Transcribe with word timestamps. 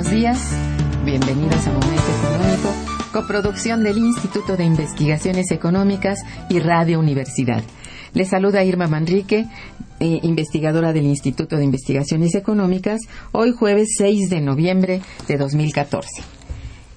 Buenos 0.00 0.18
días, 0.18 0.38
bienvenidos 1.04 1.66
a 1.66 1.72
Momento 1.72 2.04
Económico, 2.22 2.74
coproducción 3.12 3.84
del 3.84 3.98
Instituto 3.98 4.56
de 4.56 4.64
Investigaciones 4.64 5.50
Económicas 5.50 6.20
y 6.48 6.58
Radio 6.58 6.98
Universidad. 6.98 7.62
Les 8.14 8.30
saluda 8.30 8.64
Irma 8.64 8.86
Manrique, 8.86 9.44
eh, 9.98 10.20
investigadora 10.22 10.94
del 10.94 11.04
Instituto 11.04 11.58
de 11.58 11.64
Investigaciones 11.64 12.34
Económicas, 12.34 13.02
hoy 13.32 13.52
jueves 13.52 13.88
6 13.98 14.30
de 14.30 14.40
noviembre 14.40 15.02
de 15.28 15.36
2014. 15.36 16.22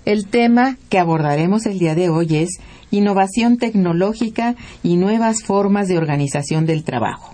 El 0.06 0.28
tema 0.28 0.78
que 0.88 0.98
abordaremos 0.98 1.66
el 1.66 1.80
día 1.80 1.96
de 1.96 2.08
hoy 2.08 2.38
es 2.38 2.52
innovación 2.90 3.58
tecnológica 3.58 4.56
y 4.82 4.96
nuevas 4.96 5.44
formas 5.44 5.90
de 5.90 5.98
organización 5.98 6.66
del 6.66 6.86
trabajo. 6.86 7.33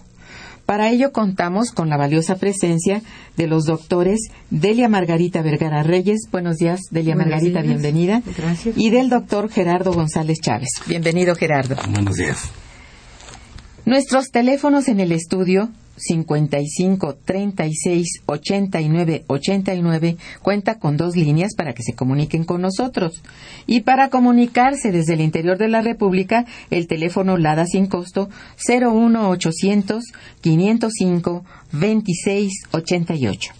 Para 0.69 0.91
ello 0.91 1.11
contamos 1.11 1.71
con 1.71 1.89
la 1.89 1.97
valiosa 1.97 2.35
presencia 2.35 3.01
de 3.35 3.47
los 3.47 3.65
doctores 3.65 4.29
Delia 4.51 4.87
Margarita 4.87 5.41
Vergara 5.41 5.81
Reyes. 5.81 6.27
Buenos 6.31 6.57
días, 6.57 6.81
Delia 6.91 7.15
Buenos 7.15 7.31
Margarita, 7.31 7.63
días. 7.63 7.73
bienvenida. 7.81 8.21
Gracias. 8.37 8.77
Y 8.77 8.91
del 8.91 9.09
doctor 9.09 9.49
Gerardo 9.49 9.91
González 9.91 10.37
Chávez. 10.39 10.69
Bienvenido, 10.85 11.33
Gerardo. 11.33 11.75
Buenos 11.89 12.17
días. 12.17 12.51
Nuestros 13.85 14.29
teléfonos 14.29 14.89
en 14.89 14.99
el 14.99 15.11
estudio 15.11 15.71
55 15.99 17.17
36 17.23 18.07
89 18.25 19.23
89 19.27 20.17
cuenta 20.41 20.79
con 20.79 20.97
dos 20.97 21.15
líneas 21.15 21.53
para 21.55 21.73
que 21.73 21.83
se 21.83 21.93
comuniquen 21.93 22.45
con 22.45 22.61
nosotros. 22.61 23.21
Y 23.67 23.81
para 23.81 24.09
comunicarse 24.09 24.91
desde 24.91 25.13
el 25.13 25.21
interior 25.21 25.57
de 25.57 25.67
la 25.67 25.81
República, 25.81 26.45
el 26.69 26.87
teléfono 26.87 27.37
LADA 27.37 27.65
sin 27.65 27.87
costo 27.87 28.29
01 28.67 29.29
800 29.29 30.03
505 30.41 31.45
26 31.71 32.51
88. 32.71 33.51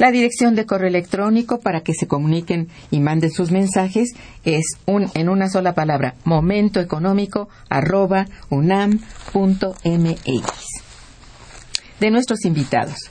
La 0.00 0.10
dirección 0.10 0.54
de 0.54 0.64
correo 0.64 0.88
electrónico 0.88 1.60
para 1.60 1.82
que 1.82 1.92
se 1.92 2.06
comuniquen 2.06 2.68
y 2.90 3.00
manden 3.00 3.30
sus 3.30 3.50
mensajes 3.50 4.14
es 4.46 4.64
un, 4.86 5.10
en 5.12 5.28
una 5.28 5.50
sola 5.50 5.74
palabra, 5.74 6.14
momentoeconómico 6.24 7.50
arroba 7.68 8.26
unam.mx. 8.48 9.20
De 12.00 12.10
nuestros 12.10 12.44
invitados. 12.46 13.10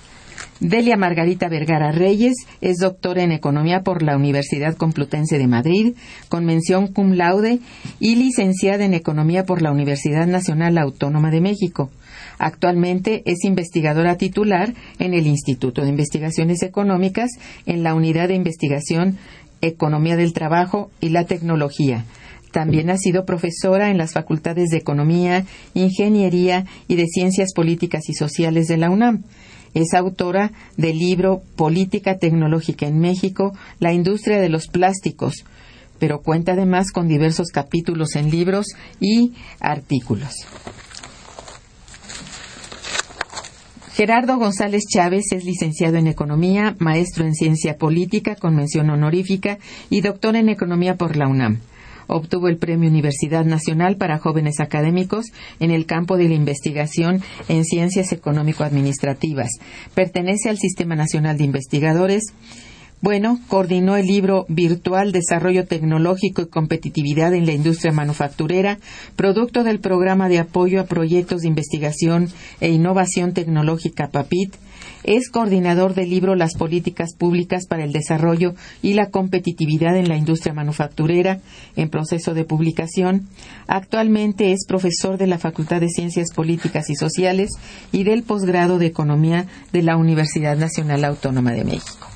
Delia 0.60 0.98
Margarita 0.98 1.48
Vergara 1.48 1.92
Reyes 1.92 2.34
es 2.60 2.78
doctora 2.78 3.24
en 3.24 3.32
Economía 3.32 3.82
por 3.82 4.02
la 4.02 4.18
Universidad 4.18 4.76
Complutense 4.76 5.38
de 5.38 5.48
Madrid, 5.48 5.94
con 6.28 6.44
mención 6.44 6.88
cum 6.88 7.14
laude 7.14 7.60
y 8.00 8.16
licenciada 8.16 8.84
en 8.84 8.94
Economía 8.94 9.46
por 9.46 9.62
la 9.62 9.72
Universidad 9.72 10.28
Nacional 10.28 10.78
Autónoma 10.78 11.32
de 11.32 11.40
México. 11.40 11.92
Actualmente 12.40 13.22
es 13.26 13.46
investigadora 13.46 14.18
titular 14.18 14.74
en 14.98 15.14
el 15.14 15.28
Instituto 15.28 15.84
de 15.84 15.90
Investigaciones 15.90 16.64
Económicas 16.64 17.30
en 17.66 17.84
la 17.84 17.94
Unidad 17.94 18.28
de 18.28 18.36
Investigación 18.36 19.18
Economía 19.62 20.16
del 20.18 20.34
Trabajo 20.34 20.90
y 21.00 21.10
la 21.10 21.26
Tecnología. 21.26 22.06
También 22.52 22.90
ha 22.90 22.98
sido 22.98 23.26
profesora 23.26 23.90
en 23.90 23.98
las 23.98 24.14
facultades 24.14 24.70
de 24.70 24.78
Economía, 24.78 25.46
Ingeniería 25.74 26.66
y 26.88 26.96
de 26.96 27.06
Ciencias 27.08 27.54
Políticas 27.54 28.10
y 28.10 28.14
Sociales 28.14 28.68
de 28.68 28.78
la 28.78 28.90
UNAM. 28.90 29.24
Es 29.74 29.94
autora 29.94 30.52
del 30.78 30.98
libro 30.98 31.44
Política 31.56 32.18
Tecnológica 32.18 32.88
en 32.88 33.00
México, 33.00 33.54
la 33.80 33.94
industria 33.94 34.40
de 34.40 34.50
los 34.50 34.68
plásticos, 34.68 35.46
pero 36.00 36.22
cuenta 36.22 36.54
además 36.54 36.92
con 36.92 37.08
diversos 37.08 37.50
capítulos 37.50 38.16
en 38.16 38.32
libros 38.32 38.68
y 39.00 39.34
artículos. 39.60 40.34
Gerardo 43.94 44.38
González 44.38 44.84
Chávez 44.88 45.26
es 45.34 45.44
licenciado 45.44 45.98
en 45.98 46.08
Economía, 46.08 46.74
maestro 46.80 47.26
en 47.26 47.36
Ciencia 47.36 47.78
Política 47.78 48.36
con 48.36 48.56
mención 48.56 48.90
honorífica 48.90 49.60
y 49.90 50.00
doctor 50.00 50.38
en 50.38 50.48
Economía 50.48 50.96
por 50.96 51.18
la 51.18 51.28
UNAM. 51.28 51.60
Obtuvo 52.10 52.48
el 52.48 52.58
Premio 52.58 52.90
Universidad 52.90 53.46
Nacional 53.46 53.96
para 53.96 54.18
Jóvenes 54.18 54.60
Académicos 54.60 55.28
en 55.60 55.70
el 55.70 55.86
campo 55.86 56.18
de 56.18 56.28
la 56.28 56.34
investigación 56.34 57.22
en 57.48 57.64
ciencias 57.64 58.12
económico-administrativas. 58.12 59.52
Pertenece 59.94 60.50
al 60.50 60.58
Sistema 60.58 60.96
Nacional 60.96 61.38
de 61.38 61.44
Investigadores. 61.44 62.34
Bueno, 63.02 63.40
coordinó 63.48 63.96
el 63.96 64.08
libro 64.08 64.46
Virtual 64.50 65.14
Desarrollo 65.14 65.66
Tecnológico 65.66 66.42
y 66.42 66.48
Competitividad 66.48 67.34
en 67.34 67.46
la 67.46 67.54
Industria 67.54 67.94
Manufacturera, 67.94 68.78
producto 69.16 69.64
del 69.64 69.80
Programa 69.80 70.28
de 70.28 70.40
Apoyo 70.40 70.82
a 70.82 70.86
Proyectos 70.86 71.42
de 71.42 71.48
Investigación 71.48 72.28
e 72.60 72.72
Innovación 72.72 73.34
Tecnológica 73.34 74.10
PAPIT. 74.10 74.54
Es 75.04 75.30
coordinador 75.30 75.94
del 75.94 76.10
libro 76.10 76.36
Las 76.36 76.56
Políticas 76.56 77.16
Públicas 77.18 77.68
para 77.68 77.86
el 77.86 77.94
Desarrollo 77.94 78.54
y 78.82 78.96
la 78.96 79.10
Competitividad 79.10 79.96
en 79.96 80.10
la 80.10 80.18
Industria 80.18 80.54
Manufacturera, 80.54 81.40
en 81.78 81.90
proceso 81.90 82.34
de 82.34 82.44
publicación. 82.44 83.30
Actualmente 83.68 84.52
es 84.52 84.66
profesor 84.68 85.18
de 85.18 85.28
la 85.28 85.38
Facultad 85.38 85.80
de 85.80 85.88
Ciencias 85.88 86.34
Políticas 86.36 86.90
y 86.90 86.96
Sociales 86.96 87.52
y 87.94 88.04
del 88.04 88.24
posgrado 88.24 88.78
de 88.78 88.88
Economía 88.88 89.46
de 89.72 89.84
la 89.84 89.96
Universidad 89.96 90.58
Nacional 90.58 91.06
Autónoma 91.06 91.54
de 91.54 91.64
México. 91.64 92.09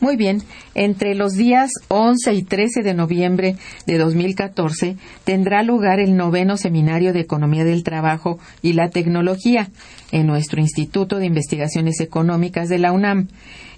Muy 0.00 0.16
bien, 0.16 0.42
entre 0.74 1.16
los 1.16 1.32
días 1.32 1.72
11 1.88 2.32
y 2.32 2.42
13 2.44 2.82
de 2.84 2.94
noviembre 2.94 3.56
de 3.84 3.98
2014 3.98 4.96
tendrá 5.24 5.64
lugar 5.64 5.98
el 5.98 6.16
noveno 6.16 6.56
Seminario 6.56 7.12
de 7.12 7.18
Economía 7.18 7.64
del 7.64 7.82
Trabajo 7.82 8.38
y 8.62 8.74
la 8.74 8.90
Tecnología 8.90 9.70
en 10.12 10.28
nuestro 10.28 10.60
Instituto 10.60 11.18
de 11.18 11.26
Investigaciones 11.26 12.00
Económicas 12.00 12.68
de 12.68 12.78
la 12.78 12.92
UNAM. 12.92 13.26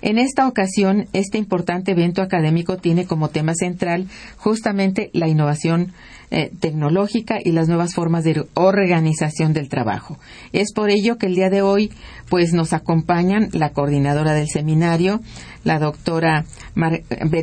En 0.03 0.19
esta 0.19 0.47
ocasión, 0.47 1.09
este 1.13 1.39
importante 1.39 1.93
evento 1.93 2.23
académico 2.23 2.77
tiene 2.77 3.07
como 3.07 3.29
tema 3.29 3.55
central 3.55 4.07
justamente 4.37 5.11
la 5.13 5.29
innovación 5.29 5.93
eh, 6.31 6.51
tecnológica 6.61 7.39
y 7.45 7.53
las 7.53 7.69
nuevas 7.69 7.95
formas 7.95 8.25
de 8.25 8.47
organización 8.55 9.53
del 9.53 9.69
trabajo. 9.69 10.19
Es 10.53 10.73
por 10.73 10.89
ello 10.89 11.19
que 11.19 11.27
el 11.27 11.35
día 11.35 11.51
de 11.51 11.61
hoy, 11.61 11.91
pues 12.29 12.53
nos 12.53 12.73
acompañan 12.73 13.49
la 13.53 13.71
coordinadora 13.71 14.33
del 14.33 14.49
seminario, 14.49 15.21
la 15.65 15.79
doctora 15.79 16.45
Mar 16.75 17.03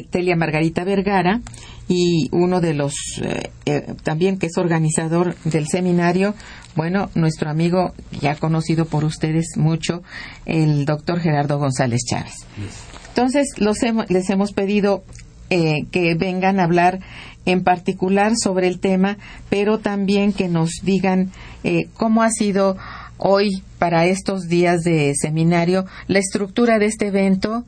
Telia 0.10 0.36
Margarita 0.36 0.84
Vergara, 0.84 1.42
y 1.88 2.28
uno 2.31 2.60
de 2.60 2.74
los 2.74 2.94
eh, 3.22 3.52
eh, 3.66 3.94
también 4.04 4.38
que 4.38 4.48
es 4.48 4.58
organizador 4.58 5.36
del 5.46 5.68
seminario, 5.68 6.36
bueno, 6.75 7.10
nuestro 7.16 7.50
amigo 7.50 7.94
ya 8.19 8.36
conocido 8.36 8.86
por 8.86 9.04
ustedes 9.06 9.56
mucho, 9.56 10.04
el 10.46 10.86
doctor 10.86 11.19
Gerardo 11.19 11.58
González 11.58 12.02
Chávez. 12.08 12.34
Entonces, 13.10 13.48
los 13.58 13.78
les 14.10 14.30
hemos 14.30 14.52
pedido 14.52 15.04
eh, 15.50 15.86
que 15.92 16.14
vengan 16.16 16.60
a 16.60 16.66
hablar 16.66 17.00
en 17.46 17.64
particular 17.64 18.34
sobre 18.36 18.68
el 18.68 18.80
tema, 18.80 19.18
pero 19.50 19.80
también 19.80 20.34
que 20.34 20.50
nos 20.50 20.72
digan 20.84 21.31
cómo 21.94 22.22
ha 22.22 22.30
sido 22.30 22.75
hoy 23.18 23.64
para 23.80 24.06
estos 24.06 24.48
días 24.48 24.81
de 24.81 25.14
seminario 25.16 25.86
la 26.08 26.19
estructura 26.19 26.78
de 26.78 26.88
este 26.88 27.08
evento, 27.08 27.64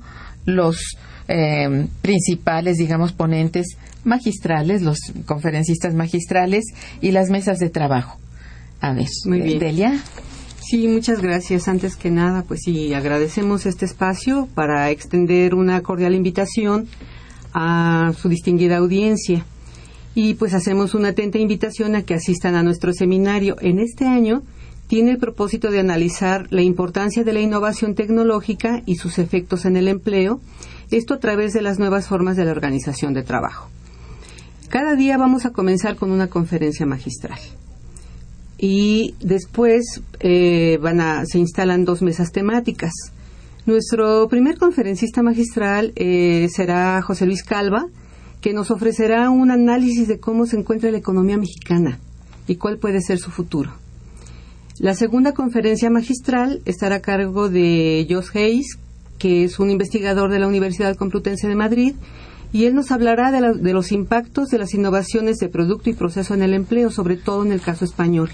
los 0.56 0.98
principales, 2.02 2.78
digamos, 2.78 3.14
ponentes 3.14 3.78
magistrales, 4.04 4.82
los 4.82 4.98
conferencistas 5.26 5.94
magistrales 5.94 6.66
y 7.02 7.12
las 7.12 7.30
mesas 7.30 7.60
de 7.60 7.70
trabajo. 7.70 8.20
A 8.82 8.94
ver, 8.94 9.08
Muy 9.26 9.42
bien. 9.42 9.60
Delia. 9.60 10.04
Sí, 10.62 10.88
muchas 10.88 11.22
gracias. 11.22 11.68
Antes 11.68 11.96
que 11.96 12.12
nada, 12.12 12.44
pues 12.48 12.62
sí, 12.64 12.94
agradecemos 12.94 13.66
este 13.66 13.86
espacio 13.86 14.48
para 14.56 14.90
extender 14.92 15.56
una 15.56 15.82
cordial 15.82 16.16
invitación 16.16 16.88
a 17.54 18.14
su 18.20 18.30
distinguida 18.30 18.78
audiencia. 18.78 19.46
Y 20.16 20.34
pues 20.36 20.54
hacemos 20.54 20.96
una 20.96 21.10
atenta 21.10 21.38
invitación 21.38 21.96
a 21.96 22.04
que 22.04 22.14
asistan 22.14 22.56
a 22.56 22.64
nuestro 22.64 22.94
seminario. 22.94 23.56
En 23.62 23.80
este 23.80 24.06
año 24.06 24.44
tiene 24.90 25.12
el 25.12 25.20
propósito 25.20 25.70
de 25.70 25.80
analizar 25.80 26.48
la 26.50 26.64
importancia 26.64 27.24
de 27.24 27.32
la 27.32 27.40
innovación 27.40 27.94
tecnológica 27.94 28.82
y 28.88 28.96
sus 28.96 29.20
efectos 29.20 29.66
en 29.66 29.78
el 29.78 29.88
empleo, 29.88 30.42
esto 30.90 31.14
a 31.14 31.20
través 31.20 31.54
de 31.54 31.62
las 31.62 31.78
nuevas 31.78 32.08
formas 32.08 32.36
de 32.36 32.46
la 32.46 32.52
organización 32.52 33.14
de 33.14 33.22
trabajo. 33.22 33.70
Cada 34.68 34.96
día 34.96 35.16
vamos 35.20 35.46
a 35.46 35.52
comenzar 35.52 35.96
con 35.96 36.10
una 36.10 36.26
conferencia 36.26 36.88
magistral. 36.88 37.38
Y 38.58 39.14
después 39.20 40.02
eh, 40.22 40.80
van 40.82 41.02
a, 41.02 41.24
se 41.28 41.38
instalan 41.38 41.86
dos 41.86 42.02
mesas 42.02 42.32
temáticas. 42.32 42.92
Nuestro 43.68 44.28
primer 44.28 44.58
conferencista 44.58 45.22
magistral 45.22 45.94
eh, 45.98 46.48
será 46.52 47.00
José 47.04 47.28
Luis 47.28 47.44
Calva, 47.44 47.86
que 48.42 48.54
nos 48.54 48.72
ofrecerá 48.72 49.30
un 49.30 49.52
análisis 49.52 50.08
de 50.08 50.20
cómo 50.20 50.48
se 50.48 50.58
encuentra 50.58 50.90
la 50.90 50.98
economía 50.98 51.38
mexicana 51.38 52.00
y 52.48 52.56
cuál 52.56 52.80
puede 52.80 53.02
ser 53.02 53.20
su 53.20 53.30
futuro. 53.30 53.72
La 54.80 54.96
segunda 54.96 55.34
conferencia 55.34 55.90
magistral 55.90 56.62
estará 56.64 56.96
a 56.96 57.02
cargo 57.02 57.50
de 57.50 58.08
Josh 58.10 58.30
Hayes, 58.34 58.78
que 59.18 59.44
es 59.44 59.60
un 59.60 59.70
investigador 59.70 60.32
de 60.32 60.40
la 60.40 60.48
Universidad 60.48 60.96
Complutense 60.96 61.50
de 61.50 61.56
Madrid 61.56 61.96
y 62.54 62.64
él 62.64 62.74
nos 62.74 62.92
hablará 62.92 63.30
de, 63.32 63.74
los 63.74 63.92
impactos 63.92 64.50
de 64.50 64.58
las 64.58 64.74
innovaciones 64.74 65.38
de 65.38 65.50
producto 65.50 65.90
y 65.90 65.94
proceso 65.94 66.34
en 66.34 66.44
el 66.44 66.54
empleo, 66.54 66.92
sobre 66.92 67.18
todo 67.18 67.46
en 67.46 67.52
el 67.52 67.60
caso 67.60 67.84
español. 67.84 68.30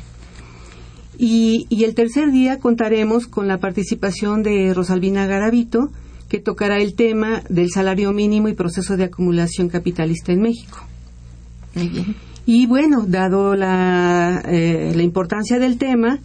Y, 1.18 1.68
el 1.84 1.96
tercer 1.96 2.32
día 2.32 2.60
contaremos 2.60 3.26
con 3.26 3.48
la 3.48 3.58
participación 3.58 4.44
de 4.44 4.74
Rosalvina 4.74 5.26
Garavito, 5.26 5.90
que 6.30 6.40
tocará 6.40 6.80
el 6.80 6.94
tema 6.94 7.42
del 7.50 7.72
salario 7.72 8.14
mínimo 8.14 8.50
y 8.50 8.54
proceso 8.54 8.98
de 8.98 9.06
acumulación 9.06 9.68
capitalista 9.68 10.32
en 10.32 10.42
México. 10.42 10.78
Muy 11.74 11.90
bien. 11.90 12.16
Y 12.46 12.68
bueno, 12.68 13.06
dado 13.08 13.56
la, 13.56 14.44
eh, 14.46 14.96
importancia 15.02 15.60
del 15.60 15.78
tema, 15.78 16.20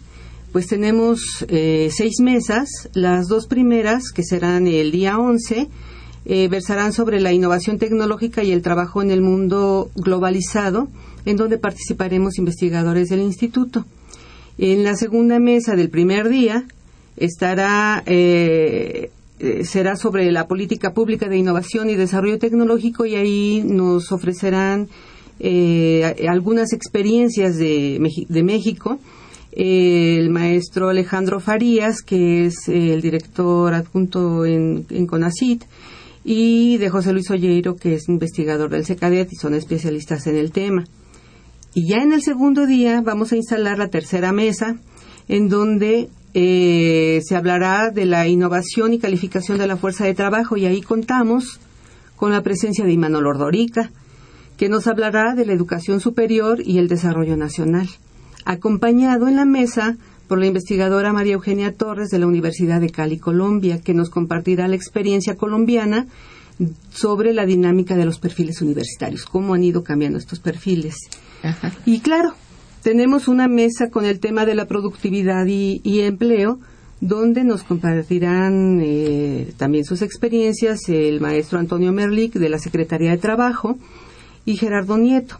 pues 0.51 0.67
tenemos 0.67 1.45
eh, 1.47 1.89
seis 1.95 2.19
mesas, 2.21 2.89
las 2.93 3.27
dos 3.27 3.47
primeras, 3.47 4.11
que 4.11 4.23
serán 4.23 4.67
el 4.67 4.91
día 4.91 5.17
11, 5.17 5.69
eh, 6.23 6.47
versarán 6.49 6.93
sobre 6.93 7.19
la 7.19 7.33
innovación 7.33 7.79
tecnológica 7.79 8.43
y 8.43 8.51
el 8.51 8.61
trabajo 8.61 9.01
en 9.01 9.09
el 9.09 9.21
mundo 9.21 9.89
globalizado, 9.95 10.87
en 11.25 11.35
donde 11.35 11.57
participaremos 11.57 12.37
investigadores 12.37 13.09
del 13.09 13.21
instituto. 13.21 13.85
En 14.59 14.83
la 14.83 14.95
segunda 14.95 15.39
mesa 15.39 15.75
del 15.75 15.89
primer 15.89 16.29
día 16.29 16.65
estará 17.17 18.03
eh, 18.05 19.09
eh, 19.39 19.65
será 19.65 19.95
sobre 19.95 20.31
la 20.31 20.47
política 20.47 20.93
pública 20.93 21.27
de 21.27 21.37
innovación 21.37 21.89
y 21.89 21.95
desarrollo 21.95 22.37
tecnológico 22.37 23.05
y 23.05 23.15
ahí 23.15 23.63
nos 23.65 24.11
ofrecerán 24.11 24.89
algunas 26.27 26.71
experiencias 26.71 27.57
de, 27.57 27.97
México 28.43 28.99
el 29.51 30.29
maestro 30.29 30.89
Alejandro 30.89 31.39
Farías, 31.39 32.01
que 32.01 32.45
es 32.45 32.67
el 32.67 33.01
director 33.01 33.73
adjunto 33.73 34.45
en, 34.45 34.85
CONACIT, 35.07 35.63
y 36.23 36.77
de 36.77 36.89
José 36.89 37.13
Luis 37.13 37.29
Olleiro, 37.31 37.75
que 37.75 37.95
es 37.95 38.07
investigador 38.07 38.69
del 38.69 38.85
SECADET 38.85 39.33
y 39.33 39.35
son 39.35 39.55
especialistas 39.55 40.27
en 40.27 40.37
el 40.37 40.51
tema. 40.51 40.85
Y 41.73 41.87
ya 41.87 42.03
en 42.03 42.13
el 42.13 42.21
segundo 42.21 42.65
día 42.65 43.01
vamos 43.01 43.31
a 43.31 43.37
instalar 43.37 43.77
la 43.77 43.87
tercera 43.87 44.31
mesa, 44.31 44.77
en 45.27 45.49
donde 45.49 46.09
eh, 46.33 47.21
se 47.23 47.35
hablará 47.35 47.89
de 47.89 48.05
la 48.05 48.27
innovación 48.27 48.93
y 48.93 48.99
calificación 48.99 49.57
de 49.57 49.67
la 49.67 49.77
fuerza 49.77 50.05
de 50.05 50.13
trabajo 50.13 50.55
y 50.57 50.65
ahí 50.65 50.81
contamos 50.81 51.59
con 52.15 52.31
la 52.31 52.41
presencia 52.41 52.85
de 52.85 52.91
Imanol 52.93 53.27
Ordorica, 53.27 53.89
que 54.55 54.69
nos 54.69 54.87
hablará 54.87 55.33
de 55.33 55.45
la 55.45 55.53
educación 55.53 55.99
superior 55.99 56.59
y 56.63 56.77
el 56.77 56.87
desarrollo 56.87 57.35
nacional, 57.35 57.89
acompañado 58.45 59.27
en 59.27 59.35
la 59.35 59.45
mesa 59.45 59.97
por 60.27 60.39
la 60.39 60.45
investigadora 60.45 61.11
María 61.11 61.33
Eugenia 61.33 61.73
Torres 61.73 62.09
de 62.09 62.17
la 62.17 62.25
Universidad 62.25 62.79
de 62.79 62.89
Cali, 62.89 63.17
Colombia, 63.17 63.81
que 63.81 63.93
nos 63.93 64.09
compartirá 64.09 64.67
la 64.69 64.77
experiencia 64.77 65.35
colombiana 65.35 66.07
sobre 66.89 67.33
la 67.33 67.45
dinámica 67.45 67.97
de 67.97 68.05
los 68.05 68.19
perfiles 68.19 68.61
universitarios, 68.61 69.25
cómo 69.25 69.53
han 69.53 69.63
ido 69.63 69.83
cambiando 69.83 70.17
estos 70.17 70.39
perfiles. 70.39 70.95
Y 71.85 71.99
claro, 71.99 72.33
tenemos 72.81 73.27
una 73.27 73.47
mesa 73.47 73.89
con 73.89 74.05
el 74.05 74.21
tema 74.21 74.45
de 74.45 74.55
la 74.55 74.67
productividad 74.67 75.45
y, 75.47 75.99
empleo, 75.99 76.59
donde 77.01 77.43
nos 77.43 77.63
compartirán 77.63 78.79
eh, 78.81 79.51
también 79.57 79.83
sus 79.83 80.01
experiencias 80.01 80.87
el 80.87 81.19
maestro 81.19 81.59
Antonio 81.59 81.91
Merlic 81.91 82.35
de 82.35 82.47
la 82.47 82.59
Secretaría 82.59 83.11
de 83.11 83.17
Trabajo 83.17 83.77
y 84.45 84.55
Gerardo 84.55 84.97
Nieto 84.97 85.39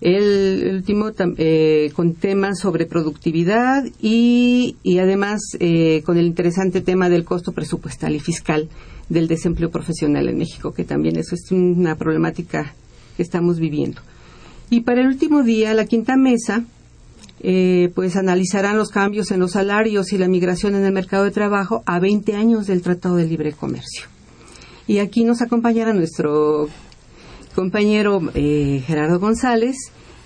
el, 0.00 0.74
último 0.74 1.10
eh, 1.38 1.90
con 1.94 2.14
temas 2.14 2.58
sobre 2.60 2.86
productividad 2.86 3.84
y, 4.00 4.76
además 5.00 5.40
eh, 5.58 6.02
con 6.04 6.18
el 6.18 6.26
interesante 6.26 6.80
tema 6.80 7.08
del 7.08 7.24
costo 7.24 7.52
presupuestal 7.52 8.14
y 8.14 8.20
fiscal 8.20 8.68
del 9.08 9.28
desempleo 9.28 9.70
profesional 9.70 10.28
en 10.28 10.38
México, 10.38 10.72
que 10.72 10.84
también 10.84 11.16
eso 11.16 11.34
es 11.34 11.50
una 11.50 11.96
problemática 11.96 12.74
que 13.16 13.22
estamos 13.22 13.58
viviendo. 13.58 14.02
Y 14.68 14.80
para 14.80 15.00
el 15.00 15.06
último 15.06 15.42
día, 15.42 15.74
la 15.74 15.86
quinta 15.86 16.16
mesa, 16.16 16.64
eh, 17.40 17.92
pues 17.94 18.16
analizarán 18.16 18.76
los 18.76 18.90
cambios 18.90 19.30
en 19.30 19.40
los 19.40 19.52
salarios 19.52 20.12
y 20.12 20.18
la 20.18 20.28
migración 20.28 20.74
en 20.74 20.84
el 20.84 20.92
mercado 20.92 21.24
de 21.24 21.30
trabajo 21.30 21.82
a 21.86 22.00
20 22.00 22.34
años 22.34 22.66
del 22.66 22.82
Tratado 22.82 23.16
de 23.16 23.26
Libre 23.26 23.52
Comercio. 23.52 24.06
Y 24.88 24.98
aquí 24.98 25.24
nos 25.24 25.42
acompañará 25.42 25.92
nuestro 25.92 26.68
compañero 27.56 28.20
eh, 28.34 28.82
Gerardo 28.86 29.18
González 29.18 29.76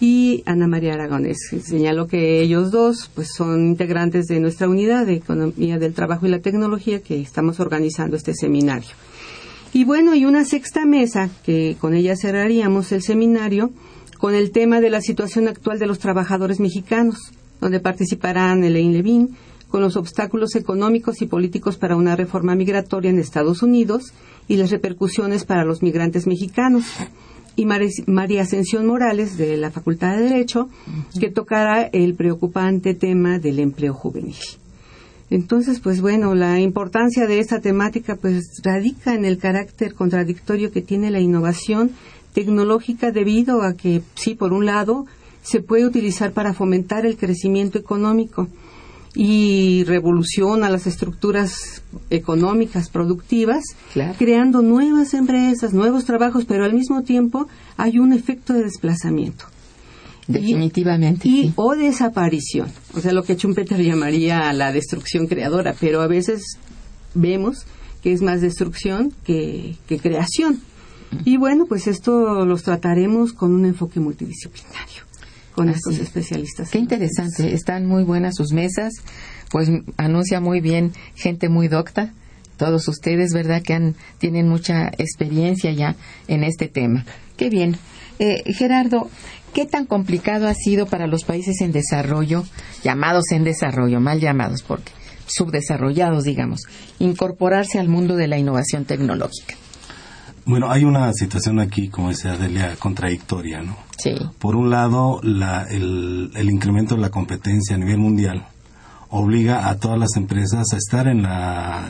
y 0.01 0.43
Ana 0.47 0.67
María 0.67 0.95
Aragones. 0.95 1.39
Señalo 1.63 2.09
que 2.09 2.43
ellos 2.43 2.73
dos 2.73 3.09
pues 3.15 3.29
son 3.33 3.69
integrantes 3.69 4.27
de 4.27 4.41
nuestra 4.41 4.69
unidad 4.69 5.07
de 5.07 5.15
Economía 5.15 5.79
del 5.79 5.95
Trabajo 5.95 6.27
y 6.27 6.31
la 6.31 6.41
Tecnología 6.41 7.01
que 7.01 7.21
estamos 7.21 7.61
organizando 7.61 8.17
este 8.17 8.35
seminario. 8.35 8.91
Y 9.73 9.85
bueno, 9.85 10.17
y 10.17 10.25
una 10.25 10.45
sexta 10.45 10.85
mesa 10.85 11.31
que 11.47 11.77
con 11.81 11.95
ella 11.95 12.17
cerraríamos 12.17 12.91
el 12.91 13.03
seminario 13.03 13.71
con 14.19 14.35
el 14.35 14.51
tema 14.51 14.81
de 14.81 14.91
la 14.91 15.01
situación 15.01 15.47
actual 15.47 15.79
de 15.79 15.87
los 15.87 16.01
trabajadores 16.01 16.59
mexicanos, 16.59 17.33
donde 17.61 17.79
participarán 17.79 18.65
Elaine 18.65 18.93
Levin 18.93 19.37
con 19.71 19.81
los 19.81 19.97
obstáculos 19.97 20.57
económicos 20.57 21.23
y 21.23 21.27
políticos 21.27 21.77
para 21.79 21.97
una 21.97 22.17
reforma 22.17 22.55
migratoria 22.55 23.11
en 23.11 23.19
Estados 23.19 23.63
Unidos 23.63 24.13
y 24.49 24.57
las 24.57 24.71
repercusiones 24.71 25.45
para 25.45 25.65
los 25.65 25.83
migrantes 25.83 26.27
mexicanos. 26.27 26.85
Y 27.57 27.67
María 27.67 28.43
Ascensión 28.43 28.87
Morales, 28.87 29.37
de 29.37 29.57
la 29.57 29.71
Facultad 29.71 30.17
de 30.17 30.23
Derecho, 30.23 30.69
que 31.19 31.31
tocará 31.31 31.83
el 31.83 32.15
preocupante 32.15 32.95
tema 32.95 33.39
del 33.39 33.59
empleo 33.59 33.95
juvenil. 33.95 34.37
Entonces, 35.31 35.79
pues 35.79 36.01
bueno, 36.01 36.35
la 36.35 36.59
importancia 36.59 37.27
de 37.27 37.39
esta 37.39 37.61
temática 37.61 38.17
pues 38.17 38.61
radica 38.65 39.15
en 39.15 39.25
el 39.25 39.39
carácter 39.39 39.95
contradictorio 39.95 40.73
que 40.73 40.83
tiene 40.83 41.11
la 41.11 41.21
innovación 41.21 41.93
tecnológica 42.33 43.13
debido 43.13 43.63
a 43.63 43.75
que, 43.75 44.03
sí, 44.15 44.35
por 44.35 44.53
un 44.53 44.67
lado, 44.67 45.07
se 45.43 45.61
puede 45.61 45.87
utilizar 45.87 46.33
para 46.33 46.55
fomentar 46.55 47.07
el 47.07 47.17
crecimiento 47.17 47.79
económico 47.79 48.49
y 49.15 49.85
revoluciona 49.85 50.71
las 50.71 50.87
estructuras 50.87 51.83
económicas 52.11 52.91
productivas, 52.91 53.65
Claro. 53.93 54.15
creando 54.19 54.63
nuevas 54.63 55.15
empresas, 55.15 55.73
nuevos 55.75 56.05
trabajos, 56.05 56.45
pero 56.45 56.65
al 56.65 56.75
mismo 56.75 57.03
tiempo 57.03 57.49
hay 57.77 57.99
un 57.99 58.13
efecto 58.13 58.53
de 58.53 58.63
desplazamiento 58.65 59.47
Definitivamente. 60.29 61.29
y 61.29 61.43
sí. 61.49 61.53
o 61.57 61.75
desaparición, 61.75 62.69
o 62.95 63.01
sea, 63.01 63.13
lo 63.13 63.25
que 63.25 63.35
Schumpeter 63.37 63.83
llamaría 63.83 64.53
la 64.53 64.71
destrucción 64.73 65.27
creadora, 65.27 65.75
pero 65.79 66.01
a 66.03 66.07
veces 66.07 66.43
vemos 67.15 67.67
que 68.03 68.13
es 68.13 68.23
más 68.23 68.41
destrucción 68.41 69.13
que, 69.25 69.77
que 69.89 69.99
creación. 69.99 70.61
Y 71.25 71.37
bueno, 71.39 71.67
pues 71.67 71.89
esto 71.89 72.45
los 72.47 72.63
trataremos 72.63 73.33
con 73.33 73.53
un 73.53 73.65
enfoque 73.65 73.99
multidisciplinario, 73.99 75.03
con 75.61 75.69
Así 75.69 75.79
estos 75.79 75.95
es. 75.95 76.01
especialistas. 76.01 76.71
Qué 76.71 76.79
interesante. 76.79 77.53
Están 77.53 77.85
muy 77.85 78.03
buenas 78.03 78.37
sus 78.37 78.53
mesas. 78.53 78.95
Pues 79.51 79.69
anuncia 79.99 80.41
muy 80.41 80.61
bien 80.61 80.93
gente 81.15 81.51
muy 81.51 81.69
docta. 81.69 82.15
Todos 82.57 82.89
ustedes, 82.89 83.35
¿verdad? 83.35 83.63
Que 83.63 83.75
han, 83.75 83.95
tienen 84.19 84.49
mucha 84.49 84.89
experiencia 84.97 85.71
ya 85.73 85.97
en 86.29 86.45
este 86.45 86.69
tema. 86.69 87.05
Qué 87.37 87.51
bien. 87.51 87.77
Eh, 88.19 88.43
Gerardo, 88.55 89.11
¿qué 89.53 89.67
tan 89.67 89.85
complicado 89.85 90.49
ha 90.49 90.55
sido 90.55 90.87
para 90.87 91.07
los 91.07 91.25
países 91.25 91.61
en 91.61 91.73
desarrollo, 91.73 92.45
llamados 92.83 93.33
en 93.33 93.45
desarrollo, 93.45 94.01
mal 94.01 94.19
llamados, 94.21 94.63
porque 94.63 94.93
subdesarrollados, 95.27 96.25
digamos, 96.25 96.63
incorporarse 96.99 97.79
al 97.79 97.89
mundo 97.89 98.17
de 98.17 98.29
la 98.29 98.39
innovación 98.39 98.87
tecnológica? 98.87 99.57
Bueno, 100.51 100.71
hay 100.71 100.85
una 100.85 101.13
situación 101.13 101.61
aquí, 101.61 101.89
como 101.89 102.09
decía 102.11 102.37
Delia, 102.37 102.77
contradictoria, 102.79 103.63
¿no? 103.63 103.77
Sí. 103.99 104.13
Por 104.39 104.57
un 104.57 104.69
lado, 104.71 105.21
la- 105.23 105.65
el, 105.71 106.31
el 106.35 106.51
incremento 106.51 106.95
de 106.97 107.01
la 107.01 107.11
competencia 107.11 107.77
a 107.77 107.79
nivel 107.79 107.99
mundial 107.99 108.47
obliga 109.11 109.69
a 109.69 109.77
todas 109.77 109.99
las 109.99 110.17
empresas 110.17 110.73
a 110.73 110.77
estar 110.77 111.09
en 111.09 111.23
la, 111.23 111.89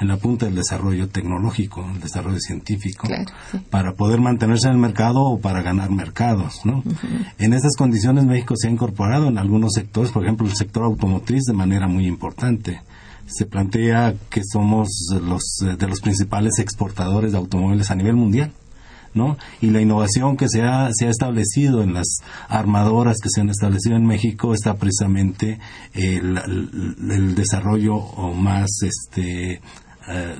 en 0.00 0.08
la 0.08 0.16
punta 0.18 0.46
del 0.46 0.54
desarrollo 0.54 1.08
tecnológico, 1.08 1.84
el 1.94 2.00
desarrollo 2.00 2.38
científico, 2.38 3.06
Claro, 3.06 3.24
sí. 3.50 3.58
para 3.70 3.92
poder 3.94 4.20
mantenerse 4.20 4.66
en 4.68 4.74
el 4.74 4.78
mercado 4.80 5.20
o 5.22 5.40
para 5.40 5.62
ganar 5.62 5.90
mercados, 5.90 6.60
¿no? 6.64 6.82
En 7.38 7.52
estas 7.54 7.76
condiciones 7.76 8.24
México 8.24 8.54
se 8.56 8.68
ha 8.68 8.70
incorporado 8.70 9.28
en 9.28 9.38
algunos 9.38 9.72
sectores, 9.74 10.10
por 10.12 10.22
ejemplo, 10.24 10.46
el 10.46 10.54
sector 10.54 10.84
automotriz 10.84 11.44
de 11.44 11.54
manera 11.54 11.86
muy 11.88 12.06
importante. 12.06 12.82
Se 13.30 13.46
plantea 13.46 14.14
que 14.28 14.42
somos 14.44 14.88
los 15.22 15.42
eh, 15.62 15.76
de 15.78 15.86
los 15.86 16.00
principales 16.00 16.58
exportadores 16.58 17.32
de 17.32 17.38
automóviles 17.38 17.90
a 17.90 17.94
nivel 17.94 18.14
mundial. 18.16 18.52
¿no? 19.12 19.36
Y 19.60 19.70
la 19.70 19.80
innovación 19.80 20.36
que 20.36 20.48
se 20.48 20.62
ha, 20.62 20.88
se 20.92 21.08
ha 21.08 21.10
establecido 21.10 21.82
en 21.82 21.94
las 21.94 22.06
armadoras 22.48 23.16
que 23.20 23.28
se 23.28 23.40
han 23.40 23.50
establecido 23.50 23.96
en 23.96 24.06
México 24.06 24.54
está 24.54 24.74
precisamente 24.74 25.58
el, 25.94 26.38
el- 26.38 26.96
el 27.10 27.34
desarrollo 27.34 28.00
más 28.34 28.68
este 28.82 29.60
eh, 30.08 30.34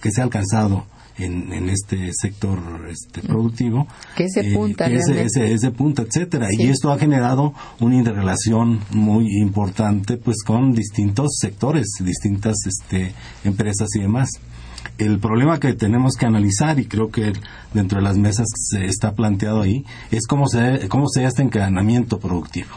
que 0.00 0.10
se 0.12 0.20
ha 0.20 0.24
alcanzado 0.24 0.86
en, 1.18 1.52
en 1.52 1.68
este 1.68 2.10
sector 2.12 2.58
este, 2.90 3.20
productivo 3.22 3.86
Que 4.16 4.24
es 4.24 4.32
de 4.32 4.52
punta, 4.54 4.88
que 4.88 4.96
es, 4.96 5.06
realmente. 5.08 5.44
es- 5.46 5.50
es 5.54 5.60
de 5.60 5.70
punta 5.70 6.02
etcétera 6.02 6.46
Sí. 6.50 6.62
y 6.64 6.68
esto 6.68 6.90
ha 6.92 6.98
generado 6.98 7.52
una 7.80 7.96
interrelación 7.96 8.80
muy 8.90 9.26
importante 9.40 10.16
pues 10.16 10.38
con 10.46 10.72
distintos 10.72 11.32
sectores 11.38 11.86
distintas 12.02 12.56
este 12.66 13.12
empresas 13.44 13.88
y 13.96 14.00
demás 14.00 14.30
el 14.98 15.18
problema 15.20 15.60
que 15.60 15.74
tenemos 15.74 16.14
que 16.16 16.26
analizar 16.26 16.78
y 16.80 16.86
creo 16.86 17.10
que 17.10 17.32
dentro 17.72 17.98
de 17.98 18.04
las 18.04 18.16
mesas 18.16 18.46
se 18.54 18.84
está 18.86 19.12
planteado 19.14 19.62
ahí 19.62 19.84
es 20.10 20.26
cómo 20.26 20.48
se 20.48 20.88
cómo 20.88 21.08
se 21.08 21.22
da 21.22 21.28
este 21.28 21.42
encadenamiento 21.42 22.18
productivo 22.18 22.70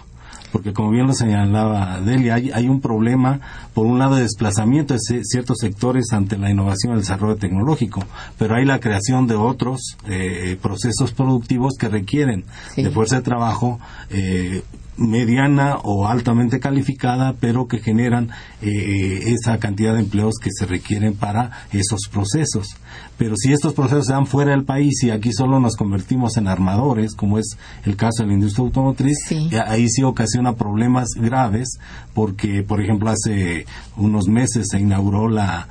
porque 0.56 0.72
como 0.72 0.90
bien 0.90 1.06
lo 1.06 1.12
señalaba 1.14 2.00
Delia, 2.00 2.36
hay, 2.36 2.50
hay 2.50 2.70
un 2.70 2.80
problema, 2.80 3.42
por 3.74 3.86
un 3.86 4.00
lado, 4.00 4.16
de 4.16 4.22
desplazamiento 4.22 4.94
de 4.94 5.02
ci- 5.02 5.22
ciertos 5.26 5.58
sectores 5.60 6.14
ante 6.14 6.38
la 6.38 6.50
innovación 6.50 6.94
y 6.94 6.96
el 6.96 7.02
desarrollo 7.02 7.36
tecnológico, 7.36 8.02
pero 8.40 8.56
hay 8.56 8.64
la 8.64 8.80
creación 8.80 9.28
de 9.28 9.36
otros 9.36 9.98
eh, 10.08 10.58
procesos 10.62 11.12
productivos 11.12 11.74
que 11.78 11.90
requieren 11.90 12.46
Sí. 12.74 12.84
de 12.84 12.90
fuerza 12.90 13.18
de 13.18 13.24
trabajo 13.24 13.80
eh, 14.10 14.64
mediana 14.98 15.78
o 15.84 16.08
altamente 16.08 16.60
calificada, 16.60 17.34
pero 17.40 17.68
que 17.68 17.80
generan 17.80 18.30
eh, 18.62 19.24
esa 19.28 19.58
cantidad 19.60 19.94
de 19.94 20.00
empleos 20.02 20.36
que 20.42 20.50
se 20.54 20.66
requieren 20.66 21.16
para 21.16 21.52
esos 21.72 22.08
procesos. 22.12 22.76
Pero 23.18 23.36
si 23.38 23.52
estos 23.54 23.74
procesos 23.74 24.08
se 24.08 24.14
dan 24.14 24.26
fuera 24.26 24.52
del 24.52 24.64
país 24.64 25.04
y 25.04 25.10
aquí 25.12 25.32
solo 25.34 25.60
nos 25.60 25.76
convertimos 25.76 26.38
en 26.38 26.48
armadores, 26.48 27.16
como 27.16 27.40
es 27.40 27.58
el 27.86 27.96
caso 27.96 28.24
de 28.24 28.28
la 28.28 28.34
industria 28.34 28.66
automotriz, 28.66 29.18
Sí. 29.28 29.50
eh, 29.52 29.60
ahí 29.66 29.90
sí 29.90 30.04
ocasiona 30.04 30.54
problemas 30.56 31.10
graves, 31.16 31.78
porque, 32.14 32.64
por 32.64 32.82
ejemplo, 32.82 33.10
hace 33.10 33.66
unos 33.98 34.28
meses 34.28 34.68
se 34.70 34.80
inauguró 34.80 35.30
la, 35.30 35.68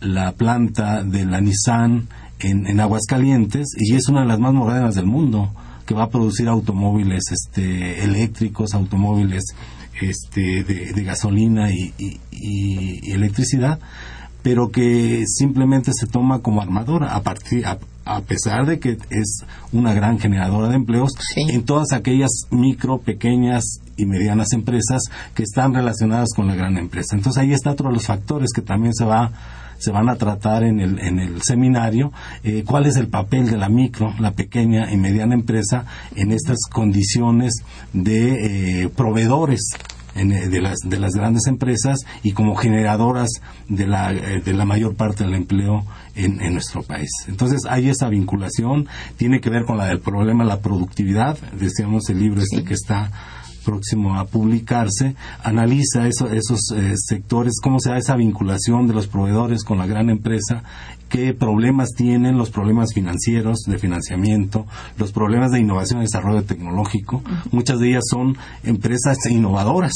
la 0.00 0.32
planta 0.32 1.02
de 1.02 1.24
la 1.26 1.40
Nissan 1.40 2.08
en, 2.40 2.66
en 2.66 2.80
Aguascalientes 2.80 3.68
y 3.78 3.94
es 3.94 4.08
una 4.08 4.22
de 4.22 4.26
las 4.28 4.40
más 4.40 4.52
modernas 4.52 4.94
del 4.94 5.06
mundo 5.06 5.50
que 5.86 5.94
va 5.94 6.04
a 6.04 6.08
producir 6.10 6.48
automóviles 6.48 7.24
este, 7.30 8.02
eléctricos, 8.04 8.74
automóviles 8.74 9.44
este, 10.00 10.64
de, 10.64 10.92
de 10.92 11.04
gasolina 11.04 11.70
y, 11.72 11.92
y- 11.98 12.20
y- 12.30 13.00
y 13.02 13.12
electricidad, 13.12 13.78
pero 14.42 14.70
que 14.70 15.24
simplemente 15.26 15.92
se 15.94 16.06
toma 16.06 16.40
como 16.40 16.60
armadora 16.62 17.14
a 17.14 17.22
partir 17.22 17.64
a, 17.66 17.78
a 18.04 18.20
pesar 18.22 18.66
de 18.66 18.80
que 18.80 18.98
es 19.10 19.44
una 19.72 19.94
gran 19.94 20.18
generadora 20.18 20.68
de 20.68 20.74
empleos 20.76 21.12
Sí. 21.34 21.42
en 21.50 21.64
todas 21.64 21.92
aquellas 21.92 22.30
micro, 22.50 22.98
pequeñas 22.98 23.78
y 23.96 24.06
medianas 24.06 24.52
empresas 24.52 25.02
que 25.34 25.44
están 25.44 25.74
relacionadas 25.74 26.30
con 26.34 26.48
la 26.48 26.56
gran 26.56 26.76
empresa. 26.78 27.14
Entonces 27.14 27.40
ahí 27.42 27.52
está 27.52 27.70
otro 27.70 27.88
de 27.88 27.94
los 27.94 28.06
factores 28.06 28.50
que 28.52 28.62
también 28.62 28.94
se 28.94 29.04
va 29.04 29.30
se 29.82 29.90
van 29.90 30.08
a 30.08 30.14
tratar 30.14 30.62
en 30.62 30.78
el, 30.78 31.00
en 31.00 31.18
el 31.18 31.42
seminario 31.42 32.12
eh, 32.44 32.62
cuál 32.64 32.86
es 32.86 32.96
el 32.96 33.08
papel 33.08 33.50
de 33.50 33.56
la 33.56 33.68
micro, 33.68 34.14
la 34.20 34.30
pequeña 34.30 34.92
y 34.92 34.96
mediana 34.96 35.34
empresa 35.34 35.84
en 36.14 36.30
estas 36.30 36.58
condiciones 36.70 37.64
de 37.92 38.84
eh, 38.84 38.88
proveedores 38.88 39.60
en, 40.14 40.30
eh, 40.30 40.48
de, 40.48 40.60
las, 40.60 40.78
de 40.84 41.00
las 41.00 41.14
grandes 41.14 41.48
empresas 41.48 41.98
y 42.22 42.30
como 42.30 42.54
generadoras 42.54 43.28
de 43.68 43.88
la, 43.88 44.12
de 44.12 44.52
la 44.52 44.64
mayor 44.64 44.94
parte 44.94 45.24
del 45.24 45.34
empleo 45.34 45.84
en, 46.14 46.40
en 46.40 46.52
nuestro 46.52 46.84
país. 46.84 47.10
Entonces 47.26 47.62
hay 47.68 47.88
esa 47.88 48.08
vinculación, 48.08 48.86
tiene 49.16 49.40
que 49.40 49.50
ver 49.50 49.64
con 49.64 49.78
la 49.78 49.86
del 49.86 49.98
problema 49.98 50.44
de 50.44 50.50
la 50.50 50.60
productividad, 50.60 51.36
decíamos 51.58 52.08
el 52.08 52.20
libro 52.20 52.40
este 52.40 52.62
que 52.62 52.74
está 52.74 53.10
próximo 53.62 54.18
a 54.18 54.26
publicarse, 54.26 55.14
analiza 55.42 56.06
eso- 56.06 56.28
esos 56.30 56.60
eh, 56.76 56.94
sectores, 56.96 57.54
cómo 57.62 57.80
se 57.80 57.90
da 57.90 57.96
esa 57.98 58.16
vinculación 58.16 58.86
de 58.86 58.94
los 58.94 59.06
proveedores 59.06 59.64
con 59.64 59.78
la 59.78 59.86
gran 59.86 60.10
empresa, 60.10 60.62
qué 61.08 61.34
problemas 61.34 61.90
tienen, 61.96 62.38
los 62.38 62.50
problemas 62.50 62.92
financieros, 62.94 63.60
de 63.66 63.78
financiamiento, 63.78 64.66
los 64.98 65.12
problemas 65.12 65.50
de 65.52 65.60
innovación 65.60 66.00
y 66.00 66.02
desarrollo 66.02 66.42
tecnológico. 66.44 67.22
Muchas 67.50 67.78
de 67.80 67.90
ellas 67.90 68.04
son 68.10 68.36
empresas 68.64 69.18
innovadoras 69.30 69.92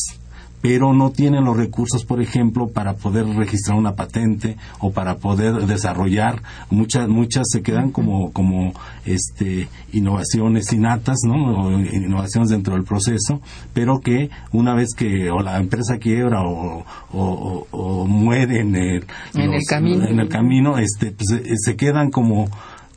pero 0.62 0.92
no 0.92 1.10
tienen 1.10 1.44
los 1.44 1.56
recursos, 1.56 2.04
por 2.04 2.20
ejemplo, 2.20 2.68
para 2.68 2.94
poder 2.94 3.26
registrar 3.26 3.78
una 3.78 3.94
patente 3.94 4.56
o 4.80 4.90
para 4.92 5.16
poder 5.16 5.66
desarrollar. 5.66 6.42
Muchas 6.70 7.08
muchas 7.08 7.44
se 7.50 7.62
quedan 7.62 7.90
como 7.92 8.32
como 8.32 8.72
este 9.04 9.68
innovaciones 9.92 10.72
innatas, 10.72 11.18
¿no? 11.26 11.66
O 11.66 11.70
innovaciones 11.80 12.50
dentro 12.50 12.74
del 12.74 12.84
proceso, 12.84 13.40
pero 13.74 14.00
que 14.00 14.30
una 14.52 14.74
vez 14.74 14.88
que 14.96 15.30
o 15.30 15.40
la 15.40 15.58
empresa 15.58 15.98
quiebra 15.98 16.42
o, 16.42 16.84
o, 17.12 17.66
o- 17.70 18.06
muere 18.06 18.60
en 18.60 18.74
el, 18.76 19.04
En 19.34 19.52
el 19.54 19.62
camino. 19.68 20.04
en 20.06 20.20
el 20.20 20.28
camino, 20.28 20.78
este 20.78 21.12
pues, 21.12 21.40
se 21.64 21.76
quedan 21.76 22.10
como 22.10 22.48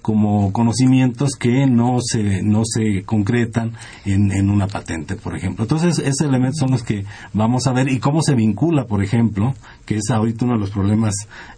como 0.01 0.51
conocimientos 0.53 1.32
que 1.38 1.68
no 1.68 1.98
se 2.01 2.41
no 2.41 2.63
se 2.65 3.03
concretan 3.03 3.74
en, 4.06 4.32
en 4.32 4.50
una 4.50 4.68
patente, 4.68 5.15
por 5.15 5.36
ejemplo. 5.36 5.65
Entonces, 5.65 6.00
esos 6.00 6.27
elementos 6.27 6.60
son 6.60 6.72
los 6.72 6.84
que 6.84 7.06
vamos 7.34 7.68
a 7.68 7.74
ver 7.74 7.89
y 7.89 8.00
cómo 8.00 8.22
se 8.22 8.36
vincula, 8.36 8.86
por 8.86 9.03
ejemplo, 9.03 9.53
que 9.86 9.96
es 9.96 10.10
ahorita 10.10 10.46
uno 10.46 10.56
de 10.56 10.62
los 10.62 10.72
problemas 10.72 11.13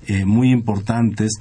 eh, 0.07 0.25
muy 0.25 0.51
importantes, 0.51 1.31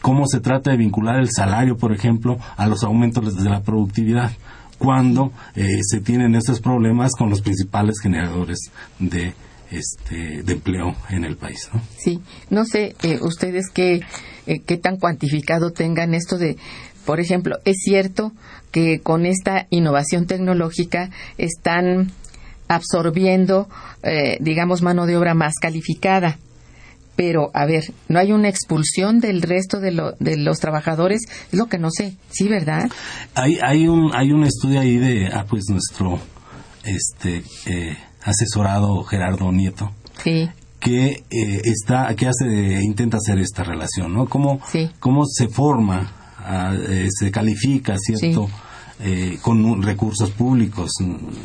cómo 0.00 0.26
se 0.26 0.40
trata 0.40 0.70
de 0.70 0.76
vincular 0.76 1.18
el 1.18 1.30
salario, 1.30 1.76
por 1.76 1.92
ejemplo, 1.92 2.38
a 2.56 2.66
los 2.66 2.84
aumentos 2.84 3.36
de 3.36 3.50
la 3.50 3.62
productividad 3.62 4.32
cuando 4.78 5.32
eh, 5.54 5.80
se 5.82 6.00
tienen 6.00 6.34
estos 6.34 6.60
problemas 6.60 7.12
con 7.12 7.30
los 7.30 7.40
principales 7.40 7.96
generadores 8.00 8.58
de 8.98 9.34
este 9.70 10.42
de 10.42 10.52
empleo 10.52 10.94
en 11.10 11.24
el 11.24 11.36
país, 11.36 11.68
¿no? 11.72 11.80
Sí, 11.98 12.20
no 12.50 12.64
sé 12.64 12.94
eh, 13.02 13.18
ustedes 13.20 13.66
qué, 13.72 14.00
eh, 14.46 14.60
qué 14.66 14.76
tan 14.76 14.96
cuantificado 14.96 15.70
tengan 15.72 16.14
esto 16.14 16.38
de, 16.38 16.56
por 17.04 17.20
ejemplo, 17.20 17.56
es 17.64 17.76
cierto 17.84 18.32
que 18.70 19.00
con 19.00 19.26
esta 19.26 19.66
innovación 19.70 20.26
tecnológica 20.26 21.10
están 21.38 22.12
absorbiendo, 22.68 23.68
eh, 24.02 24.36
digamos, 24.40 24.82
mano 24.82 25.06
de 25.06 25.16
obra 25.16 25.34
más 25.34 25.54
calificada. 25.60 26.38
Pero, 27.14 27.50
a 27.54 27.64
ver, 27.64 27.84
¿no 28.08 28.18
hay 28.18 28.32
una 28.32 28.48
expulsión 28.50 29.20
del 29.20 29.40
resto 29.40 29.80
de, 29.80 29.90
lo- 29.92 30.12
de 30.20 30.36
los 30.36 30.58
trabajadores? 30.58 31.22
Es 31.50 31.58
lo 31.58 31.66
que 31.66 31.78
no 31.78 31.90
sé. 31.90 32.14
Sí, 32.30 32.46
¿verdad? 32.46 32.90
Hay, 33.34 33.58
hay 33.62 33.88
un 33.88 34.10
hay 34.14 34.32
un 34.32 34.44
estudio 34.44 34.80
ahí 34.80 34.98
de 34.98 35.28
ah, 35.32 35.46
pues 35.48 35.64
nuestro 35.70 36.18
este 36.84 37.42
eh, 37.66 37.96
asesorado 38.26 39.02
Gerardo 39.04 39.50
Nieto. 39.52 39.90
Sí. 40.22 40.48
que 40.78 41.24
eh, 41.30 41.60
está 41.64 42.14
que 42.14 42.28
hace 42.28 42.80
intenta 42.82 43.16
hacer 43.16 43.38
esta 43.38 43.64
relación 43.64 44.12
no 44.12 44.26
cómo 44.26 44.60
Sí. 44.70 44.90
cómo 45.00 45.24
se 45.24 45.48
forma 45.48 46.12
ah, 46.38 46.74
eh, 46.76 47.08
se 47.10 47.30
califica 47.30 47.96
cierto 47.98 48.46
Sí. 48.46 48.52
eh, 49.00 49.38
con 49.42 49.64
un- 49.64 49.82
recursos 49.82 50.30
públicos 50.32 50.90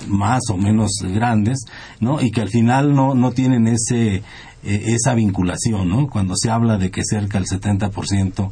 más 0.07 0.41
o 0.49 0.57
menos 0.57 0.91
grandes 1.01 1.59
no 2.01 2.21
y 2.21 2.29
que 2.31 2.41
al 2.41 2.49
final 2.49 2.93
no 2.93 3.15
no 3.15 3.31
tienen 3.31 3.67
ese 3.67 4.15
eh, 4.17 4.23
esa 4.63 5.13
vinculación 5.15 5.87
no 5.89 6.07
cuando 6.07 6.35
se 6.35 6.49
habla 6.51 6.77
de 6.77 6.91
que 6.91 7.01
cerca 7.03 7.39
del 7.39 7.47
70% 7.47 8.49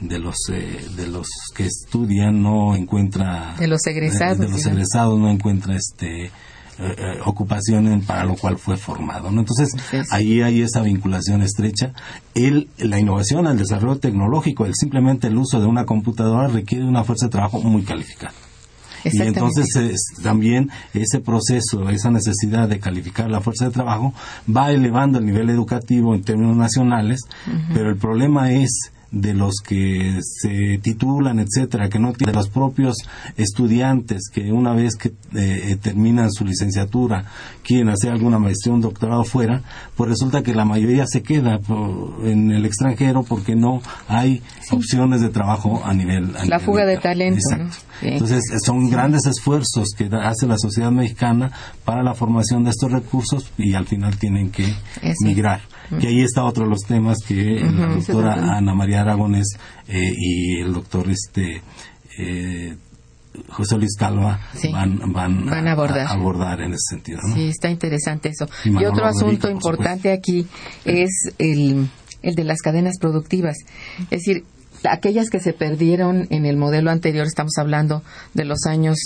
de 0.00 0.18
los 0.18 0.36
eh, 0.50 0.80
de 0.96 1.08
los 1.08 1.28
que 1.54 1.66
estudian 1.66 2.42
no 2.42 2.74
encuentra 2.74 3.54
De 3.58 3.68
los 3.68 3.86
egresados, 3.86 4.38
de, 4.38 4.48
los 4.48 4.66
egresados 4.66 5.18
no 5.20 5.30
encuentra 5.30 5.76
este 5.76 6.30
eh, 6.82 6.94
eh, 6.98 7.18
ocupación 7.24 7.86
en- 7.86 8.02
para 8.02 8.24
lo 8.24 8.34
cual 8.36 8.58
fue 8.58 8.76
formado 8.76 9.30
¿no? 9.30 9.40
entonces 9.40 9.70
ahí 10.10 10.42
hay 10.42 10.62
esa 10.62 10.80
vinculación 10.82 11.42
estrecha. 11.42 11.92
El 12.34 12.68
la 12.78 12.98
innovación 12.98 13.46
el 13.46 13.56
desarrollo 13.58 13.98
tecnológico 13.98 14.66
el 14.66 14.74
simplemente 14.74 15.28
el 15.28 15.36
uso 15.36 15.60
de 15.60 15.66
una 15.66 15.84
computadora 15.86 16.48
requiere 16.48 16.84
una 16.84 17.04
fuerza 17.04 17.26
de 17.26 17.30
trabajo 17.30 17.60
muy 17.62 17.82
calificada. 17.82 18.32
Y 19.04 19.10
entonces 19.28 19.74
es- 19.76 20.22
también 20.22 20.70
ese 20.94 21.18
proceso, 21.20 21.88
esa 21.90 22.10
necesidad 22.10 22.68
de 22.68 22.78
calificar 22.78 23.28
la 23.30 23.40
fuerza 23.40 23.64
de 23.64 23.72
trabajo 23.72 24.14
va 24.54 24.70
elevando 24.70 25.18
el 25.18 25.26
nivel 25.26 25.50
educativo 25.50 26.14
en 26.14 26.22
términos 26.22 26.56
nacionales, 26.56 27.20
pero 27.74 27.90
el 27.90 27.96
problema 27.96 28.52
es 28.52 28.92
de 29.12 29.34
los 29.34 29.56
que 29.64 30.18
se 30.22 30.78
titulan, 30.82 31.38
etcétera, 31.38 31.88
que 31.90 31.98
no 31.98 32.12
tienen 32.14 32.32
de 32.32 32.38
los 32.38 32.48
propios 32.48 32.96
estudiantes 33.36 34.22
que 34.32 34.50
una 34.52 34.72
vez 34.72 34.96
que 34.96 35.12
eh, 35.34 35.76
terminan 35.82 36.30
su 36.32 36.44
licenciatura 36.44 37.26
quieren 37.62 37.90
hacer 37.90 38.10
alguna 38.10 38.38
maestría, 38.38 38.74
un 38.74 38.80
doctorado 38.80 39.24
fuera, 39.24 39.62
pues 39.96 40.08
resulta 40.10 40.42
que 40.42 40.54
la 40.54 40.64
mayoría 40.64 41.06
se 41.06 41.22
queda 41.22 41.58
por- 41.58 42.26
en 42.26 42.50
el 42.50 42.64
extranjero 42.64 43.22
porque 43.22 43.54
no 43.54 43.82
hay 44.08 44.42
opciones 44.70 45.20
de 45.20 45.28
trabajo 45.28 45.82
a 45.84 45.92
nivel 45.92 46.30
a 46.30 46.38
La 46.38 46.42
nivel 46.44 46.60
fuga 46.60 46.86
de 46.86 46.96
talento, 46.98 47.38
Exacto. 47.38 47.64
¿no? 47.64 47.70
Sí. 48.00 48.06
Entonces 48.08 48.42
eh, 48.52 48.58
son 48.64 48.88
grandes 48.88 49.26
esfuerzos 49.26 49.88
que 49.96 50.08
hace 50.22 50.46
la 50.46 50.56
sociedad 50.58 50.90
mexicana 50.90 51.52
para 51.84 52.02
la 52.02 52.14
formación 52.14 52.64
de 52.64 52.70
estos 52.70 52.90
recursos 52.90 53.50
y 53.58 53.74
al 53.74 53.86
final 53.86 54.16
tienen 54.18 54.50
que 54.50 54.64
Eso. 55.02 55.24
migrar. 55.24 55.60
Que 56.00 56.08
ahí 56.08 56.20
está 56.22 56.44
otro 56.44 56.64
de 56.64 56.70
los 56.70 56.80
temas 56.82 57.18
que 57.26 57.60
la 57.60 57.88
Ujú. 57.88 57.94
doctora 57.96 58.56
Ana 58.56 58.74
María 58.74 59.02
Aragones 59.02 59.56
eh, 59.88 60.12
y 60.16 60.60
el 60.60 60.72
doctor 60.72 61.08
este 61.10 61.62
eh, 62.18 62.76
José 63.48 63.78
Luis 63.78 63.96
Calva 63.98 64.40
Sí. 64.54 64.70
van, 64.70 64.98
van, 65.12 65.46
Van 65.46 65.66
a 65.68 65.72
abordar. 65.72 66.06
abordar 66.08 66.60
en 66.60 66.72
ese 66.72 66.90
sentido. 66.90 67.20
¿no? 67.26 67.34
Sí, 67.34 67.48
está 67.48 67.70
interesante 67.70 68.28
eso. 68.28 68.46
Y 68.64 68.84
otro 68.84 69.06
asunto 69.06 69.42
por 69.48 69.50
importante 69.50 70.12
aquí 70.12 70.46
es 70.84 71.10
el, 71.38 71.88
el 72.22 72.34
de 72.34 72.44
las 72.44 72.58
cadenas 72.60 72.98
productivas. 73.00 73.56
Es 74.10 74.20
decir, 74.24 74.44
aquellas 74.84 75.30
que 75.30 75.40
se 75.40 75.52
perdieron 75.54 76.26
en 76.30 76.44
el 76.44 76.56
modelo 76.58 76.90
anterior, 76.90 77.26
estamos 77.26 77.52
hablando 77.56 78.02
de 78.34 78.44
los 78.44 78.66
años 78.66 78.98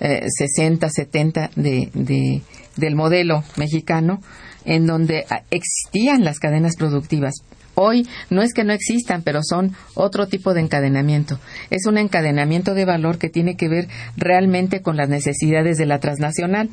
eh, 0.00 0.26
60, 0.28 0.88
70 0.88 1.50
de, 1.56 1.90
de- 1.94 2.42
del 2.76 2.94
modelo 2.94 3.42
mexicano, 3.56 4.20
en 4.64 4.86
donde 4.86 5.24
ah, 5.30 5.42
existían 5.50 6.24
las 6.24 6.38
cadenas 6.38 6.76
productivas. 6.76 7.34
Hoy 7.74 8.06
no 8.28 8.42
es 8.42 8.52
que 8.52 8.64
no 8.64 8.72
existan, 8.72 9.22
pero 9.22 9.40
son 9.42 9.74
otro 9.94 10.26
tipo 10.26 10.52
de 10.52 10.60
encadenamiento. 10.60 11.38
Es 11.70 11.86
un 11.86 11.96
encadenamiento 11.96 12.74
de 12.74 12.84
valor 12.84 13.18
que 13.18 13.30
tiene 13.30 13.56
que 13.56 13.68
ver 13.68 13.88
realmente 14.16 14.82
con 14.82 14.96
las 14.96 15.08
necesidades 15.08 15.78
de 15.78 15.86
la 15.86 15.98
transnacional 15.98 16.68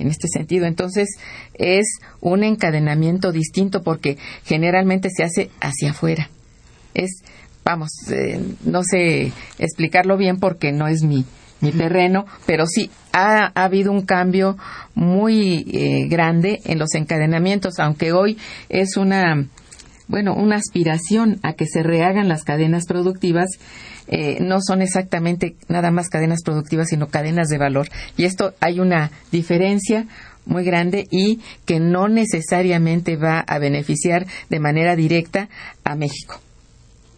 en 0.00 0.08
este 0.08 0.26
sentido. 0.28 0.66
Entonces, 0.66 1.08
es 1.54 1.86
un 2.20 2.42
encadenamiento 2.42 3.30
distinto 3.30 3.82
porque 3.82 4.18
generalmente 4.44 5.08
se 5.14 5.22
hace 5.22 5.50
hacia 5.60 5.90
afuera. 5.90 6.30
Es, 6.94 7.22
vamos, 7.64 7.90
eh, 8.10 8.40
no 8.64 8.82
sé 8.82 9.32
explicarlo 9.58 10.16
bien 10.16 10.40
porque 10.40 10.72
no 10.72 10.88
es 10.88 11.02
mi, 11.02 11.24
mi 11.60 11.72
terreno, 11.72 12.26
pero 12.46 12.66
sí 12.66 12.90
ha, 13.12 13.52
ha 13.54 13.64
habido 13.64 13.92
un 13.92 14.02
cambio 14.02 14.56
muy 14.94 15.66
eh, 15.72 16.08
grande 16.08 16.60
en 16.64 16.78
los 16.78 16.94
encadenamientos, 16.94 17.78
aunque 17.78 18.12
hoy 18.12 18.38
es 18.68 18.96
una, 18.96 19.46
bueno, 20.08 20.34
una 20.34 20.56
aspiración 20.56 21.38
a 21.42 21.52
que 21.54 21.66
se 21.66 21.82
rehagan 21.82 22.28
las 22.28 22.44
cadenas 22.44 22.86
productivas, 22.86 23.48
eh, 24.08 24.38
no 24.40 24.58
son 24.60 24.82
exactamente 24.82 25.54
nada 25.68 25.90
más 25.90 26.08
cadenas 26.08 26.42
productivas, 26.44 26.88
sino 26.88 27.08
cadenas 27.08 27.48
de 27.48 27.58
valor. 27.58 27.88
Y 28.16 28.24
esto 28.24 28.54
hay 28.60 28.80
una 28.80 29.10
diferencia 29.30 30.06
muy 30.46 30.64
grande 30.64 31.06
y 31.10 31.40
que 31.64 31.78
no 31.78 32.08
necesariamente 32.08 33.16
va 33.16 33.40
a 33.40 33.58
beneficiar 33.58 34.26
de 34.48 34.58
manera 34.58 34.96
directa 34.96 35.48
a 35.84 35.94
México. 35.94 36.40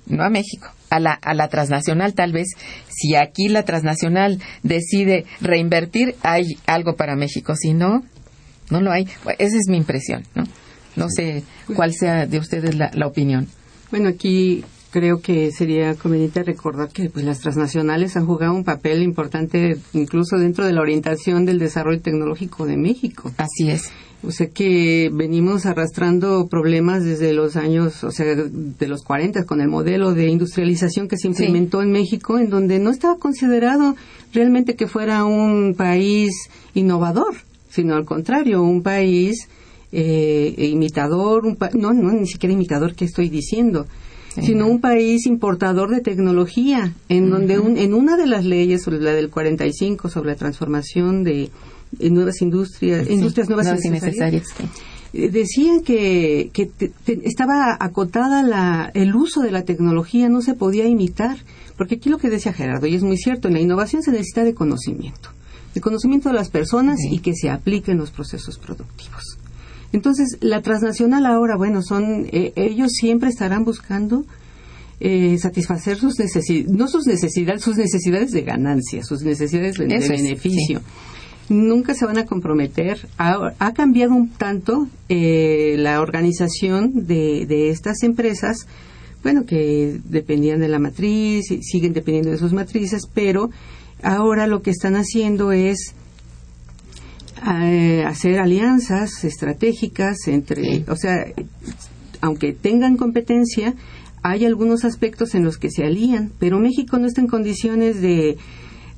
No 0.07 0.25
a 0.25 0.29
México, 0.29 0.69
a 0.93 1.01
la, 1.01 1.13
a 1.13 1.33
la 1.33 1.49
transnacional 1.49 2.13
tal 2.13 2.33
vez. 2.33 2.49
Si 2.89 3.15
aquí 3.15 3.49
la 3.49 3.65
transnacional 3.65 4.39
decide 4.63 5.25
reinvertir, 5.41 6.17
hay 6.23 6.59
algo 6.67 6.97
para 6.97 7.17
México. 7.17 7.57
Si 7.57 7.73
no, 7.73 8.03
no 8.71 8.81
lo 8.81 8.93
hay. 8.93 9.09
Esa 9.39 9.57
es 9.57 9.69
mi 9.69 9.79
impresión, 9.79 10.25
¿no? 10.35 10.45
No 10.95 11.09
sé 11.09 11.43
cuál 11.75 11.95
sea 11.95 12.27
de 12.27 12.39
ustedes 12.39 12.75
la, 12.75 12.91
la 12.93 13.07
opinión. 13.07 13.49
Bueno, 13.91 14.11
aquí 14.11 14.63
creo 14.91 15.23
que 15.23 15.51
sería 15.51 15.95
conveniente 15.95 16.43
recordar 16.43 16.91
que 16.91 17.09
pues, 17.09 17.25
las 17.25 17.41
transnacionales 17.41 18.15
han 18.19 18.27
jugado 18.27 18.53
un 18.53 18.65
papel 18.65 19.03
importante 19.03 19.79
incluso 19.95 20.37
dentro 20.37 20.67
de 20.67 20.75
la 20.75 20.83
orientación 20.83 21.47
del 21.47 21.59
desarrollo 21.59 22.03
tecnológico 22.03 22.67
de 22.67 22.77
México. 22.77 23.33
Así 23.39 23.71
es. 23.71 23.91
O 24.25 24.31
sea 24.31 24.49
que 24.51 25.11
venimos 25.13 25.67
arrastrando 25.67 26.47
problemas 26.49 27.05
desde 27.05 27.33
los 27.33 27.57
años, 27.57 28.05
o 28.05 28.11
sea, 28.13 28.35
de 28.37 28.87
los 28.89 29.03
40 29.03 29.45
con 29.45 29.61
el 29.61 29.69
modelo 29.69 30.15
de 30.15 30.29
industrialización 30.29 31.09
que 31.09 31.17
se 31.17 31.27
implementó 31.29 31.83
en 31.83 31.91
México, 31.91 32.39
en 32.39 32.49
donde 32.49 32.79
no 32.79 32.91
estaba 32.91 33.17
considerado 33.19 33.97
realmente 34.33 34.77
que 34.77 34.87
fuera 34.87 35.25
un 35.25 35.75
país 35.77 36.31
innovador, 36.75 37.35
sino 37.69 37.97
al 37.97 38.05
contrario, 38.05 38.63
un 38.63 38.83
país 38.83 39.49
eh, 39.91 40.55
imitador, 40.71 41.45
un 41.45 41.57
pa- 41.57 41.71
no, 41.75 41.93
no, 41.93 42.13
ni 42.13 42.27
siquiera 42.27 42.53
imitador, 42.55 42.95
¿qué 42.95 43.05
estoy 43.05 43.29
diciendo? 43.29 43.87
sino 44.41 44.67
un 44.67 44.81
país 44.81 45.27
importador 45.27 45.91
de 45.91 46.01
tecnología, 46.01 46.95
en 47.11 47.29
donde 47.29 47.59
un- 47.59 47.77
en 47.77 47.93
una 47.93 48.17
de 48.17 48.27
las 48.27 48.47
leyes, 48.47 48.83
sobre 48.83 48.99
la 48.99 49.13
del 49.13 49.29
45, 49.29 50.09
sobre 50.09 50.31
la 50.31 50.37
transformación 50.37 51.23
de, 51.23 51.51
de 51.93 52.11
nuevas 52.11 52.41
industrias, 52.43 53.07
Sí, 53.07 53.15
industrias 53.15 53.49
nuevas, 53.49 53.67
nuevas 53.67 53.85
y 53.85 53.91
necesarias, 53.91 54.43
necesarias. 54.45 54.73
eh, 55.13 55.29
decían 55.31 55.83
que, 55.83 56.51
que 56.53 56.67
te- 56.67 56.89
te- 57.05 57.21
estaba 57.29 57.77
acotada 57.79 58.43
la, 58.43 58.91
el 58.95 59.15
uso 59.15 59.41
de 59.43 59.51
la 59.51 59.63
tecnología, 59.63 60.29
no 60.29 60.41
se 60.43 60.55
podía 60.55 60.87
imitar, 60.87 61.37
porque 61.77 61.97
aquí 61.97 62.09
lo 62.11 62.19
que 62.19 62.31
decía 62.31 62.53
Gerardo, 62.53 62.87
y 62.87 62.95
es 62.95 63.03
muy 63.03 63.17
cierto, 63.19 63.49
en 63.49 63.55
la 63.55 63.61
innovación 63.61 64.03
se 64.03 64.11
necesita 64.11 64.43
de 64.45 64.55
conocimiento, 64.55 65.31
de 65.75 65.81
conocimiento 65.81 66.29
de 66.31 66.35
las 66.35 66.49
personas 66.51 66.99
Sí. 67.01 67.09
y 67.15 67.19
que 67.21 67.35
se 67.35 67.51
aplique 67.51 67.93
en 67.93 67.99
los 67.99 68.11
procesos 68.11 68.59
productivos. 68.59 69.39
Entonces, 69.93 70.39
la 70.41 70.63
transnacional 70.63 71.27
ahora, 71.27 71.57
bueno, 71.57 71.83
son 71.83 72.27
eh, 72.33 72.53
ellos 72.57 72.93
siempre 72.93 73.29
estarán 73.29 73.65
buscando 73.65 74.25
eh, 75.01 75.37
satisfacer 75.39 75.99
sus 75.99 76.19
necesidades, 76.19 76.71
no 76.73 76.89
sus 76.89 77.07
necesidades, 77.07 77.63
sus 77.63 77.77
necesidades 77.77 78.31
de 78.31 78.43
ganancia, 78.43 79.03
sus 79.03 79.23
necesidades 79.23 79.77
de, 79.77 79.87
beneficio. 79.87 80.81
Nunca 81.53 81.95
se 81.95 82.07
van 82.07 82.19
a 82.19 82.25
comprometer. 82.27 83.07
Ha, 83.19 83.53
ha 83.59 83.73
cambiado 83.75 84.15
un 84.15 84.31
tanto 84.31 84.89
eh, 85.09 85.77
la 85.79 86.01
organización 86.01 87.07
de, 87.07 87.45
de 87.47 87.69
estas 87.71 88.03
empresas, 88.03 88.67
bueno, 89.23 89.45
que 89.45 90.01
dependían 90.05 90.61
de 90.61 90.69
la 90.69 90.79
matriz, 90.79 91.51
y 91.51 91.63
siguen 91.63 91.93
dependiendo 91.93 92.31
de 92.31 92.39
sus 92.39 92.53
matrices, 92.53 93.03
pero 93.13 93.51
ahora 94.03 94.47
lo 94.47 94.63
que 94.63 94.71
están 94.71 94.95
haciendo 94.97 95.53
es 95.53 95.95
eh, 97.63 98.05
hacer 98.07 98.39
alianzas 98.39 99.25
estratégicas 99.25 100.29
entre, 100.29 100.63
Sí. 100.63 100.85
o 100.89 100.97
sea, 100.97 101.27
aunque 102.21 102.53
tengan 102.53 102.97
competencia, 102.97 103.75
hay 104.23 104.45
algunos 104.45 104.85
aspectos 104.85 105.35
en 105.35 105.43
los 105.45 105.59
que 105.59 105.71
se 105.71 105.85
alían, 105.85 106.31
pero 106.39 106.61
México 106.61 106.99
no 106.99 107.07
está 107.07 107.21
en 107.21 107.27
condiciones 107.27 108.01
de 108.01 108.37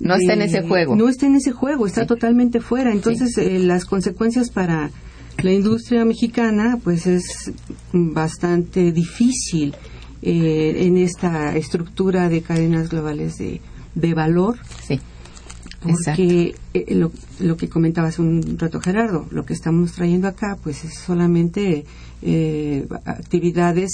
No 0.01 0.15
está 0.15 0.35
en 0.35 0.43
ese 0.43 0.63
juego. 0.63 0.97
No 0.97 1.09
está 1.09 1.27
en 1.27 1.37
ese 1.37 1.53
juego, 1.53 1.87
está 1.87 2.03
Sí. 2.03 2.07
totalmente 2.09 2.61
fuera. 2.61 2.93
Entonces, 2.93 3.37
eh, 3.39 3.59
las 3.59 3.85
consecuencias 3.85 4.51
para 4.51 4.91
la 5.43 5.53
industria 5.53 6.05
mexicana, 6.05 6.79
pues 6.83 7.07
es 7.07 7.53
bastante 7.93 8.93
difícil 8.93 9.75
eh, 10.23 10.87
en 10.87 10.97
esta 10.97 11.57
estructura 11.57 12.29
de 12.29 12.41
cadenas 12.43 12.89
globales 12.89 13.37
de, 13.37 13.61
de 13.95 14.15
valor 14.15 14.59
Sí. 14.87 14.99
Porque 15.83 16.55
eh, 16.73 16.95
lo, 16.95 17.13
lo 17.41 17.59
que 17.59 17.69
comentaba 17.69 18.09
hace 18.09 18.23
un 18.23 18.59
rato 18.59 18.81
Gerardo, 18.81 19.27
lo 19.31 19.45
que 19.45 19.53
estamos 19.53 19.93
trayendo 19.93 20.29
acá 20.29 20.57
pues 20.63 20.83
es 20.85 20.95
solamente 20.95 21.85
eh, 22.23 22.87
actividades 23.05 23.91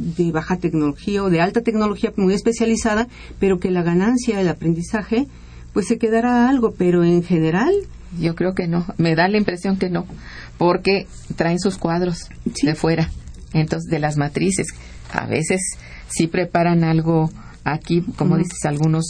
de 0.00 0.32
baja 0.32 0.56
tecnología 0.56 1.22
o 1.22 1.30
de 1.30 1.40
alta 1.40 1.60
tecnología 1.60 2.12
muy 2.16 2.34
especializada, 2.34 3.08
pero 3.38 3.58
que 3.58 3.70
la 3.70 3.82
ganancia, 3.82 4.40
el 4.40 4.48
aprendizaje, 4.48 5.26
pues 5.72 5.86
se 5.86 5.98
quedará 5.98 6.48
algo, 6.48 6.74
pero 6.76 7.04
en 7.04 7.22
general 7.22 7.72
yo 8.18 8.34
creo 8.34 8.54
que 8.54 8.66
no. 8.66 8.86
Me 8.98 9.14
da 9.14 9.28
la 9.28 9.38
impresión 9.38 9.76
que 9.76 9.90
no, 9.90 10.06
porque 10.58 11.06
traen 11.36 11.58
sus 11.58 11.78
cuadros 11.78 12.28
de 12.62 12.74
fuera, 12.74 13.10
entonces 13.52 13.90
de 13.90 13.98
las 13.98 14.16
matrices. 14.16 14.68
A 15.12 15.26
veces 15.26 15.60
sí 16.08 16.26
preparan 16.26 16.84
algo 16.84 17.30
aquí, 17.64 18.02
como 18.16 18.36
dices, 18.36 18.64
algunos, 18.64 19.04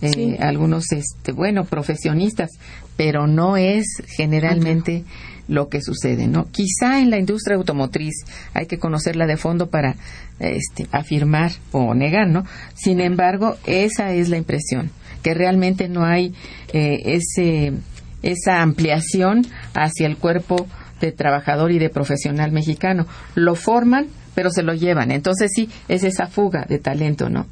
eh, 0.00 0.36
algunos, 0.40 0.92
este, 0.92 1.32
bueno, 1.32 1.64
profesionistas, 1.64 2.50
pero 2.96 3.26
no 3.26 3.56
es 3.56 3.86
generalmente 4.06 5.04
lo 5.52 5.68
que 5.68 5.82
sucede, 5.82 6.26
¿no? 6.26 6.46
Quizá 6.50 7.00
en 7.00 7.10
la 7.10 7.18
industria 7.18 7.56
automotriz 7.56 8.24
hay 8.54 8.66
que 8.66 8.78
conocerla 8.78 9.26
de 9.26 9.36
fondo 9.36 9.68
para 9.68 9.96
este, 10.40 10.86
afirmar 10.92 11.52
o 11.72 11.94
negar, 11.94 12.28
¿no? 12.28 12.44
Sin 12.74 13.00
embargo, 13.00 13.56
esa 13.66 14.12
es 14.12 14.30
la 14.30 14.38
impresión, 14.38 14.90
que 15.22 15.34
realmente 15.34 15.88
no 15.88 16.04
hay 16.04 16.34
eh, 16.72 17.02
ese, 17.04 17.74
esa 18.22 18.62
ampliación 18.62 19.46
hacia 19.74 20.06
el 20.06 20.16
cuerpo 20.16 20.66
de 21.00 21.12
trabajador 21.12 21.70
y 21.70 21.78
de 21.78 21.90
profesional 21.90 22.50
mexicano. 22.50 23.06
Lo 23.34 23.54
forman, 23.54 24.06
pero 24.34 24.50
se 24.50 24.62
lo 24.62 24.72
llevan. 24.72 25.10
Entonces 25.10 25.50
sí, 25.54 25.68
es 25.88 26.02
esa 26.02 26.28
fuga 26.28 26.64
de 26.68 26.78
talento, 26.78 27.28
¿no? 27.28 27.46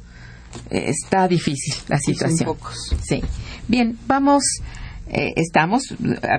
está 0.69 1.29
difícil 1.29 1.75
la 1.87 1.97
situación. 1.97 2.57
Sí. 3.01 3.21
Bien, 3.69 3.97
vamos 4.05 4.43
eh, 5.13 5.33
estamos, 5.35 5.93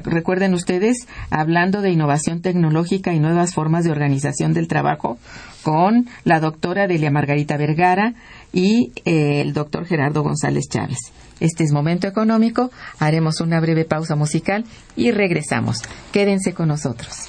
recuerden 0.04 0.54
ustedes, 0.54 1.06
hablando 1.28 1.82
de 1.82 1.90
innovación 1.90 2.40
tecnológica 2.40 3.12
y 3.12 3.20
nuevas 3.20 3.52
formas 3.52 3.84
de 3.84 3.90
organización 3.90 4.54
del 4.54 4.66
trabajo 4.66 5.18
con 5.62 6.08
la 6.24 6.40
doctora 6.40 6.86
Delia 6.86 7.10
Margarita 7.10 7.58
Vergara 7.58 8.14
y 8.50 8.92
eh, 9.04 9.42
el 9.42 9.52
doctor 9.52 9.84
Gerardo 9.84 10.22
González 10.22 10.64
Chávez. 10.70 10.98
Este 11.38 11.64
es 11.64 11.72
Momento 11.72 12.06
Económico, 12.06 12.70
haremos 12.98 13.40
una 13.40 13.60
breve 13.60 13.84
pausa 13.84 14.16
musical 14.16 14.64
y 14.96 15.10
regresamos. 15.10 15.82
Quédense 16.10 16.54
con 16.54 16.68
nosotros. 16.68 17.28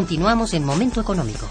Continuamos 0.00 0.54
en 0.54 0.64
Momento 0.64 0.98
Económico. 0.98 1.46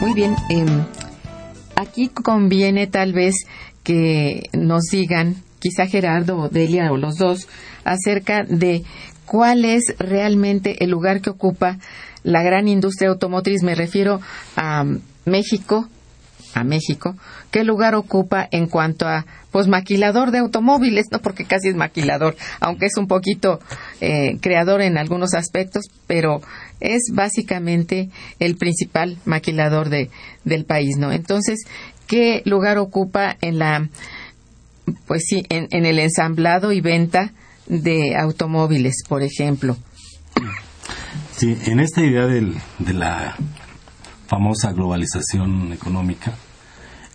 Muy 0.00 0.14
bien, 0.14 0.34
em, 0.48 0.66
aquí 1.76 2.08
conviene 2.08 2.86
tal 2.86 3.12
vez 3.12 3.34
que 3.82 4.48
nos 4.54 4.84
digan, 4.84 5.36
quizá 5.58 5.84
Gerardo 5.86 6.38
o 6.38 6.48
Delia 6.48 6.90
o 6.90 6.96
los 6.96 7.16
dos, 7.16 7.46
acerca 7.84 8.42
de 8.42 8.84
cuál 9.26 9.66
es 9.66 9.94
realmente 9.98 10.82
el 10.82 10.88
lugar 10.90 11.20
que 11.20 11.28
ocupa 11.28 11.78
la 12.24 12.42
gran 12.42 12.66
industria 12.66 13.10
automotriz, 13.10 13.62
me 13.62 13.76
refiero 13.76 14.20
a 14.56 14.84
México, 15.24 15.88
a 16.54 16.64
México, 16.64 17.16
¿qué 17.50 17.64
lugar 17.64 17.94
ocupa 17.94 18.48
en 18.50 18.66
cuanto 18.66 19.06
a 19.06 19.26
pues 19.50 19.68
maquilador 19.68 20.30
de 20.30 20.38
automóviles? 20.38 21.06
No 21.10 21.20
porque 21.20 21.44
casi 21.44 21.68
es 21.68 21.76
maquilador, 21.76 22.36
aunque 22.60 22.86
es 22.86 22.96
un 22.96 23.06
poquito 23.06 23.60
eh, 24.00 24.38
creador 24.40 24.80
en 24.80 24.98
algunos 24.98 25.34
aspectos, 25.34 25.84
pero 26.06 26.40
es 26.80 27.02
básicamente 27.12 28.10
el 28.38 28.56
principal 28.56 29.18
maquilador 29.24 29.90
de, 29.90 30.10
del 30.44 30.64
país, 30.64 30.96
¿no? 30.96 31.12
Entonces, 31.12 31.60
¿qué 32.06 32.42
lugar 32.44 32.78
ocupa 32.78 33.36
en 33.40 33.58
la 33.58 33.88
pues 35.06 35.24
sí, 35.26 35.44
en, 35.48 35.68
en 35.70 35.86
el 35.86 35.98
ensamblado 35.98 36.72
y 36.72 36.80
venta 36.80 37.32
de 37.66 38.16
automóviles, 38.16 39.02
por 39.08 39.22
ejemplo? 39.22 39.76
Sí, 41.36 41.56
en 41.66 41.80
esta 41.80 42.00
idea 42.00 42.26
del, 42.26 42.54
de 42.78 42.92
la 42.94 43.36
famosa 44.26 44.72
globalización 44.72 45.72
económica, 45.72 46.34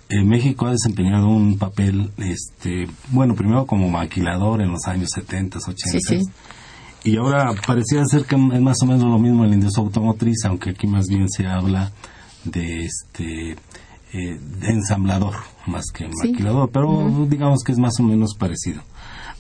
eh, 0.10 0.24
México 0.24 0.68
ha 0.68 0.72
desempeñado 0.72 1.28
un 1.30 1.58
papel, 1.58 2.12
este, 2.18 2.88
bueno, 3.12 3.36
primero 3.36 3.66
como 3.66 3.90
maquilador 3.90 4.62
en 4.62 4.72
los 4.72 4.86
años 4.88 5.10
70, 5.14 5.60
80. 5.60 6.32
Y 7.04 7.16
ahora 7.16 7.54
parecía 7.66 8.04
ser 8.06 8.26
que 8.26 8.36
es 8.36 8.62
más 8.62 8.82
o 8.82 8.86
menos 8.86 9.04
lo 9.04 9.20
mismo 9.20 9.46
en 9.46 9.52
la 9.52 9.56
industria 9.56 9.86
automotriz, 9.86 10.44
aunque 10.46 10.72
aquí 10.72 10.86
más 10.86 11.06
bien 11.08 11.30
se 11.30 11.48
habla 11.48 11.92
de 12.44 12.86
este 12.86 13.52
eh, 13.52 14.40
ensamblador 14.64 15.36
más 15.66 15.86
que 15.94 16.10
maquilador, 16.10 16.70
pero 16.72 17.28
digamos 17.30 17.64
que 17.64 17.72
es 17.72 17.78
más 17.78 17.98
o 18.00 18.04
menos 18.04 18.36
parecido. 18.36 18.82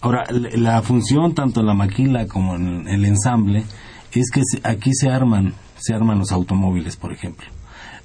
Ahora, 0.01 0.23
la 0.29 0.81
función 0.83 1.33
tanto 1.35 1.59
en 1.59 1.65
la 1.65 1.73
maquila 1.73 2.27
como 2.27 2.55
en 2.55 2.87
el 2.87 3.03
ensamble 3.03 3.65
es 4.13 4.31
que 4.31 4.41
aquí 4.63 4.93
se 4.93 5.09
arman, 5.09 5.53
se 5.77 5.93
arman 5.93 6.19
los 6.19 6.31
automóviles, 6.31 6.95
por 6.95 7.11
ejemplo. 7.11 7.47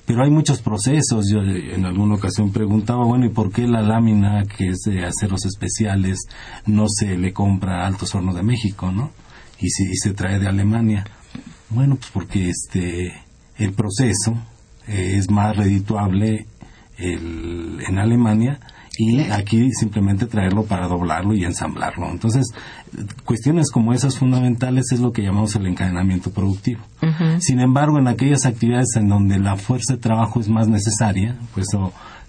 Pero 0.06 0.22
hay 0.22 0.30
muchos 0.30 0.60
procesos. 0.60 1.26
Yo 1.32 1.40
en 1.40 1.86
alguna 1.86 2.16
ocasión 2.16 2.52
preguntaba, 2.52 3.04
bueno, 3.04 3.24
¿y 3.26 3.30
por 3.30 3.50
qué 3.50 3.66
la 3.66 3.80
lámina 3.80 4.44
que 4.44 4.68
es 4.68 4.80
de 4.84 5.04
aceros 5.04 5.46
especiales 5.46 6.18
no 6.66 6.86
se 6.88 7.16
le 7.16 7.32
compra 7.32 7.82
a 7.82 7.86
Altos 7.86 8.14
Hornos 8.14 8.34
de 8.34 8.42
México, 8.42 8.92
no? 8.92 9.10
Y, 9.58 9.70
si, 9.70 9.94
se 9.96 10.12
trae 10.12 10.38
de 10.38 10.48
Alemania. 10.48 11.04
Bueno, 11.70 11.96
pues 11.96 12.10
porque 12.12 12.50
este 12.50 13.14
el 13.56 13.72
proceso 13.72 14.36
es 14.86 15.30
más 15.30 15.56
redituable 15.56 16.46
en 16.98 17.98
Alemania 17.98 18.60
y 18.98 19.20
aquí 19.20 19.70
simplemente 19.72 20.26
traerlo 20.26 20.64
para 20.64 20.88
doblarlo 20.88 21.34
y 21.34 21.44
ensamblarlo. 21.44 22.10
Entonces, 22.10 22.46
cuestiones 23.24 23.70
como 23.70 23.92
esas 23.92 24.18
fundamentales 24.18 24.86
es 24.92 25.00
lo 25.00 25.12
que 25.12 25.22
llamamos 25.22 25.54
el 25.56 25.66
encadenamiento 25.66 26.30
productivo. 26.30 26.80
Sin 27.38 27.60
embargo, 27.60 27.98
en 27.98 28.08
aquellas 28.08 28.46
actividades 28.46 28.96
en 28.96 29.08
donde 29.08 29.38
la 29.38 29.56
fuerza 29.56 29.94
de 29.94 30.00
trabajo 30.00 30.40
es 30.40 30.48
más 30.48 30.68
necesaria, 30.68 31.36
pues 31.52 31.68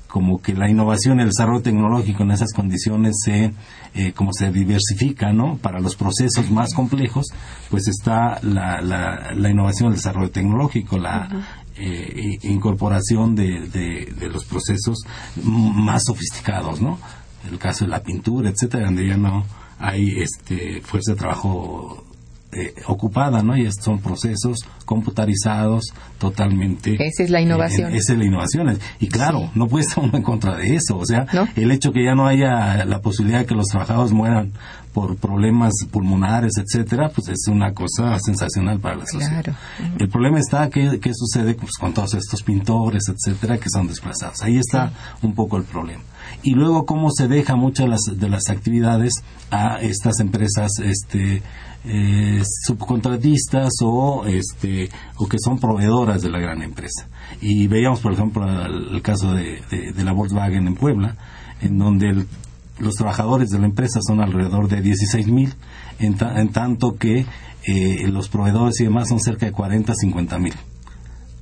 como 0.07 0.41
que 0.41 0.53
la 0.53 0.69
innovación, 0.69 1.19
el 1.19 1.27
desarrollo 1.27 1.61
tecnológico 1.61 2.23
en 2.23 2.31
esas 2.31 2.53
condiciones 2.53 3.15
se, 3.21 3.53
eh, 3.93 4.13
como 4.13 4.31
se 4.31 4.49
diversifica, 4.49 5.33
¿no? 5.33 5.57
Para 5.57 5.81
los 5.81 5.97
procesos 5.97 6.49
más 6.51 6.73
complejos, 6.73 7.25
pues 7.69 7.89
está 7.89 8.39
la, 8.41 8.79
la, 8.81 9.49
innovación, 9.49 9.89
el 9.89 9.95
desarrollo 9.95 10.31
tecnológico, 10.31 10.97
la 10.97 11.27
eh, 11.77 12.37
incorporación 12.43 13.35
de, 13.35 13.67
de, 13.67 14.29
los 14.29 14.45
procesos 14.45 14.99
más 15.43 16.03
sofisticados, 16.05 16.81
¿no? 16.81 16.99
El 17.49 17.57
caso 17.59 17.85
de 17.85 17.91
la 17.91 18.01
pintura, 18.01 18.49
etcétera, 18.49 18.85
donde 18.85 19.07
ya 19.07 19.17
no 19.17 19.45
hay 19.77 20.21
este 20.21 20.81
fuerza 20.81 21.11
de 21.11 21.17
trabajo 21.17 22.05
eh, 22.57 22.73
ocupada, 22.87 23.43
¿no? 23.43 23.57
Y 23.57 23.69
son 23.73 23.99
procesos 23.99 24.59
computarizados 24.85 25.93
totalmente. 26.17 26.93
Esa 26.93 27.23
es 27.23 27.29
la 27.29 27.41
innovación. 27.41 27.93
esa 27.93 28.13
es 28.13 28.19
la 28.19 28.25
innovación. 28.25 28.79
Y 29.01 29.09
claro, 29.09 29.51
no 29.55 29.67
puede 29.67 29.83
estar 29.83 30.01
uno 30.01 30.15
en 30.15 30.23
contra 30.23 30.55
de 30.55 30.75
eso. 30.75 30.97
O 30.97 31.05
sea, 31.05 31.27
el 31.57 31.71
hecho 31.71 31.91
que 31.91 32.05
ya 32.05 32.15
no 32.15 32.27
haya 32.27 32.85
la 32.85 33.01
posibilidad 33.01 33.39
de 33.39 33.45
que 33.45 33.55
los 33.55 33.67
trabajadores 33.67 34.13
mueran 34.13 34.53
por 34.95 35.17
problemas 35.17 35.73
pulmonares, 35.91 36.53
etcétera, 36.55 37.11
pues 37.13 37.27
es 37.27 37.49
una 37.49 37.73
cosa 37.73 38.17
sensacional 38.17 38.79
para 38.79 38.95
la 38.95 39.05
sociedad. 39.05 39.43
Claro. 39.43 39.57
El 39.99 40.07
problema 40.07 40.39
está 40.39 40.69
que, 40.69 41.01
qué 41.01 41.11
sucede 41.13 41.53
pues, 41.55 41.73
con 41.77 41.93
todos 41.93 42.13
estos 42.13 42.41
pintores, 42.43 43.03
etcétera, 43.09 43.57
que 43.57 43.69
son 43.69 43.87
desplazados. 43.87 44.41
Ahí 44.41 44.57
está 44.57 44.93
un 45.21 45.35
poco 45.35 45.57
el 45.57 45.63
problema 45.63 46.01
y 46.43 46.51
luego 46.51 46.85
cómo 46.85 47.09
se 47.11 47.27
deja 47.27 47.55
muchas 47.55 47.85
de 47.85 47.89
las, 47.89 48.01
de 48.19 48.29
las 48.29 48.49
actividades 48.49 49.13
a 49.51 49.81
estas 49.81 50.19
empresas 50.19 50.71
este 50.81 51.43
eh, 51.83 52.41
subcontratistas 52.65 53.71
o 53.83 54.25
este 54.25 54.89
o 55.17 55.27
que 55.27 55.37
son 55.39 55.59
proveedoras 55.59 56.21
de 56.21 56.29
la 56.29 56.39
gran 56.39 56.61
empresa 56.61 57.07
y 57.41 57.67
veíamos 57.67 57.99
por 57.99 58.13
ejemplo 58.13 58.43
el, 58.65 59.01
caso 59.01 59.33
de, 59.33 59.61
la 59.97 60.13
Volkswagen 60.13 60.67
en 60.67 60.75
Puebla 60.75 61.15
en 61.61 61.77
donde 61.77 62.25
los 62.79 62.95
trabajadores 62.95 63.49
de 63.49 63.59
la 63.59 63.65
empresa 63.65 63.99
son 64.01 64.21
alrededor 64.21 64.67
de 64.67 64.81
16 64.81 65.27
mil 65.27 65.53
en, 65.99 66.17
tanto 66.51 66.95
que 66.97 67.25
eh, 67.63 68.07
los 68.07 68.29
proveedores 68.29 68.79
y 68.81 68.83
demás 68.83 69.09
son 69.09 69.19
cerca 69.19 69.45
de 69.45 69.51
40 69.51 69.93
50 69.93 70.39
mil 70.39 70.53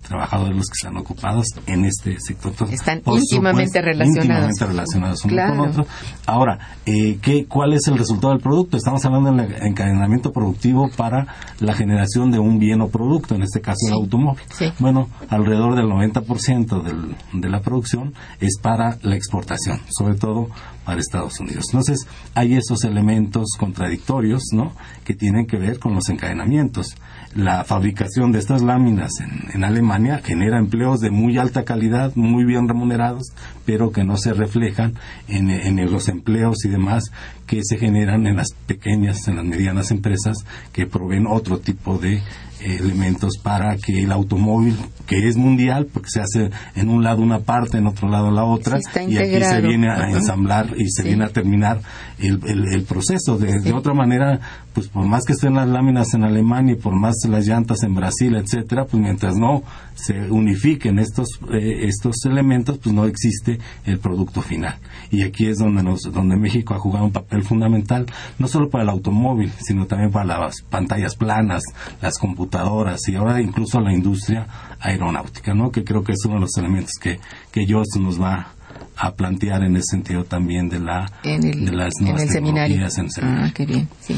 trabajadores 0.04 0.56
los 0.56 0.68
que 0.68 0.74
están 0.74 0.98
ocupados 0.98 1.48
en 1.66 1.86
este 1.86 2.20
sector. 2.20 2.54
están 2.70 3.02
íntimamente 3.06 3.82
relacionados. 3.82 4.16
Íntimamente 4.24 4.66
relacionados 4.66 5.26
uno 5.26 5.36
con 5.48 5.60
otro. 5.70 5.86
Ahora, 6.26 6.60
eh, 6.86 7.18
¿qué, 7.22 7.46
¿cuál 7.46 7.74
es 7.74 7.88
el 7.88 7.98
resultado 7.98 8.34
del 8.34 8.42
producto? 8.42 8.78
Estamos 8.78 9.04
hablando 9.06 9.32
del 9.32 9.56
encadenamiento 9.64 10.32
productivo 10.32 10.90
para 10.96 11.28
la 11.60 11.74
generación 11.74 12.32
de 12.32 12.40
un 12.40 12.60
bien 12.60 12.82
o 12.82 12.90
producto, 12.90 13.36
en 13.36 13.44
este 13.44 13.62
caso 13.62 13.88
el 13.88 13.94
automóvil. 13.94 14.44
Bueno, 14.80 15.10
alrededor 15.30 15.76
del 15.76 15.86
90% 15.86 16.84
del, 16.84 17.16
de 17.34 17.50
la 17.50 17.62
producción 17.62 18.14
es 18.40 18.58
para 18.62 18.98
la 19.02 19.16
exportación, 19.16 19.80
sobre 19.90 20.16
todo 20.16 20.50
para 20.86 21.00
Estados 21.00 21.40
Unidos. 21.40 21.66
Entonces, 21.70 22.06
hay 22.36 22.56
esos 22.56 22.84
elementos 22.84 23.52
contradictorios, 23.58 24.44
¿no?, 24.52 24.74
que 25.06 25.14
tienen 25.14 25.46
que 25.48 25.58
ver 25.58 25.80
con 25.80 25.94
los 25.96 26.10
encadenamientos 26.10 26.96
la 27.36 27.64
fabricación 27.64 28.32
de 28.32 28.40
estas 28.40 28.62
láminas 28.62 29.12
en, 29.54 29.64
Alemania 29.64 30.22
genera 30.24 30.60
empleos 30.60 31.00
de 31.00 31.10
muy 31.10 31.38
alta 31.38 31.64
calidad, 31.64 32.12
muy 32.16 32.44
bien 32.44 32.68
remunerados, 32.68 33.32
pero 33.66 33.92
que 33.92 34.04
no 34.04 34.18
se 34.18 34.34
reflejan 34.34 34.94
en, 35.28 35.50
en, 35.50 35.92
los 35.92 36.08
empleos 36.08 36.66
y 36.66 36.70
demás 36.70 37.12
que 37.48 37.62
se 37.64 37.78
generan 37.78 38.28
en 38.28 38.38
las 38.38 38.54
pequeñas, 38.68 39.28
en 39.28 39.38
las 39.38 39.46
medianas 39.46 39.92
empresas 39.92 40.38
que 40.72 40.86
proveen 40.86 41.28
otro 41.28 41.60
tipo 41.60 41.98
de 41.98 42.22
elementos 42.64 43.38
para 43.42 43.76
que 43.78 44.04
el 44.04 44.12
automóvil, 44.12 44.76
que 45.06 45.28
es 45.28 45.38
mundial, 45.38 45.88
porque 45.92 46.10
se 46.10 46.22
hace 46.22 46.50
en 46.76 46.90
un 46.90 47.04
lado 47.04 47.22
una 47.22 47.40
parte, 47.40 47.78
en 47.78 47.88
otro 47.88 48.10
lado 48.10 48.32
la 48.32 48.46
otra, 48.46 48.80
y 49.08 49.18
aquí 49.18 49.44
se 49.44 49.62
viene 49.62 49.90
a 49.90 50.10
ensamblar 50.10 50.74
y 50.78 50.90
se 50.90 51.04
viene 51.04 51.26
a 51.26 51.30
terminar 51.30 51.82
el, 52.20 52.40
el, 52.46 52.84
proceso. 52.84 53.38
De, 53.38 53.74
otra 53.74 53.94
manera, 53.94 54.40
pues 54.74 54.88
por 54.88 55.06
más 55.06 55.24
que 55.26 55.34
estén 55.34 55.56
las 55.56 55.68
láminas 55.68 56.14
en 56.14 56.24
Alemania 56.24 56.74
y 56.74 56.78
por 56.78 56.96
más 56.96 57.16
las 57.28 57.46
llantas 57.46 57.84
en 57.84 57.96
Brasil, 57.96 58.36
etcétera, 58.36 58.86
pues 58.86 59.02
mientras 59.02 59.36
no 59.36 59.64
se 59.96 60.32
unifiquen 60.32 61.00
estos, 61.00 61.28
eh, 61.52 61.86
estos 61.88 62.26
elementos, 62.26 62.78
pues 62.78 62.94
no 62.94 63.06
existe 63.06 63.60
el 63.86 64.00
producto 64.00 64.42
final. 64.42 64.78
Y 65.12 65.24
aquí 65.24 65.48
es 65.48 65.58
donde, 65.58 65.84
nos, 65.84 66.02
donde 66.02 66.36
México 66.36 66.74
ha 66.74 66.80
jugado 66.80 67.06
un 67.06 67.12
papel 67.12 67.44
fundamental, 67.44 68.06
no 68.40 68.48
solo 68.48 68.70
para 68.70 68.84
el 68.84 68.90
automóvil, 68.90 69.52
sino 69.60 69.86
también 69.86 70.12
para 70.12 70.40
las 70.40 70.62
pantallas 70.70 71.16
planas, 71.16 71.64
las 72.02 72.18
computadoras 72.18 73.08
y 73.08 73.16
ahora 73.16 73.42
incluso 73.42 73.80
la 73.80 73.94
industria 73.94 74.48
aeronáutica, 74.80 75.54
¿no? 75.54 75.72
que 75.72 75.84
creo 75.84 76.04
que 76.04 76.14
es 76.14 76.26
uno 76.26 76.36
de 76.36 76.42
los 76.42 76.58
elementos 76.58 76.94
que, 77.02 77.20
que 77.52 77.66
nos 78.00 78.22
va 78.22 78.54
a 78.96 79.14
plantear 79.14 79.64
en 79.64 79.76
ese 79.78 79.92
sentido 79.92 80.24
también 80.24 80.70
de, 80.70 80.80
la, 80.80 81.12
de 81.24 81.72
las 81.72 81.94
nuevas 82.00 82.22
en 82.22 82.28
el 82.28 82.34
seminario. 82.34 82.88
Ah, 83.22 83.52
qué 83.54 83.66
bien, 83.66 83.90
sí. 84.00 84.16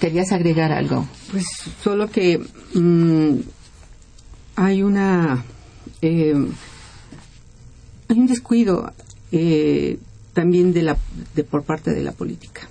¿Querías 0.00 0.32
agregar 0.32 0.72
algo? 0.72 1.06
Pues 1.30 1.44
solo 1.82 2.08
que 2.08 2.38
mm, 2.74 3.40
hay 4.56 4.82
una 4.82 5.44
eh, 6.00 6.34
hay 8.08 8.18
un 8.18 8.26
descuido 8.26 8.92
eh, 9.30 9.98
también 10.32 10.72
de 10.72 10.82
la 10.82 10.96
de, 11.34 11.44
por 11.44 11.64
parte 11.64 11.92
de 11.92 12.02
la 12.02 12.12
política. 12.12 12.68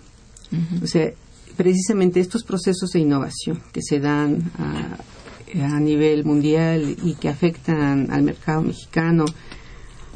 O 0.83 0.87
sea 0.87 1.11
precisamente 1.55 2.19
estos 2.19 2.43
procesos 2.43 2.91
de 2.91 2.99
innovación 2.99 3.61
que 3.71 3.81
se 3.81 3.99
dan 3.99 4.51
a, 4.57 4.97
a 5.75 5.79
nivel 5.79 6.25
mundial 6.25 6.95
y 7.03 7.15
que 7.15 7.29
afectan 7.29 8.11
al 8.11 8.23
mercado 8.23 8.61
mexicano 8.61 9.25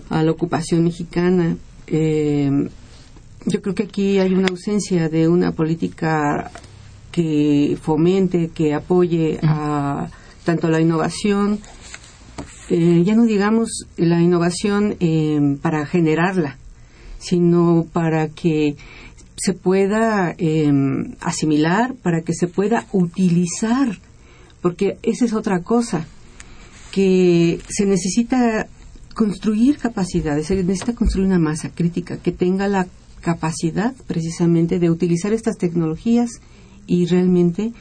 a 0.10 0.23
la 0.23 0.32
ocupación 0.32 0.84
mexicana 0.84 1.58
eh, 1.88 2.69
yo 3.45 3.62
creo 3.62 3.75
que 3.75 3.84
aquí 3.84 4.19
hay 4.19 4.34
una 4.34 4.47
ausencia 4.47 5.08
de 5.08 5.28
una 5.28 5.51
política 5.51 6.51
que 7.12 7.78
fomente 7.80 8.49
que 8.49 8.73
apoye 8.73 9.39
a 9.43 10.10
tanto 10.45 10.69
la 10.69 10.79
innovación, 10.79 11.60
eh, 12.69 13.03
ya 13.03 13.15
no 13.15 13.25
digamos 13.25 13.86
la 13.97 14.21
innovación 14.21 14.95
eh, 14.99 15.58
para 15.62 15.86
generarla, 15.86 16.58
sino 17.19 17.86
para 17.91 18.29
que 18.29 18.77
se 19.36 19.53
pueda 19.53 20.34
eh, 20.38 20.71
asimilar, 21.19 21.93
para 21.95 22.21
que 22.21 22.34
se 22.34 22.47
pueda 22.47 22.88
utilizar, 22.93 23.99
porque 24.62 24.97
esa 25.03 25.25
es 25.25 25.34
otra 25.34 25.62
cosa, 25.62 26.08
que 26.91 27.60
se 27.67 27.86
necesita 27.86 28.67
construir 29.13 29.77
capacidades, 29.77 30.47
se 30.47 30.63
necesita 30.63 30.93
construir 30.93 31.27
una 31.27 31.39
masa 31.39 31.69
crítica 31.69 32.17
que 32.17 32.31
tenga 32.31 32.67
la 32.67 32.88
capacidad 33.21 33.93
precisamente 34.08 34.79
de 34.79 34.89
utilizar 34.89 35.34
estas 35.34 35.58
tecnologías 35.58 36.29
y 36.88 37.05
realmente 37.08 37.73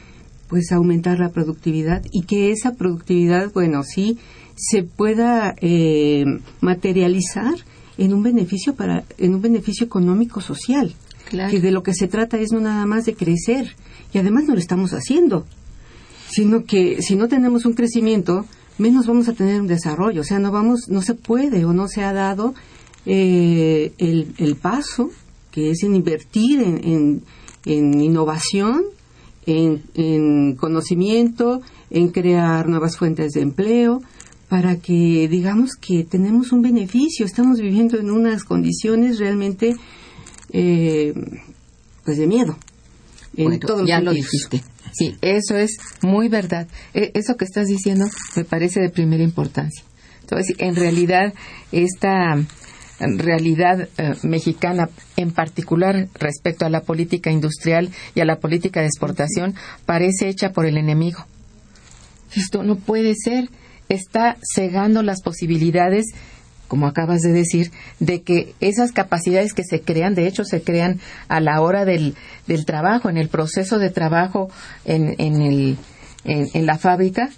pues 0.47 0.71
aumentar 0.71 1.19
la 1.19 1.29
productividad 1.29 2.03
y 2.11 2.23
que 2.23 2.51
esa 2.51 2.73
productividad, 2.73 3.51
bueno, 3.53 3.83
sí, 3.83 4.17
se 4.55 4.83
pueda 4.83 5.55
eh, 5.59 6.25
materializar 6.61 7.55
en 7.97 8.13
un 8.13 8.23
beneficio 8.23 8.75
para 8.75 9.03
en 9.17 9.35
un 9.35 9.41
beneficio 9.41 9.85
económico 9.85 10.41
social. 10.41 10.93
Que 11.29 11.59
de 11.59 11.71
lo 11.71 11.81
que 11.81 11.95
se 11.95 12.07
trata 12.07 12.37
es 12.37 12.51
no 12.51 12.59
nada 12.59 12.85
más 12.85 13.05
de 13.05 13.15
crecer. 13.15 13.75
Y 14.13 14.19
además 14.19 14.43
no 14.45 14.53
lo 14.53 14.59
estamos 14.59 14.93
haciendo 14.93 15.45
sino 16.29 16.65
que 16.65 17.01
si 17.01 17.15
no 17.15 17.27
tenemos 17.27 17.65
un 17.65 17.73
crecimiento 17.73 18.45
menos 18.77 19.07
vamos 19.07 19.29
a 19.29 19.33
tener 19.33 19.61
un 19.61 19.67
desarrollo. 19.67 20.21
O 20.21 20.23
sea 20.23 20.39
no 20.39 20.51
vamos 20.51 20.89
no 20.89 21.01
se 21.01 21.13
puede 21.13 21.65
o 21.65 21.73
no 21.73 21.87
se 21.87 22.03
ha 22.03 22.13
dado 22.13 22.53
eh, 23.05 23.93
el, 23.97 24.33
el, 24.37 24.55
paso 24.55 25.11
que 25.51 25.71
es 25.71 25.83
en 25.83 25.95
invertir 25.95 26.61
en, 26.61 27.23
en 27.65 28.01
innovación 28.01 28.83
en, 29.45 30.55
conocimiento, 30.55 31.61
en 31.89 32.09
crear 32.09 32.67
nuevas 32.67 32.97
fuentes 32.97 33.33
de 33.33 33.41
empleo, 33.41 34.01
para 34.49 34.77
que 34.77 35.27
digamos 35.29 35.75
que 35.75 36.03
tenemos 36.03 36.51
un 36.51 36.61
beneficio. 36.61 37.25
Estamos 37.25 37.59
viviendo 37.59 37.99
en 37.99 38.11
unas 38.11 38.43
condiciones 38.43 39.19
realmente 39.19 39.75
eh, 40.51 41.13
pues 42.03 42.17
de 42.17 42.27
miedo. 42.27 42.57
En 43.35 43.59
ya 43.85 43.99
lo 43.99 44.11
dijiste. 44.11 44.63
Sí, 44.93 45.15
eso 45.21 45.57
es 45.57 45.77
muy 46.01 46.29
verdad. 46.29 46.67
E, 46.93 47.11
eso 47.15 47.35
que 47.35 47.45
estás 47.45 47.67
diciendo 47.67 48.05
me 48.35 48.45
parece 48.45 48.79
de 48.79 48.89
primera 48.89 49.23
importancia. 49.23 49.83
Entonces, 50.21 50.55
en 50.57 50.75
realidad, 50.75 51.33
esta 51.71 52.35
realidad 52.99 53.89
eh, 53.97 54.13
mexicana, 54.23 54.89
en 55.17 55.31
particular 55.31 56.07
respecto 56.13 56.65
a 56.65 56.69
la 56.69 56.81
política 56.81 57.31
industrial 57.31 57.89
y 58.13 58.21
a 58.21 58.25
la 58.25 58.39
política 58.39 58.81
de 58.81 58.87
exportación, 58.87 59.55
parece 59.85 60.29
hecha 60.29 60.51
por 60.51 60.65
el 60.65 60.77
enemigo. 60.77 61.25
Esto 62.35 62.63
no 62.63 62.75
puede 62.77 63.13
ser. 63.15 63.49
Está 63.87 64.37
cegando 64.41 65.03
las 65.03 65.21
posibilidades 65.21 66.07
como 66.67 66.87
acabas 66.87 67.21
de 67.21 67.31
decir, 67.31 67.71
de 67.99 68.21
que 68.21 68.55
esas 68.59 68.91
capacidades 68.91 69.53
que 69.53 69.63
se 69.63 69.81
crean, 69.81 70.15
de 70.15 70.27
hecho, 70.27 70.43
se 70.43 70.61
crean 70.61 70.99
a 71.27 71.39
la 71.39 71.61
hora 71.61 71.85
del, 71.85 72.15
del 72.47 72.65
trabajo, 72.65 73.09
en 73.09 73.17
el 73.17 73.29
proceso 73.29 73.77
de 73.77 73.89
trabajo 73.89 74.49
en, 74.83 75.15
en, 75.19 75.41
el, 75.41 75.77
en, 76.23 76.65
la 76.65 76.77
fábrica, 76.77 77.29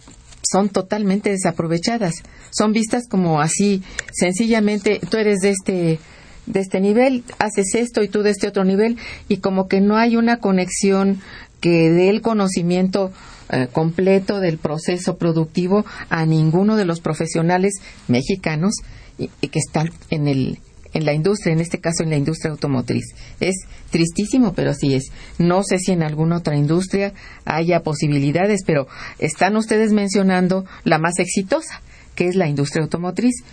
son 0.49 0.69
totalmente 0.69 1.29
desaprovechadas. 1.29 2.23
Son 2.51 2.73
vistas 2.73 3.07
como 3.09 3.41
así, 3.41 3.83
sencillamente, 4.11 4.99
tú 5.09 5.17
eres 5.17 5.39
de 5.39 5.49
este 5.51 5.99
de 6.45 6.61
este 6.61 6.79
nivel, 6.79 7.25
haces 7.39 7.75
esto 7.75 8.01
y 8.01 8.07
tú 8.07 8.23
de 8.23 8.29
este 8.29 8.47
otro 8.47 8.63
nivel, 8.63 8.97
y 9.27 9.37
como 9.37 9.67
que 9.67 9.81
no 9.81 9.97
hay 9.97 10.15
una 10.15 10.37
conexión 10.37 11.19
que 11.59 11.89
dé 11.89 12.09
el 12.09 12.21
conocimiento 12.21 13.11
eh, 13.49 13.67
completo 13.71 14.39
del 14.39 14.57
proceso 14.57 15.17
productivo 15.17 15.85
a 16.09 16.25
ninguno 16.25 16.75
de 16.75 16.85
los 16.85 16.99
profesionales 16.99 17.75
mexicanos 18.07 18.73
y, 19.17 19.27
que 19.27 19.59
están 19.59 19.89
en 20.09 20.27
el 20.27 20.59
en 20.93 21.05
la 21.05 21.13
industria, 21.13 21.53
en 21.53 21.59
este 21.59 21.79
caso 21.79 22.03
en 22.03 22.09
la 22.09 22.17
industria 22.17 22.51
automotriz. 22.51 23.05
Es 23.39 23.55
tristísimo, 23.91 24.53
pero 24.53 24.73
sí 24.73 24.95
es. 24.95 25.11
No 25.37 25.61
sé 25.63 25.79
si 25.79 25.91
en 25.91 26.01
alguna 26.01 26.37
otra 26.37 26.55
industria 26.55 27.13
haya 27.45 27.83
posibilidades, 27.83 28.61
pero 28.65 28.87
están 29.19 29.57
ustedes 29.57 29.91
mencionando 29.91 30.65
la 30.85 30.97
más 30.97 31.19
exitosa, 31.19 31.81
que 32.17 32.27
es 32.27 32.35
la 32.35 32.49
industria 32.49 32.83
automotriz. 32.83 33.43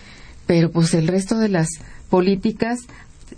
Pero 0.47 0.73
pues 0.73 0.93
el 0.95 1.07
resto 1.07 1.39
de 1.39 1.49
las 1.49 1.69
políticas 2.11 2.81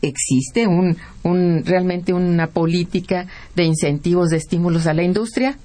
existe 0.00 0.66
un, 0.66 0.96
un 1.22 1.62
realmente 1.64 2.12
una 2.12 2.46
política 2.46 3.26
de 3.54 3.64
incentivos, 3.64 4.30
de 4.30 4.38
estímulos 4.38 4.86
a 4.86 4.94
la 4.94 5.02
industria. 5.02 5.58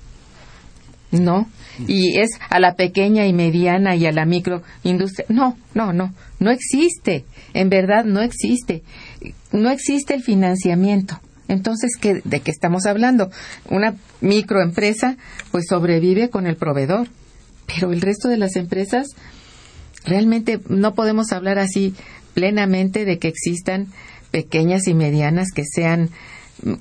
No, 1.11 1.49
y 1.87 2.19
es 2.19 2.29
a 2.49 2.61
la 2.61 2.75
pequeña 2.75 3.27
y 3.27 3.33
mediana 3.33 3.97
y 3.97 4.05
a 4.05 4.13
la 4.13 4.25
microindustria. 4.25 5.25
No, 5.27 5.57
no, 5.73 5.91
no, 5.91 6.13
no 6.39 6.51
existe. 6.51 7.25
En 7.53 7.69
verdad 7.69 8.05
no 8.05 8.21
existe. 8.21 8.81
No 9.51 9.69
existe 9.69 10.13
el 10.13 10.23
financiamiento. 10.23 11.19
Entonces, 11.49 11.91
¿qué, 11.99 12.21
¿de 12.23 12.39
qué 12.39 12.49
estamos 12.49 12.85
hablando? 12.85 13.29
Una 13.69 13.95
microempresa 14.21 15.17
pues 15.51 15.65
sobrevive 15.67 16.29
con 16.29 16.47
el 16.47 16.55
proveedor, 16.55 17.09
pero 17.67 17.91
el 17.91 17.99
resto 17.99 18.29
de 18.29 18.37
las 18.37 18.55
empresas 18.55 19.07
realmente 20.05 20.59
no 20.67 20.93
podemos 20.93 21.31
hablar 21.31 21.59
así 21.59 21.93
plenamente 22.33 23.05
de 23.05 23.19
que 23.19 23.27
existan 23.27 23.87
pequeñas 24.31 24.87
y 24.87 24.93
medianas 24.93 25.49
que 25.53 25.63
sean 25.65 26.09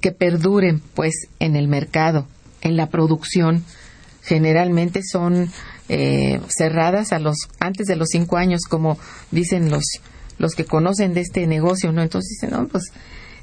que 0.00 0.12
perduren 0.12 0.80
pues 0.94 1.28
en 1.38 1.56
el 1.56 1.68
mercado, 1.68 2.26
en 2.61 2.76
la 2.76 2.88
producción 2.88 3.64
generalmente 4.22 5.00
son 5.02 5.50
eh, 5.88 6.40
cerradas 6.48 7.12
a 7.12 7.18
los 7.18 7.37
antes 7.59 7.87
de 7.87 7.96
los 7.96 8.09
cinco 8.11 8.37
años, 8.37 8.62
como 8.68 8.98
dicen 9.30 9.70
los 9.70 9.85
los 10.38 10.54
que 10.54 10.64
conocen 10.64 11.12
de 11.12 11.20
este 11.20 11.46
negocio, 11.46 11.92
¿no? 11.92 12.02
Entonces 12.02 12.38
dicen, 12.40 12.56
no, 12.56 12.66
pues 12.66 12.85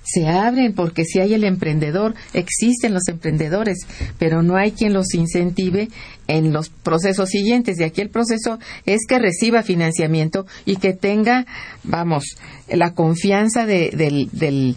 se 0.08 0.28
abren 0.28 0.74
porque 0.74 1.04
si 1.04 1.20
hay 1.20 1.34
el 1.34 1.44
emprendedor, 1.44 2.16
existen 2.34 2.94
los 2.94 3.08
emprendedores, 3.08 3.80
pero 4.18 4.42
no 4.42 4.56
hay 4.56 4.72
quien 4.72 4.94
los 4.94 5.14
incentive 5.14 5.90
en 6.28 6.54
los 6.54 6.70
procesos 6.70 7.30
siguientes. 7.30 7.80
Y 7.80 7.84
aquí 7.84 8.02
el 8.02 8.10
proceso 8.10 8.60
es 8.86 9.02
que 9.08 9.20
reciba 9.20 9.64
financiamiento 9.64 10.46
y 10.66 10.78
que 10.78 10.94
tenga, 10.94 11.46
vamos, 11.84 12.38
la 12.70 12.94
confianza 12.94 13.66
de, 13.66 13.90
del, 13.90 14.30
del, 14.32 14.76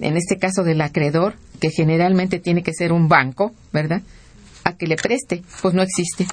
en 0.00 0.16
este 0.16 0.38
caso 0.38 0.64
del 0.64 0.80
acreedor, 0.80 1.34
que 1.60 1.70
generalmente 1.70 2.40
tiene 2.40 2.62
que 2.62 2.72
ser 2.74 2.92
un 2.92 3.08
banco, 3.08 3.52
¿verdad? 3.72 4.02
a 4.64 4.72
que 4.76 4.86
le 4.86 4.96
preste, 4.96 5.42
pues 5.62 5.74
no 5.74 5.82
existe. 5.82 6.26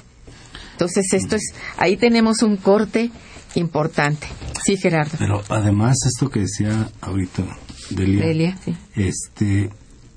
Entonces 0.72 1.12
esto 1.12 1.36
es, 1.36 1.54
ahí 1.76 1.96
tenemos 1.96 2.42
un 2.42 2.56
corte 2.56 3.10
importante. 3.54 4.26
Sí, 4.64 4.76
Gerardo. 4.76 5.12
Pero 5.18 5.42
además 5.48 5.96
esto 6.06 6.30
que 6.30 6.40
decía 6.40 6.88
ahorita 7.00 7.44
Delia, 7.94 8.58
este, 8.94 9.70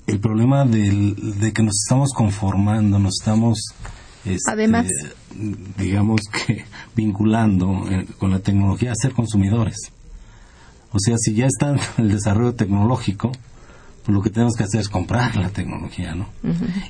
el 0.06 0.20
problema 0.20 0.64
del, 0.64 1.38
de 1.40 1.52
que 1.52 1.62
nos 1.62 1.74
estamos 1.84 2.12
conformando, 2.12 2.98
nos 2.98 3.14
estamos, 3.20 3.58
este, 4.24 4.50
además, 4.50 4.86
digamos 5.78 6.20
que 6.32 6.64
vinculando 6.96 7.86
eh, 7.90 8.06
con 8.18 8.30
la 8.30 8.38
tecnología 8.38 8.92
a 8.92 8.94
ser 8.94 9.12
consumidores. 9.12 9.76
O 10.92 10.98
sea, 10.98 11.16
si 11.18 11.34
ya 11.34 11.46
está 11.46 11.74
el 11.98 12.10
desarrollo 12.10 12.54
tecnológico, 12.54 13.32
pues 14.04 14.14
lo 14.14 14.22
que 14.22 14.30
tenemos 14.30 14.54
que 14.54 14.62
hacer 14.62 14.80
es 14.80 14.88
comprar 14.88 15.34
la 15.36 15.48
tecnología, 15.48 16.14
¿no? 16.14 16.28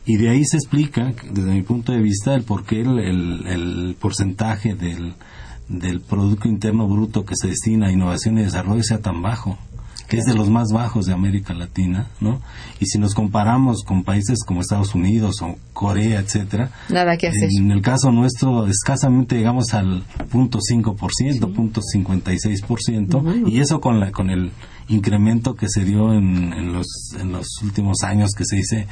Y 0.04 0.18
de 0.18 0.28
ahí 0.28 0.44
se 0.44 0.58
explica, 0.58 1.14
desde 1.30 1.50
mi 1.50 1.62
punto 1.62 1.92
de 1.92 2.02
vista, 2.02 2.34
el 2.34 2.42
por 2.42 2.64
qué 2.64 2.82
el, 2.82 3.96
porcentaje 3.98 4.74
del, 4.74 5.14
del 5.66 6.02
Producto 6.02 6.46
Interno 6.46 6.86
Bruto 6.86 7.24
que 7.24 7.34
se 7.34 7.48
destina 7.48 7.86
a 7.86 7.92
innovación 7.92 8.36
y 8.36 8.42
desarrollo 8.42 8.82
sea 8.82 9.00
tan 9.00 9.22
bajo 9.22 9.56
que 10.08 10.18
es 10.18 10.24
de 10.24 10.34
los 10.34 10.50
más 10.50 10.72
bajos 10.72 11.06
de 11.06 11.12
América 11.12 11.54
Latina, 11.54 12.08
¿no? 12.20 12.40
Y 12.80 12.86
si 12.86 12.98
nos 12.98 13.14
comparamos 13.14 13.82
con 13.82 14.04
países 14.04 14.44
como 14.44 14.60
Estados 14.60 14.94
Unidos 14.94 15.42
o 15.42 15.56
Corea, 15.72 16.20
etcétera, 16.20 16.70
nada 16.88 17.16
que 17.16 17.28
hacer. 17.28 17.48
En 17.58 17.70
el 17.70 17.82
caso 17.82 18.10
nuestro, 18.12 18.66
escasamente 18.66 19.36
llegamos 19.36 19.74
al 19.74 20.04
punto 20.30 20.58
cinco 20.60 20.94
por 20.94 21.12
ciento, 21.12 21.52
punto 21.52 21.80
cincuenta 21.82 22.32
y 22.32 22.38
seis 22.38 22.62
por 22.62 22.80
ciento, 22.80 23.22
y 23.46 23.60
eso 23.60 23.80
con 23.80 24.00
la 24.00 24.12
con 24.12 24.30
el 24.30 24.52
incremento 24.88 25.54
que 25.54 25.68
se 25.68 25.84
dio 25.84 26.12
en, 26.12 26.52
en 26.52 26.72
los 26.72 26.86
en 27.18 27.32
los 27.32 27.46
últimos 27.62 28.02
años 28.02 28.30
que 28.36 28.44
se 28.44 28.56
dice 28.56 28.86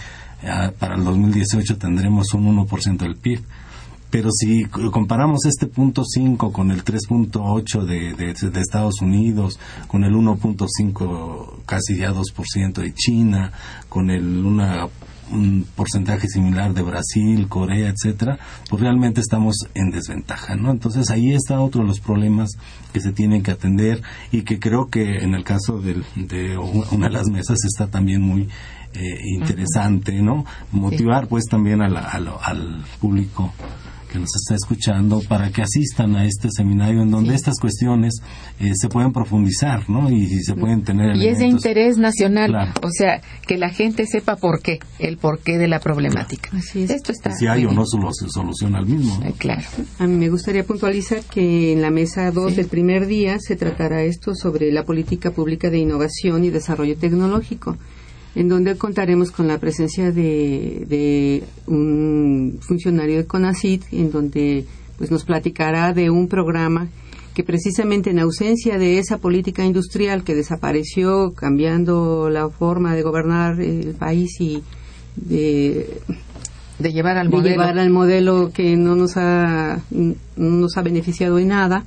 ah, 0.45 0.73
para 0.79 0.97
el 0.97 1.05
2018 1.05 1.79
tendremos 1.79 2.35
un 2.35 2.67
1% 2.67 2.97
del 2.97 3.17
PIB 3.17 3.41
pero 4.15 4.31
si 4.31 4.67
comparamos 4.67 5.45
este 5.45 5.67
punto 5.67 6.05
5 6.05 6.53
con 6.53 6.71
el 6.71 6.85
3.8 6.85 7.85
de, 7.85 8.15
de, 8.15 8.61
Estados 8.61 9.01
Unidos, 9.01 9.59
con 9.89 10.05
el 10.05 10.15
1.5 10.15 11.65
casi 11.67 11.97
ya 11.97 12.13
2% 12.13 12.75
de 12.75 12.95
China, 12.95 13.51
con 13.89 14.11
el 14.11 14.47
una, 14.47 14.87
un 15.33 15.67
porcentaje 15.75 16.29
similar 16.29 16.75
de 16.75 16.83
Brasil, 16.83 17.49
Corea, 17.49 17.89
etcétera, 17.93 18.39
pues 18.71 18.81
realmente 18.83 19.21
estamos 19.21 19.57
en 19.75 19.91
desventaja, 19.91 20.55
¿no? 20.55 20.71
Entonces 20.71 21.11
ahí 21.11 21.33
está 21.33 21.61
otro 21.61 21.81
de 21.81 21.89
los 21.89 21.99
problemas 21.99 22.51
que 22.93 23.01
se 23.01 23.11
tienen 23.11 23.43
que 23.43 23.51
atender 23.51 24.01
y 24.31 24.43
que 24.43 24.61
creo 24.61 24.91
que 24.91 25.25
en 25.25 25.35
el 25.35 25.43
caso 25.43 25.81
de, 25.81 26.05
de 26.15 26.57
una 26.57 27.09
de 27.09 27.13
las 27.13 27.27
mesas 27.27 27.59
está 27.65 27.89
también 27.89 28.23
muy 28.23 28.43
eh, 28.93 29.21
interesante, 29.35 30.23
¿no? 30.23 30.47
Motivar 30.71 31.27
pues 31.27 31.47
también 31.47 31.83
a 31.83 31.87
al 31.87 32.85
público 33.01 33.53
que 34.15 34.21
nos 34.21 34.31
está 34.37 34.55
escuchando 34.55 35.21
para 35.29 35.51
que 35.51 35.63
asistan 35.63 36.15
a 36.15 36.25
este 36.25 36.49
seminario 36.49 37.03
en 37.03 37.11
donde 37.11 37.35
estas 37.35 37.59
cuestiones 37.59 38.15
eh, 38.61 38.71
se 38.75 38.89
pueden 38.89 39.13
profundizar, 39.13 39.91
¿no? 39.91 40.09
Y, 40.09 40.29
se 40.45 40.55
pueden 40.55 40.85
tener. 40.85 41.17
Y 41.17 41.27
es 41.27 41.39
de 41.39 41.47
interés 41.47 41.99
nacional, 41.99 42.73
o 42.81 42.91
sea, 42.91 43.21
que 43.45 43.59
la 43.59 43.71
gente 43.71 44.07
sepa 44.07 44.37
por 44.37 44.63
qué, 44.63 44.79
el 45.01 45.17
porqué 45.17 45.59
de 45.59 45.67
la 45.67 45.81
problemática. 45.81 46.51
Esto 46.75 47.11
está. 47.11 47.33
Si 47.33 47.49
hay 47.49 47.67
o 47.67 47.73
no 47.73 47.85
solución 47.85 48.77
al 48.77 48.87
mismo. 48.87 49.21
Claro. 49.39 49.63
A 49.99 50.07
mí 50.07 50.17
me 50.17 50.29
gustaría 50.29 50.63
puntualizar 50.63 51.25
que 51.25 51.73
en 51.73 51.83
la 51.83 51.91
mesa 51.91 52.31
2 52.31 52.55
del 52.55 52.69
primer 52.69 53.07
día 53.07 53.39
se 53.41 53.57
tratará 53.57 54.05
esto 54.05 54.37
sobre 54.37 54.71
la 54.71 54.85
política 54.85 55.33
pública 55.33 55.71
de 55.71 55.79
innovación 55.79 56.45
y 56.45 56.51
desarrollo 56.51 56.97
tecnológico 56.97 57.77
en 58.35 58.49
donde 58.49 58.77
contaremos 58.77 59.31
con 59.31 59.47
la 59.47 59.59
presencia 59.59 60.11
de, 60.11 61.45
un 61.67 62.59
funcionario 62.61 63.19
de 63.19 63.27
CONACIT, 63.27 63.85
en 63.93 64.11
donde 64.11 64.65
pues 64.99 65.11
nos 65.11 65.25
platicará 65.25 65.93
de 65.93 66.11
un 66.11 66.29
programa 66.29 66.89
que 67.35 67.43
precisamente 67.43 68.11
en 68.11 68.21
ausencia 68.21 68.79
de 68.79 68.99
esa 68.99 69.19
política 69.19 69.65
industrial 69.65 70.23
que 70.23 70.35
desapareció 70.35 71.33
cambiando 71.35 72.31
la 72.31 72.49
forma 72.49 72.95
de 72.95 73.03
gobernar 73.03 73.61
el 73.61 73.95
país 73.95 74.41
y 74.41 74.63
de, 75.17 76.01
llevar 76.79 77.19
al 77.19 77.31
modelo. 77.31 77.49
llevar 77.49 77.79
al 77.79 77.91
modelo 77.91 78.53
que 78.53 78.77
no 78.77 78.95
nos 78.95 79.17
ha 79.17 79.81
no 79.91 80.15
nos 80.37 80.77
ha 80.77 80.83
beneficiado 80.83 81.39
en 81.39 81.49
nada 81.49 81.85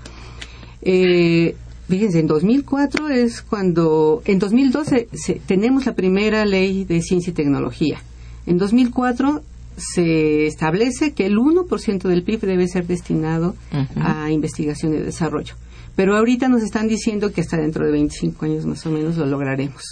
eh, 0.81 1.55
Fíjense, 1.87 2.19
en 2.19 2.27
2004 2.27 3.09
es 3.09 3.41
cuando, 3.41 4.21
en 4.25 4.39
2012 4.39 5.07
tenemos 5.45 5.85
la 5.85 5.95
primera 5.95 6.45
ley 6.45 6.83
de 6.83 7.01
ciencia 7.01 7.31
y 7.31 7.33
tecnología. 7.33 7.99
En 8.45 8.57
2004 8.57 9.41
se 9.77 10.47
establece 10.47 11.13
que 11.13 11.25
el 11.25 11.37
1% 11.37 12.01
del 12.07 12.23
PIB 12.23 12.41
debe 12.41 12.67
ser 12.67 12.87
destinado 12.87 13.55
a 13.95 14.31
investigación 14.31 14.93
y 14.93 14.97
desarrollo. 14.97 15.55
Pero 15.95 16.15
ahorita 16.17 16.47
nos 16.49 16.61
están 16.61 16.87
diciendo 16.87 17.31
que 17.31 17.41
hasta 17.41 17.57
dentro 17.57 17.85
de 17.85 17.91
25 17.91 18.45
años 18.45 18.65
más 18.65 18.85
o 18.85 18.91
menos 18.91 19.17
lo 19.17 19.25
lograremos. 19.25 19.83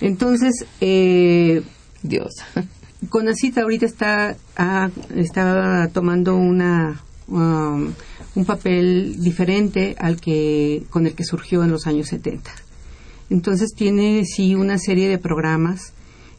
Entonces, 0.00 0.64
eh, 0.80 1.62
Dios. 2.02 2.32
Conacita 3.08 3.62
ahorita 3.62 3.86
está, 3.86 4.36
ah, 4.56 4.90
está 5.14 5.88
tomando 5.92 6.36
una 6.36 7.00
Um, 7.30 7.92
un 8.34 8.44
papel 8.44 9.20
diferente 9.20 9.96
al 9.98 10.20
que 10.20 10.84
con 10.90 11.06
el 11.06 11.14
que 11.14 11.24
surgió 11.24 11.64
en 11.64 11.70
los 11.70 11.86
años 11.86 12.08
70. 12.08 12.50
Entonces 13.30 13.72
tiene 13.74 14.24
sí 14.24 14.54
una 14.54 14.78
serie 14.78 15.08
de 15.08 15.18
programas 15.18 15.92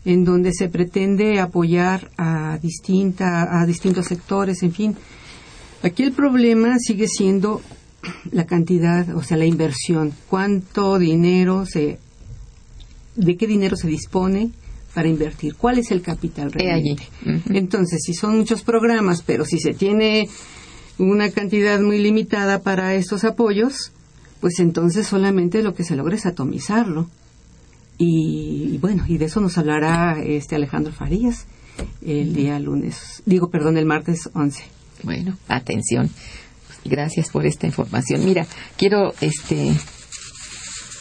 en 0.04 0.26
donde 0.26 0.52
se 0.54 0.68
pretende 0.68 1.40
apoyar 1.40 2.10
a 2.18 2.58
distinta 2.62 3.62
a 3.62 3.66
distintos 3.66 4.08
sectores, 4.08 4.64
en 4.64 4.74
fin. 4.74 4.96
Aquí 5.84 6.04
el 6.04 6.12
problema 6.12 6.78
sigue 6.80 7.08
siendo 7.08 7.62
la 8.32 8.46
cantidad, 8.46 9.16
o 9.16 9.24
sea, 9.24 9.38
la 9.38 9.46
inversión, 9.46 10.14
cuánto 10.28 10.98
dinero 10.98 11.66
se, 11.66 12.00
de 13.16 13.38
qué 13.38 13.48
dinero 13.48 13.76
se 13.76 13.88
dispone 13.88 14.52
para 14.94 15.08
invertir, 15.08 15.56
cuál 15.56 15.78
es 15.80 15.92
el 15.92 16.02
capital 16.02 16.52
realmente. 16.52 17.08
Entonces, 17.50 18.02
si 18.04 18.14
son 18.14 18.38
muchos 18.38 18.64
programas, 18.64 19.22
pero 19.22 19.46
si 19.46 19.60
se 19.60 19.74
tiene 19.74 20.28
una 21.02 21.32
cantidad 21.32 21.80
muy 21.80 22.00
limitada 22.00 22.62
para 22.62 22.94
estos 22.94 23.24
apoyos, 23.24 23.92
pues 24.40 24.60
entonces 24.60 25.08
solamente 25.08 25.64
lo 25.64 25.74
que 25.74 25.84
se 25.84 25.96
logra 25.96 26.16
es 26.16 26.26
atomizarlo. 26.26 27.10
Y, 27.98 28.78
bueno, 28.80 29.04
y 29.08 29.18
de 29.18 29.26
eso 29.26 29.42
nos 29.42 29.58
hablará 29.58 30.22
este 30.24 30.56
Alejandro 30.56 30.94
Farías 30.94 31.46
el 32.06 32.34
día 32.34 32.60
lunes, 32.60 33.24
digo, 33.26 33.50
perdón, 33.50 33.78
el 33.78 33.86
martes 33.86 34.30
11. 34.34 34.64
Bueno, 35.04 35.38
atención. 35.48 36.10
Gracias 36.86 37.30
por 37.30 37.46
esta 37.46 37.66
información. 37.66 38.24
Mira, 38.26 38.46
quiero 38.78 39.14
este 39.22 39.72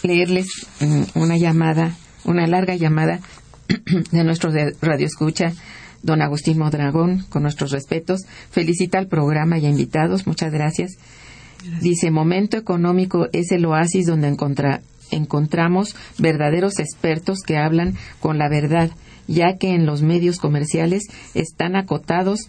leerles 0.03 0.47
mm, 0.81 1.19
una 1.19 1.37
llamada, 1.37 1.97
una 2.25 2.47
larga 2.47 2.75
llamada 2.75 3.21
de 4.13 4.25
nuestro 4.25 4.51
radio 4.81 5.07
escucha, 5.07 5.53
don 6.03 6.23
Agustín 6.23 6.59
Modragón, 6.59 7.25
con 7.29 7.43
nuestros 7.43 7.71
respetos. 7.71 8.23
Felicita 8.51 8.99
al 8.99 9.09
programa 9.09 9.59
y 9.59 9.67
a 9.67 9.71
invitados. 9.71 10.27
Muchas 10.27 10.53
gracias. 10.53 10.93
Dice, 11.81 12.11
momento 12.11 12.57
económico 12.57 13.29
es 13.33 13.53
el 13.53 13.67
oasis 13.67 14.07
donde 14.07 14.35
encontramos 15.11 15.97
verdaderos 16.19 16.79
expertos 16.79 17.41
que 17.41 17.59
hablan 17.59 17.97
con 18.21 18.39
la 18.39 18.49
verdad, 18.49 18.91
ya 19.27 19.59
que 19.59 19.75
en 19.75 19.85
los 19.85 20.03
medios 20.03 20.39
comerciales 20.39 21.05
están 21.35 21.77
acotados 21.77 22.49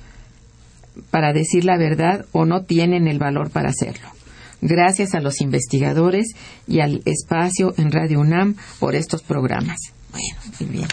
para 1.09 1.33
decir 1.33 1.65
la 1.65 1.77
verdad 1.77 2.25
o 2.31 2.45
no 2.45 2.63
tienen 2.63 3.07
el 3.07 3.19
valor 3.19 3.49
para 3.49 3.69
hacerlo. 3.69 4.07
Gracias 4.61 5.15
a 5.15 5.21
los 5.21 5.41
investigadores 5.41 6.35
y 6.67 6.81
al 6.81 7.01
espacio 7.05 7.73
en 7.77 7.91
Radio 7.91 8.19
UNAM 8.19 8.55
por 8.79 8.95
estos 8.95 9.23
programas. 9.23 9.79
Bueno, 10.11 10.39
muy 10.59 10.69
bien. 10.69 10.87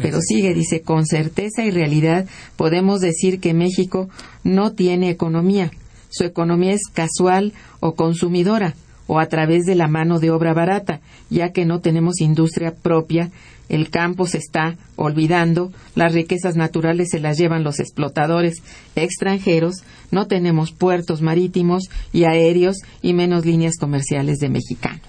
Pero 0.00 0.20
sigue, 0.20 0.54
dice, 0.54 0.82
con 0.82 1.06
certeza 1.06 1.64
y 1.64 1.70
realidad 1.70 2.26
podemos 2.56 3.00
decir 3.00 3.40
que 3.40 3.54
México 3.54 4.08
no 4.44 4.72
tiene 4.72 5.10
economía. 5.10 5.70
Su 6.08 6.24
economía 6.24 6.72
es 6.72 6.82
casual 6.92 7.52
o 7.80 7.94
consumidora 7.94 8.74
o 9.06 9.18
a 9.18 9.26
través 9.26 9.64
de 9.64 9.74
la 9.74 9.88
mano 9.88 10.20
de 10.20 10.30
obra 10.30 10.54
barata, 10.54 11.00
ya 11.30 11.50
que 11.50 11.64
no 11.64 11.80
tenemos 11.80 12.20
industria 12.20 12.72
propia, 12.72 13.32
el 13.68 13.90
campo 13.90 14.26
se 14.26 14.38
está 14.38 14.76
olvidando, 14.94 15.72
las 15.96 16.12
riquezas 16.12 16.54
naturales 16.54 17.08
se 17.10 17.18
las 17.18 17.36
llevan 17.36 17.64
los 17.64 17.80
explotadores 17.80 18.62
extranjeros, 18.94 19.82
no 20.12 20.28
tenemos 20.28 20.70
puertos 20.70 21.22
marítimos 21.22 21.90
y 22.12 22.22
aéreos 22.22 22.78
y 23.02 23.12
menos 23.12 23.44
líneas 23.44 23.78
comerciales 23.80 24.38
de 24.38 24.48
mexicanos. 24.48 25.02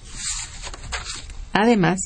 Además, 1.53 1.99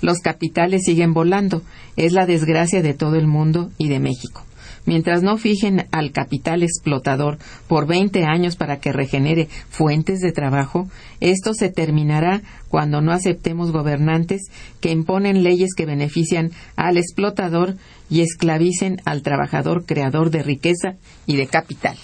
los 0.00 0.20
capitales 0.20 0.82
siguen 0.84 1.12
volando. 1.12 1.62
Es 1.96 2.12
la 2.12 2.26
desgracia 2.26 2.82
de 2.82 2.94
todo 2.94 3.16
el 3.16 3.26
mundo 3.26 3.70
y 3.78 3.88
de 3.88 4.00
México. 4.00 4.44
Mientras 4.86 5.22
no 5.22 5.36
fijen 5.36 5.86
al 5.92 6.10
capital 6.10 6.62
explotador 6.62 7.38
por 7.68 7.86
20 7.86 8.24
años 8.24 8.56
para 8.56 8.80
que 8.80 8.92
regenere 8.92 9.48
fuentes 9.68 10.20
de 10.20 10.32
trabajo, 10.32 10.88
esto 11.20 11.52
se 11.54 11.68
terminará 11.68 12.42
cuando 12.68 13.00
no 13.00 13.12
aceptemos 13.12 13.72
gobernantes 13.72 14.48
que 14.80 14.90
imponen 14.90 15.42
leyes 15.42 15.74
que 15.76 15.86
benefician 15.86 16.50
al 16.76 16.96
explotador 16.96 17.76
y 18.08 18.22
esclavicen 18.22 19.00
al 19.04 19.22
trabajador 19.22 19.84
creador 19.84 20.30
de 20.30 20.42
riqueza 20.42 20.96
y 21.26 21.36
de 21.36 21.46
capital. 21.46 21.96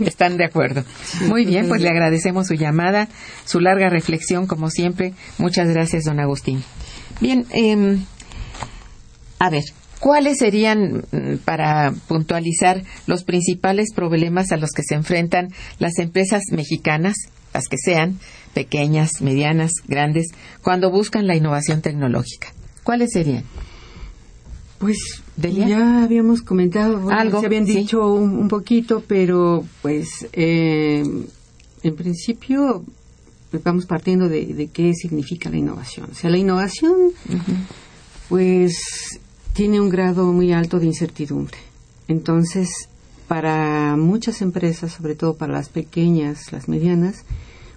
Están 0.00 0.36
de 0.36 0.44
acuerdo. 0.44 0.84
Muy 1.26 1.44
bien, 1.44 1.68
pues 1.68 1.80
le 1.80 1.88
agradecemos 1.88 2.46
su 2.48 2.54
llamada, 2.54 3.08
su 3.44 3.60
larga 3.60 3.88
reflexión, 3.88 4.46
como 4.46 4.70
siempre. 4.70 5.14
Muchas 5.38 5.68
gracias, 5.68 6.04
don 6.04 6.20
Agustín. 6.20 6.62
Bien, 7.20 7.46
eh, 7.52 7.98
a 9.38 9.50
ver, 9.50 9.64
¿cuáles 10.00 10.38
serían, 10.38 11.04
mm, 11.12 11.36
para 11.44 11.92
puntualizar, 12.08 12.82
los 13.06 13.24
principales 13.24 13.92
problemas 13.94 14.52
a 14.52 14.56
los 14.56 14.70
que 14.70 14.82
se 14.82 14.94
enfrentan 14.94 15.48
las 15.78 15.98
empresas 15.98 16.42
mexicanas, 16.50 17.14
las 17.54 17.68
que 17.68 17.76
sean, 17.78 18.18
pequeñas, 18.54 19.20
medianas, 19.20 19.72
grandes, 19.86 20.28
cuando 20.62 20.90
buscan 20.90 21.26
la 21.26 21.36
innovación 21.36 21.80
tecnológica? 21.80 22.48
¿Cuáles 22.82 23.12
serían? 23.12 23.44
Pues 24.78 25.22
ya 25.48 26.04
habíamos 26.04 26.42
comentado, 26.42 27.10
algo, 27.10 27.40
se 27.40 27.46
habían 27.46 27.64
dicho 27.64 28.12
un, 28.12 28.48
poquito, 28.48 29.02
pero 29.06 29.64
pues 29.82 30.28
eh, 30.32 31.02
en 31.82 31.96
principio 31.96 32.84
pues, 33.50 33.62
vamos 33.62 33.86
partiendo 33.86 34.28
de, 34.28 34.68
qué 34.72 34.94
significa 34.94 35.50
la 35.50 35.56
innovación. 35.56 36.08
O 36.10 36.14
sea, 36.14 36.30
la 36.30 36.38
innovación, 36.38 37.12
pues 38.28 39.20
tiene 39.52 39.80
un 39.80 39.88
grado 39.88 40.32
muy 40.32 40.52
alto 40.52 40.78
de 40.78 40.86
incertidumbre. 40.86 41.58
Entonces, 42.08 42.68
para 43.28 43.96
muchas 43.96 44.42
empresas, 44.42 44.92
sobre 44.92 45.14
todo 45.14 45.34
para 45.34 45.52
las 45.52 45.68
pequeñas, 45.68 46.52
las 46.52 46.68
medianas, 46.68 47.24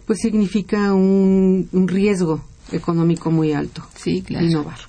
pues 0.05 0.19
significa 0.19 0.93
un, 0.93 1.69
un 1.71 1.87
riesgo 1.87 2.41
económico 2.71 3.31
muy 3.31 3.53
alto. 3.53 3.83
Sí, 3.95 4.21
claro. 4.21 4.45
Innovar. 4.45 4.79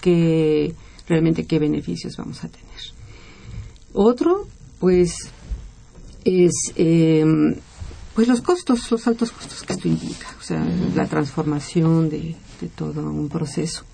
Que 0.00 0.74
realmente 1.12 1.44
qué 1.44 1.58
beneficios 1.58 2.16
vamos 2.16 2.42
a 2.42 2.48
tener. 2.48 2.80
Otro, 3.92 4.46
pues, 4.80 5.14
es 6.24 6.52
em, 6.76 7.54
pues 8.14 8.28
los 8.28 8.40
costos, 8.40 8.90
los 8.90 9.06
altos 9.06 9.30
costos 9.30 9.62
que 9.62 9.74
esto 9.74 9.88
implica, 9.88 10.28
o 10.40 10.42
sea, 10.42 10.64
la 10.94 11.06
transformación 11.06 12.08
de, 12.08 12.34
todo 12.76 13.10
un 13.10 13.28
proceso. 13.28 13.84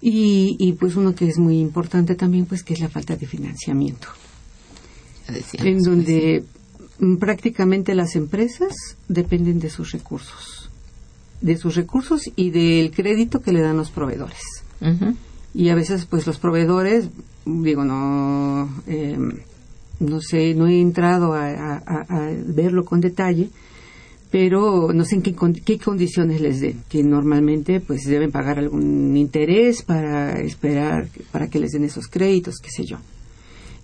Y, 0.00 0.56
y, 0.58 0.72
pues 0.74 0.96
uno 0.96 1.14
que 1.14 1.26
es 1.26 1.38
muy 1.38 1.58
importante 1.58 2.14
también, 2.14 2.46
pues 2.46 2.62
que 2.62 2.74
es 2.74 2.80
la 2.80 2.88
falta 2.88 3.16
de 3.16 3.26
financiamiento, 3.26 4.08
en 5.54 5.82
donde 5.82 6.44
prácticamente 7.18 7.94
las 7.94 8.14
empresas 8.16 8.96
dependen 9.08 9.58
de 9.58 9.70
sus 9.70 9.92
recursos, 9.92 10.70
de 11.40 11.56
sus 11.56 11.74
recursos 11.74 12.22
y 12.36 12.50
del 12.50 12.90
crédito 12.90 13.40
que 13.40 13.52
le 13.52 13.60
dan 13.60 13.76
los 13.76 13.90
proveedores 13.90 14.42
y 15.58 15.70
a 15.70 15.74
veces 15.74 16.06
pues 16.06 16.24
los 16.24 16.38
proveedores 16.38 17.08
digo 17.44 17.84
no 17.84 18.70
eh, 18.86 19.18
no 19.98 20.20
sé 20.20 20.54
no 20.54 20.68
he 20.68 20.80
entrado 20.80 21.34
a, 21.34 21.82
verlo 22.46 22.84
con 22.84 23.00
detalle 23.00 23.50
pero 24.30 24.92
no 24.92 25.04
sé 25.04 25.16
en 25.16 25.22
qué, 25.22 25.34
qué 25.64 25.78
condiciones 25.80 26.40
les 26.40 26.60
den 26.60 26.84
que 26.88 27.02
normalmente 27.02 27.80
pues 27.80 28.04
deben 28.04 28.30
pagar 28.30 28.60
algún 28.60 29.16
interés 29.16 29.82
para 29.82 30.38
esperar 30.40 31.08
para 31.32 31.48
que 31.48 31.58
les 31.58 31.72
den 31.72 31.82
esos 31.82 32.06
créditos 32.06 32.58
qué 32.62 32.70
sé 32.70 32.84
yo. 32.84 32.98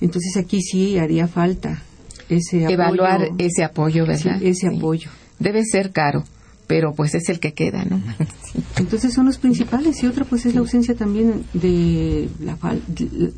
Entonces 0.01 0.37
aquí 0.37 0.61
sí 0.63 0.97
haría 0.99 1.27
falta 1.27 1.83
ese 2.29 2.65
evaluar 2.73 3.31
ese 3.39 3.65
apoyo 3.65 4.07
verdad 4.07 4.41
ese 4.41 4.69
apoyo. 4.69 5.11
Debe 5.41 5.65
ser 5.65 5.91
caro 5.91 6.23
pero 6.67 6.95
pues 6.95 7.15
es 7.15 7.29
el 7.29 7.41
que 7.41 7.53
queda, 7.53 7.85
¿no? 7.85 8.01
Entonces 8.79 9.13
son 9.13 9.27
los 9.27 9.39
principales 9.39 10.03
y 10.03 10.07
otra 10.07 10.25
pues 10.25 10.47
es 10.47 10.55
la 10.55 10.61
ausencia 10.61 10.95
también 10.95 11.45
de 11.53 12.29
la, 12.41 12.57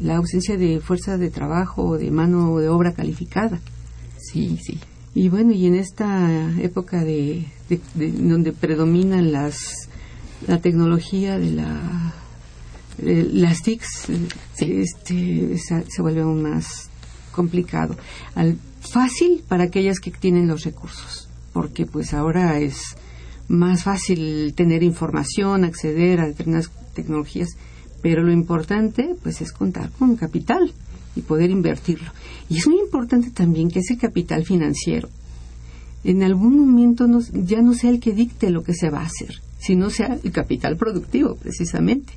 la 0.00 0.16
ausencia 0.16 0.56
de 0.56 0.80
fuerza 0.80 1.18
de 1.18 1.30
trabajo 1.30 1.84
o 1.84 1.98
de 1.98 2.10
mano 2.10 2.58
de 2.58 2.68
obra 2.68 2.92
calificada. 2.92 3.60
Sí, 4.18 4.58
sí. 4.62 4.78
Y 5.14 5.28
bueno, 5.28 5.52
y 5.52 5.66
en 5.66 5.76
esta 5.76 6.50
época 6.60 7.02
de, 7.02 7.46
donde 7.96 8.52
predominan 8.52 9.32
las 9.32 9.88
la 10.46 10.60
tecnología 10.60 11.38
de 11.38 11.50
la 11.52 12.14
las 12.98 13.62
TICs, 13.62 14.08
este, 14.58 15.58
se, 15.58 16.02
vuelve 16.02 16.22
aún 16.22 16.42
más 16.42 16.88
complicado. 17.32 17.96
Al, 18.34 18.58
fácil 18.80 19.42
para 19.46 19.64
aquellas 19.64 20.00
que 20.00 20.10
tienen 20.10 20.48
los 20.48 20.64
recursos, 20.64 21.28
porque 21.52 21.86
pues 21.86 22.14
ahora 22.14 22.58
es 22.58 22.96
más 23.48 23.84
fácil 23.84 24.54
tener 24.54 24.82
información, 24.82 25.64
acceder 25.64 26.20
a 26.20 26.26
determinadas 26.26 26.70
tecnologías, 26.94 27.56
pero 28.02 28.22
lo 28.22 28.32
importante 28.32 29.14
pues 29.22 29.40
es 29.40 29.52
contar 29.52 29.90
con 29.90 30.16
capital 30.16 30.72
y 31.14 31.22
poder 31.22 31.50
invertirlo. 31.50 32.10
Y 32.48 32.58
es 32.58 32.66
muy 32.66 32.78
importante 32.78 33.30
también 33.30 33.68
que 33.68 33.80
ese 33.80 33.96
capital 33.96 34.44
financiero 34.44 35.08
en 36.04 36.22
algún 36.22 36.58
momento 36.58 37.06
ya 37.32 37.62
no 37.62 37.74
sea 37.74 37.90
el 37.90 38.00
que 38.00 38.12
dicte 38.12 38.50
lo 38.50 38.62
que 38.62 38.74
se 38.74 38.90
va 38.90 39.00
a 39.00 39.06
hacer, 39.06 39.40
sino 39.58 39.90
sea 39.90 40.18
el 40.22 40.30
capital 40.30 40.76
productivo 40.76 41.34
precisamente. 41.34 42.12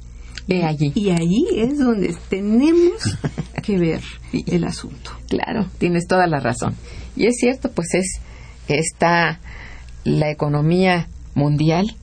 Y, 0.48 0.62
allí. 0.62 0.92
y 0.96 1.10
ahí 1.10 1.46
es 1.56 1.78
donde 1.78 2.16
tenemos 2.30 3.18
que 3.64 3.78
ver 3.78 4.02
el 4.48 4.64
asunto. 4.64 5.12
Claro, 5.28 5.68
tienes 5.78 6.08
toda 6.08 6.28
la 6.28 6.40
razón. 6.40 6.76
Y 7.16 7.26
es 7.26 7.36
cierto, 7.38 7.72
pues 7.72 7.94
es 7.94 8.20
está 8.68 9.40
la 10.04 10.30
economía 10.30 11.08
mundial 11.36 11.96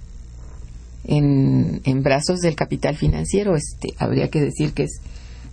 en, 1.04 1.80
en 1.84 2.02
brazos 2.02 2.40
del 2.40 2.56
capital 2.56 2.96
financiero. 2.96 3.56
Este, 3.56 3.94
habría 3.98 4.28
que 4.28 4.40
decir 4.40 4.72
que 4.72 4.84
es 4.84 5.00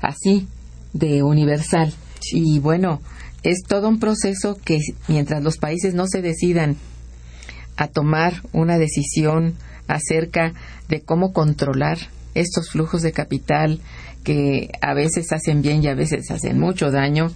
así 0.01 0.47
de 0.93 1.23
universal. 1.23 1.93
Y 2.31 2.59
bueno, 2.59 3.01
es 3.43 3.63
todo 3.67 3.89
un 3.89 3.99
proceso 3.99 4.57
que 4.63 4.79
mientras 5.07 5.43
los 5.43 5.57
países 5.57 5.93
no 5.93 6.07
se 6.07 6.21
decidan 6.21 6.77
a 7.75 7.87
tomar 7.87 8.41
una 8.53 8.77
decisión 8.77 9.55
acerca 9.87 10.53
de 10.87 11.01
cómo 11.01 11.33
controlar 11.33 11.97
estos 12.35 12.69
flujos 12.69 13.01
de 13.01 13.11
capital 13.11 13.79
que 14.23 14.71
a 14.81 14.93
veces 14.93 15.31
hacen 15.33 15.61
bien 15.61 15.83
y 15.83 15.87
a 15.87 15.95
veces 15.95 16.31
hacen 16.31 16.59
mucho 16.59 16.91
daño, 16.91 17.31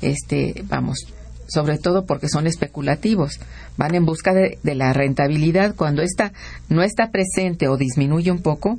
este, 0.00 0.62
vamos, 0.68 1.08
sobre 1.48 1.78
todo 1.78 2.04
porque 2.04 2.28
son 2.28 2.46
especulativos, 2.46 3.40
van 3.76 3.94
en 3.94 4.04
busca 4.04 4.32
de, 4.34 4.58
de 4.62 4.74
la 4.74 4.92
rentabilidad 4.92 5.74
cuando 5.74 6.02
esta 6.02 6.32
no 6.68 6.82
está 6.82 7.10
presente 7.10 7.68
o 7.68 7.76
disminuye 7.76 8.30
un 8.30 8.42
poco, 8.42 8.78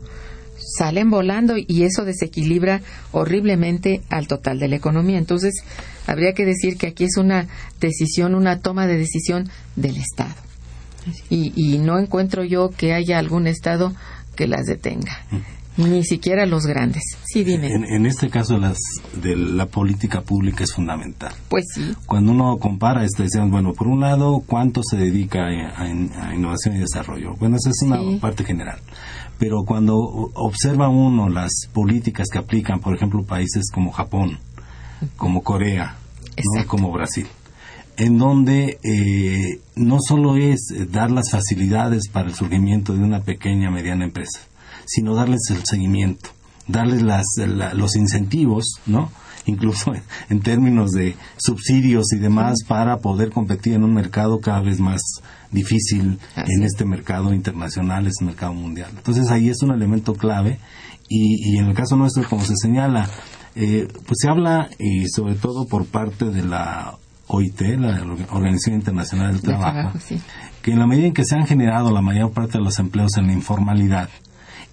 salen 0.77 1.09
volando 1.09 1.55
y 1.57 1.83
eso 1.83 2.05
desequilibra 2.05 2.81
horriblemente 3.11 4.01
al 4.09 4.27
total 4.27 4.59
de 4.59 4.67
la 4.67 4.75
economía. 4.75 5.17
Entonces, 5.17 5.63
habría 6.05 6.33
que 6.33 6.45
decir 6.45 6.77
que 6.77 6.87
aquí 6.87 7.05
es 7.05 7.17
una 7.17 7.47
decisión, 7.79 8.35
una 8.35 8.59
toma 8.59 8.87
de 8.87 8.97
decisión 8.97 9.49
del 9.75 9.97
Estado. 9.97 10.35
Y, 11.29 11.53
y 11.55 11.79
no 11.79 11.97
encuentro 11.97 12.43
yo 12.43 12.69
que 12.69 12.93
haya 12.93 13.17
algún 13.17 13.47
Estado 13.47 13.93
que 14.35 14.47
las 14.47 14.65
detenga. 14.65 15.25
Ni 15.79 16.03
siquiera 16.03 16.45
los 16.45 16.65
grandes. 16.65 17.01
Sí, 17.25 17.43
dime. 17.43 17.73
En, 17.73 17.85
en 17.85 18.05
este 18.05 18.29
caso, 18.29 18.57
las, 18.57 18.77
de 19.21 19.35
la 19.35 19.65
política 19.65 20.21
pública 20.21 20.63
es 20.63 20.73
fundamental. 20.73 21.33
Pues 21.47 21.65
sí. 21.73 21.93
Cuando 22.05 22.33
uno 22.33 22.57
compara, 22.57 23.03
este, 23.05 23.23
decían, 23.23 23.49
bueno, 23.49 23.73
por 23.73 23.87
un 23.87 24.01
lado, 24.01 24.43
¿cuánto 24.45 24.81
se 24.83 24.97
dedica 24.97 25.39
a, 25.47 25.83
a- 25.83 26.27
a 26.29 26.35
innovación 26.35 26.75
y 26.75 26.79
desarrollo? 26.79 27.35
Bueno, 27.39 27.55
esa 27.55 27.69
es 27.69 27.81
una 27.83 27.97
Sí. 27.97 28.17
parte 28.21 28.43
general. 28.43 28.79
Pero 29.37 29.63
cuando 29.65 29.95
observa 29.97 30.89
uno 30.89 31.29
las 31.29 31.51
políticas 31.71 32.27
que 32.29 32.39
aplican, 32.39 32.81
por 32.81 32.93
ejemplo, 32.93 33.23
países 33.23 33.71
como 33.73 33.91
Japón, 33.91 34.37
como 35.15 35.43
Corea, 35.43 35.95
¿no? 36.57 36.67
Como 36.67 36.91
Brasil, 36.91 37.25
en 37.95 38.17
donde 38.17 38.79
eh, 38.83 39.59
no 39.75 39.99
solo 40.05 40.35
es 40.35 40.73
dar 40.91 41.09
las 41.09 41.31
facilidades 41.31 42.09
para 42.09 42.27
el 42.27 42.35
surgimiento 42.35 42.93
de 42.93 42.99
una 43.03 43.21
pequeña 43.21 43.71
mediana 43.71 44.03
empresa, 44.05 44.41
sino 44.89 45.15
darles 45.15 45.41
el 45.51 45.63
seguimiento, 45.65 46.29
darles 46.67 47.01
las, 47.01 47.25
la- 47.37 47.73
los 47.73 47.95
incentivos, 47.95 48.65
¿no? 48.85 49.11
Incluso 49.45 49.93
en, 50.29 50.39
términos 50.41 50.91
de 50.91 51.15
subsidios 51.37 52.11
y 52.13 52.19
demás 52.19 52.57
para 52.67 52.97
poder 52.97 53.31
competir 53.31 53.73
en 53.73 53.83
un 53.83 53.93
mercado 53.93 54.39
cada 54.41 54.61
vez 54.61 54.79
más 54.79 55.01
difícil 55.51 56.19
Así 56.35 56.51
en 56.53 56.63
es. 56.63 56.73
este 56.73 56.85
mercado 56.85 57.33
internacional, 57.33 58.05
este 58.07 58.25
mercado 58.25 58.53
mundial. 58.53 58.91
Entonces 58.95 59.29
ahí 59.31 59.49
es 59.49 59.61
un 59.63 59.71
elemento 59.71 60.13
clave 60.13 60.59
y, 61.07 61.53
y 61.53 61.57
en 61.57 61.65
el 61.67 61.73
caso 61.73 61.95
nuestro, 61.95 62.27
como 62.29 62.43
se 62.43 62.55
señala, 62.55 63.09
eh, 63.55 63.87
pues 64.05 64.17
se 64.21 64.29
habla 64.29 64.69
y 64.77 65.07
sobre 65.09 65.35
todo 65.35 65.65
por 65.65 65.85
parte 65.85 66.25
de 66.25 66.43
la 66.43 66.95
OIT, 67.27 67.61
la 67.79 68.03
Organización 68.31 68.75
Internacional 68.75 69.31
del 69.33 69.41
De 69.41 69.47
Trabajo, 69.47 69.73
trabajo, 69.73 69.99
sí. 69.99 70.19
que 70.61 70.71
en 70.71 70.79
la 70.79 70.85
medida 70.87 71.07
en 71.07 71.13
que 71.13 71.25
se 71.25 71.35
han 71.35 71.47
generado 71.47 71.91
la 71.91 72.01
mayor 72.01 72.31
parte 72.31 72.57
de 72.59 72.63
los 72.63 72.77
empleos 72.79 73.17
en 73.17 73.27
la 73.27 73.33
informalidad, 73.33 74.09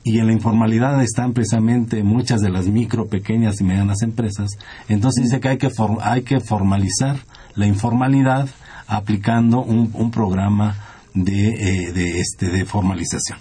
y 0.08 0.20
en 0.20 0.28
la 0.28 0.32
informalidad 0.32 1.02
están 1.02 1.32
precisamente 1.32 2.04
muchas 2.04 2.40
de 2.40 2.48
las 2.48 2.66
micro, 2.68 3.08
pequeñas 3.08 3.60
y 3.60 3.64
medianas 3.64 4.02
empresas, 4.02 4.50
entonces 4.88 5.24
dice 5.24 5.40
que 5.40 5.48
hay 5.48 5.58
que, 5.58 5.70
for- 5.70 5.98
hay 6.00 6.22
que 6.22 6.38
formalizar 6.40 7.16
la 7.56 7.66
informalidad 7.66 8.48
aplicando 8.86 9.62
un, 9.64 9.90
un 9.94 10.10
programa 10.12 10.76
de, 11.12 11.48
eh, 11.88 11.92
de, 11.92 12.20
este, 12.20 12.50
de 12.50 12.64
formalización. 12.64 13.38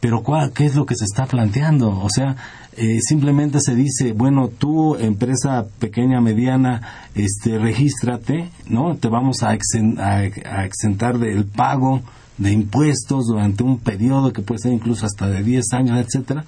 Pero 0.00 0.22
¿cuál- 0.24 0.52
¿qué 0.52 0.66
es 0.66 0.74
lo 0.74 0.86
que 0.86 0.96
se 0.96 1.04
está 1.04 1.26
planteando? 1.26 1.90
O 2.00 2.08
sea, 2.10 2.34
eh, 2.76 2.98
simplemente 3.00 3.58
se 3.60 3.76
dice, 3.76 4.12
bueno, 4.12 4.48
tú, 4.48 4.96
empresa 4.96 5.66
pequeña, 5.78 6.20
mediana, 6.20 6.82
este, 7.14 7.58
regístrate, 7.58 8.48
¿no? 8.66 8.96
Te 8.96 9.06
vamos 9.08 9.44
a, 9.44 9.54
exen- 9.56 10.00
a- 10.00 10.58
a 10.58 10.64
exentar 10.64 11.18
del 11.18 11.44
pago 11.44 12.00
de 12.42 12.52
impuestos 12.52 13.26
durante 13.26 13.62
un 13.62 13.78
periodo 13.78 14.32
que 14.32 14.42
puede 14.42 14.60
ser 14.60 14.72
incluso 14.72 15.06
hasta 15.06 15.28
de 15.28 15.42
10 15.42 15.72
años, 15.72 15.98
etcétera, 15.98 16.44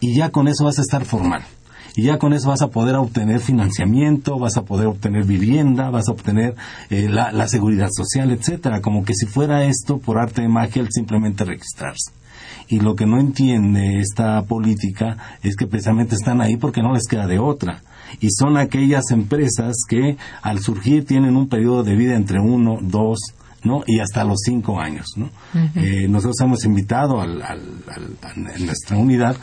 y 0.00 0.16
ya 0.16 0.30
con 0.30 0.48
eso 0.48 0.64
vas 0.64 0.78
a 0.78 0.82
estar 0.82 1.04
formal. 1.04 1.42
Y 1.96 2.02
ya 2.02 2.18
con 2.18 2.32
eso 2.32 2.50
vas 2.50 2.62
a 2.62 2.68
poder 2.68 2.94
obtener 2.94 3.40
financiamiento, 3.40 4.38
vas 4.38 4.56
a 4.56 4.62
poder 4.62 4.86
obtener 4.86 5.24
vivienda, 5.24 5.90
vas 5.90 6.08
a 6.08 6.12
obtener 6.12 6.54
eh, 6.90 7.08
la, 7.08 7.32
la 7.32 7.48
seguridad 7.48 7.88
social, 7.90 8.30
etcétera. 8.30 8.80
Como 8.80 9.04
que 9.04 9.14
si 9.14 9.26
fuera 9.26 9.64
esto 9.64 9.98
por 9.98 10.18
arte 10.18 10.42
de 10.42 10.48
magia 10.48 10.80
el 10.82 10.92
simplemente 10.92 11.44
registrarse. 11.44 12.12
Y 12.68 12.80
lo 12.80 12.94
que 12.94 13.06
no 13.06 13.18
entiende 13.18 13.98
esta 13.98 14.42
política 14.42 15.16
es 15.42 15.56
que 15.56 15.66
precisamente 15.66 16.14
están 16.14 16.40
ahí 16.40 16.56
porque 16.56 16.82
no 16.82 16.92
les 16.92 17.06
queda 17.08 17.26
de 17.26 17.40
otra. 17.40 17.82
Y 18.20 18.28
son 18.30 18.56
aquellas 18.56 19.10
empresas 19.10 19.76
que 19.88 20.16
al 20.42 20.60
surgir 20.60 21.04
tienen 21.04 21.36
un 21.36 21.48
periodo 21.48 21.82
de 21.82 21.96
vida 21.96 22.14
entre 22.14 22.40
uno, 22.40 22.78
dos, 22.80 23.18
¿no? 23.64 23.82
Y 23.86 24.00
hasta 24.00 24.24
los 24.24 24.38
cinco 24.44 24.80
años, 24.80 25.06
¿no? 25.16 25.30
Eh, 25.76 26.06
nosotros 26.08 26.36
hemos 26.40 26.64
invitado 26.64 27.20
al, 27.20 27.42
al- 27.42 27.82
al- 27.88 28.16
a 28.22 28.54
en 28.56 28.66
nuestra 28.66 28.96
unidad 28.96 29.36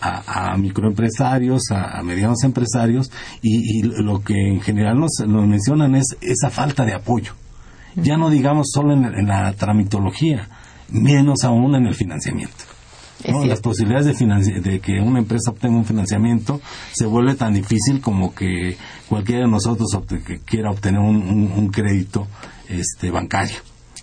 a, 0.00 0.52
a 0.52 0.56
microempresarios, 0.58 1.62
a, 1.70 1.98
a 1.98 2.02
medianos 2.02 2.42
empresarios, 2.44 3.10
y, 3.42 3.78
y 3.80 3.82
lo 3.82 4.20
que 4.22 4.34
en 4.34 4.60
general 4.60 4.98
nos, 5.00 5.10
nos 5.26 5.46
mencionan 5.46 5.94
es 5.94 6.16
esa 6.20 6.50
falta 6.50 6.84
de 6.84 6.94
apoyo. 6.94 7.32
Ya 7.96 8.16
no 8.18 8.28
digamos 8.28 8.68
solo 8.72 8.92
en, 8.92 9.04
en 9.06 9.26
la 9.26 9.52
tramitología, 9.54 10.48
menos 10.90 11.44
aún 11.44 11.74
en 11.74 11.86
el 11.86 11.94
financiamiento. 11.94 12.64
¿no? 13.32 13.40
Las 13.46 13.60
posibilidades 13.60 14.04
de, 14.06 14.14
financi- 14.14 14.60
de 14.60 14.80
que 14.80 15.00
una 15.00 15.18
empresa 15.18 15.50
obtenga 15.50 15.76
un 15.78 15.86
financiamiento 15.86 16.60
se 16.92 17.06
vuelve 17.06 17.34
tan 17.34 17.54
difícil 17.54 18.02
como 18.02 18.34
que 18.34 18.76
cualquiera 19.08 19.46
de 19.46 19.50
nosotros 19.50 19.88
obte- 19.94 20.22
que 20.22 20.40
quiera 20.40 20.70
obtener 20.70 21.00
un, 21.00 21.16
un- 21.16 21.50
un 21.56 21.68
crédito 21.68 22.28
este, 22.68 23.10
bancario. 23.10 23.56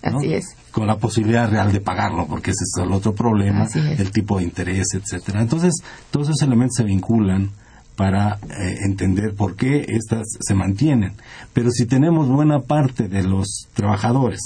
¿no? 0.04 0.18
Así 0.18 0.34
es. 0.34 0.46
Con 0.72 0.88
la 0.88 0.98
posibilidad 0.98 1.50
real 1.50 1.72
de 1.72 1.80
pagarlo, 1.80 2.28
porque 2.28 2.52
ese 2.52 2.64
es 2.64 2.84
el 2.84 2.92
otro 2.92 3.14
problema, 3.14 3.68
el 3.76 4.12
tipo 4.12 4.40
de 4.40 4.46
interés, 4.46 4.88
etcétera. 4.94 5.42
Entonces, 5.42 5.74
todos 6.12 6.30
esos 6.30 6.42
elementos 6.42 6.76
se 6.78 6.84
vinculan 6.84 7.52
para 7.96 8.40
eh, 8.50 8.78
entender 8.86 9.36
por 9.36 9.56
qué 9.56 9.86
estas 9.88 10.26
se 10.40 10.56
mantienen. 10.56 11.14
Pero 11.54 11.70
si 11.70 11.86
tenemos 11.86 12.28
buena 12.28 12.62
parte 12.62 13.08
de 13.08 13.24
los 13.24 13.68
trabajadores 13.74 14.42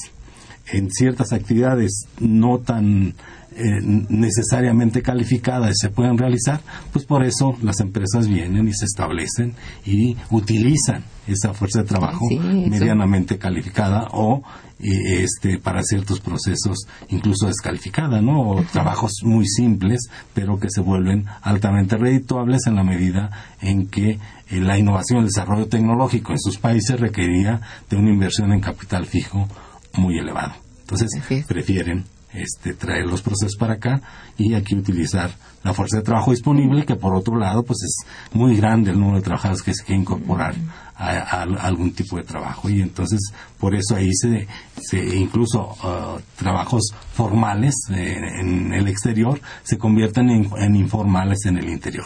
en 0.72 0.92
ciertas 0.92 1.32
actividades 1.32 2.08
no 2.20 2.60
tan 2.60 3.14
eh, 3.58 3.82
necesariamente 4.10 5.02
calificadas 5.02 5.74
se 5.82 5.90
pueden 5.90 6.18
realizar, 6.18 6.62
pues 6.94 7.06
por 7.06 7.24
eso 7.24 7.58
las 7.64 7.80
empresas 7.80 8.28
vienen 8.28 8.68
y 8.68 8.74
se 8.74 8.86
establecen 8.86 9.56
y 9.84 10.16
utilizan 10.30 11.04
esa 11.28 11.54
fuerza 11.54 11.80
de 11.80 11.86
trabajo 11.88 12.26
Sí, 12.30 12.38
medianamente 12.38 13.38
calificada 13.38 14.08
o 14.12 14.44
eh, 14.80 15.24
este 15.24 15.58
para 15.58 15.82
ciertos 15.82 16.20
procesos 16.20 16.88
incluso 17.10 17.48
descalificada, 17.48 18.22
¿no? 18.22 18.48
O 18.48 18.62
trabajos 18.62 19.12
muy 19.24 19.48
simples, 19.48 20.08
pero 20.36 20.60
que 20.60 20.70
se 20.70 20.82
vuelven 20.82 21.26
altamente 21.42 21.98
redituables 21.98 22.68
en 22.68 22.76
la 22.76 22.84
medida 22.84 23.32
en 23.60 23.88
que 23.88 24.12
eh, 24.12 24.20
la 24.52 24.78
innovación 24.78 25.20
el 25.20 25.26
desarrollo 25.26 25.68
tecnológico 25.68 26.32
en 26.32 26.40
sus 26.40 26.60
países 26.60 27.00
requería 27.00 27.60
de 27.90 27.98
una 27.98 28.12
inversión 28.12 28.54
en 28.54 28.62
capital 28.62 29.08
fijo 29.08 29.48
muy 29.96 30.20
elevado. 30.20 30.54
Entonces, 30.82 31.10
prefieren 31.48 32.06
este, 32.34 32.74
traer 32.74 33.06
los 33.06 33.22
procesos 33.22 33.56
para 33.58 33.74
acá 33.76 34.02
y 34.38 34.54
aquí 34.54 34.76
utilizar 34.76 35.32
la 35.64 35.74
fuerza 35.74 35.98
de 35.98 36.04
trabajo 36.04 36.32
disponible, 36.32 36.86
que 36.86 36.96
por 36.96 37.14
otro 37.16 37.38
lado, 37.38 37.64
pues 37.64 37.80
es 37.84 37.96
muy 38.34 38.56
grande 38.58 38.92
el 38.92 39.00
número 39.00 39.18
de 39.18 39.24
trabajadores 39.24 39.62
que 39.64 39.74
se 39.74 39.84
quiere 39.84 40.02
incorporar 40.02 40.56
a, 40.96 41.10
a- 41.10 41.42
a 41.42 41.44
algún 41.68 41.92
tipo 41.94 42.16
de 42.18 42.24
trabajo. 42.24 42.70
Y 42.70 42.82
entonces, 42.82 43.20
por 43.60 43.76
eso 43.76 43.96
ahí 43.96 44.10
se, 44.14 44.48
se 44.82 45.18
incluso 45.18 45.76
uh, 45.84 46.20
trabajos 46.38 46.84
formales 47.14 47.76
eh, 47.92 48.18
en 48.40 48.74
el 48.74 48.88
exterior 48.88 49.42
se 49.64 49.78
convierten 49.78 50.30
en, 50.30 50.50
en 50.58 50.76
informales 50.76 51.46
en 51.46 51.58
el 51.58 51.68
interior. 51.70 52.06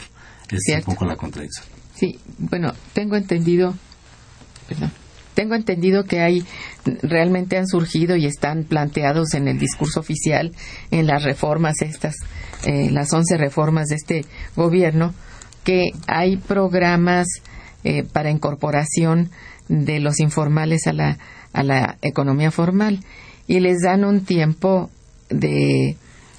Es 0.50 0.60
Cierto. 0.64 0.90
un 0.92 0.96
poco 0.96 1.06
la 1.06 1.16
contradicción. 1.16 1.66
Sí, 1.96 2.20
bueno, 2.40 2.74
tengo 2.94 3.16
entendido, 3.16 3.74
perdón, 4.68 4.92
tengo 5.34 5.56
entendido 5.56 6.04
que 6.04 6.20
hay, 6.22 6.44
realmente 7.02 7.58
han 7.58 7.68
surgido 7.68 8.16
y 8.16 8.26
están 8.26 8.64
planteados 8.66 9.34
en 9.34 9.48
el 9.48 9.58
discurso 9.58 10.00
oficial, 10.00 10.52
en 10.92 11.08
las 11.08 11.24
reformas 11.24 11.82
estas, 11.82 12.16
eh, 12.66 12.90
las 12.92 13.12
11 13.14 13.38
reformas 13.38 13.88
de 13.88 13.96
este 13.96 14.26
gobierno, 14.56 15.14
que 15.64 15.92
hay 16.08 16.38
programas 16.38 17.28
eh, 17.84 18.04
para 18.04 18.30
incorporación 18.32 19.30
de 19.68 20.00
los 20.00 20.20
informales 20.20 20.88
a 20.88 20.94
la, 20.94 21.18
a 21.54 21.64
la 21.64 21.98
economía 22.02 22.52
formal 22.52 23.00
y 23.48 23.60
les 23.60 23.82
dan 23.82 24.04
un 24.04 24.26
tiempo 24.26 24.90
de, 25.30 25.96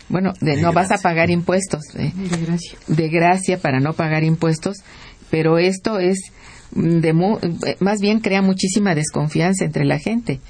bueno, 0.09 0.33
de, 0.41 0.57
De 0.57 0.63
no 0.63 0.73
vas 0.73 0.91
a 0.91 0.99
pagar 0.99 1.31
impuestos. 1.31 1.83
eh, 1.97 2.13
De 2.15 2.37
gracia. 2.45 2.79
de 2.87 3.09
gracia 3.09 3.59
para 3.59 3.81
no 3.81 3.95
pagar 3.95 4.23
impuestos, 4.25 4.77
pero 5.31 5.59
esto 5.59 5.99
es 5.99 6.19
de 6.75 7.09
eh, 7.11 7.77
más 7.81 8.01
bien 8.01 8.21
crea 8.21 8.43
muchísima 8.43 8.95
desconfianza 8.95 9.65
entre 9.65 9.85
la 9.85 9.99
gente. 9.99 10.41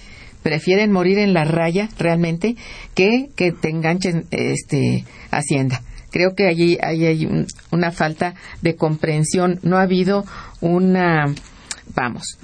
Prefieren 0.43 0.91
morir 0.91 1.19
en 1.19 1.35
la 1.35 1.45
raya 1.45 1.89
realmente 1.99 2.57
que 2.95 3.29
que 3.37 3.53
te 3.53 3.69
enganchen 3.71 4.25
este 4.31 5.05
Hacienda. 5.31 5.83
Creo 6.11 6.35
que 6.35 6.47
allí 6.47 6.77
hay, 6.83 7.07
hay 7.07 7.27
un- 7.27 7.47
una 7.71 7.91
falta 7.91 8.35
de 8.61 8.75
comprensión. 8.77 9.61
No 9.63 9.79
ha 9.79 9.83
habido 9.83 10.25
una, 10.61 11.33
vamos, 11.95 12.39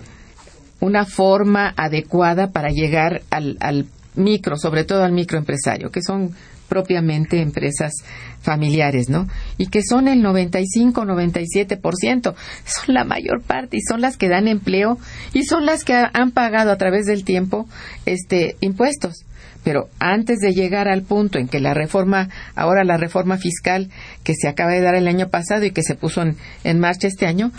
una 0.80 1.04
forma 1.04 1.74
adecuada 1.76 2.50
para 2.50 2.68
llegar 2.70 3.22
al, 3.30 3.56
al 3.60 3.86
micro, 4.14 4.56
sobre 4.56 4.84
todo 4.84 5.02
al 5.04 5.12
microempresario, 5.12 5.90
que 5.90 6.00
son 6.02 6.30
propiamente 6.68 7.40
empresas 7.40 7.92
familiares, 8.40 9.08
¿no? 9.08 9.26
Y 9.56 9.66
que 9.66 9.82
son 9.82 10.08
el 10.08 10.22
95, 10.22 11.02
97%, 11.04 12.34
son 12.64 12.94
la 12.94 13.04
mayor 13.04 13.42
parte 13.42 13.76
y 13.76 13.80
son 13.80 14.00
las 14.00 14.16
que 14.16 14.28
dan 14.28 14.48
empleo 14.48 14.98
y 15.32 15.44
son 15.44 15.66
las 15.66 15.84
que 15.84 15.94
han 15.94 16.30
pagado 16.30 16.70
a 16.70 16.78
través 16.78 17.06
del 17.06 17.24
tiempo 17.24 17.68
este 18.06 18.56
impuestos. 18.60 19.24
Pero 19.64 19.88
antes 19.98 20.38
de 20.38 20.54
llegar 20.54 20.88
al 20.88 21.02
punto 21.02 21.38
en 21.38 21.48
que 21.48 21.60
la 21.60 21.74
reforma, 21.74 22.28
ahora 22.54 22.84
la 22.84 22.96
reforma 22.96 23.38
fiscal 23.38 23.90
que 24.22 24.34
se 24.34 24.48
acaba 24.48 24.72
de 24.72 24.80
dar 24.80 24.94
el 24.94 25.08
año 25.08 25.28
pasado 25.28 25.64
y 25.64 25.72
que 25.72 25.82
se 25.82 25.94
puso 25.94 26.22
en, 26.22 26.36
en 26.64 26.78
marcha 26.78 27.08
este 27.08 27.26
año, 27.26 27.50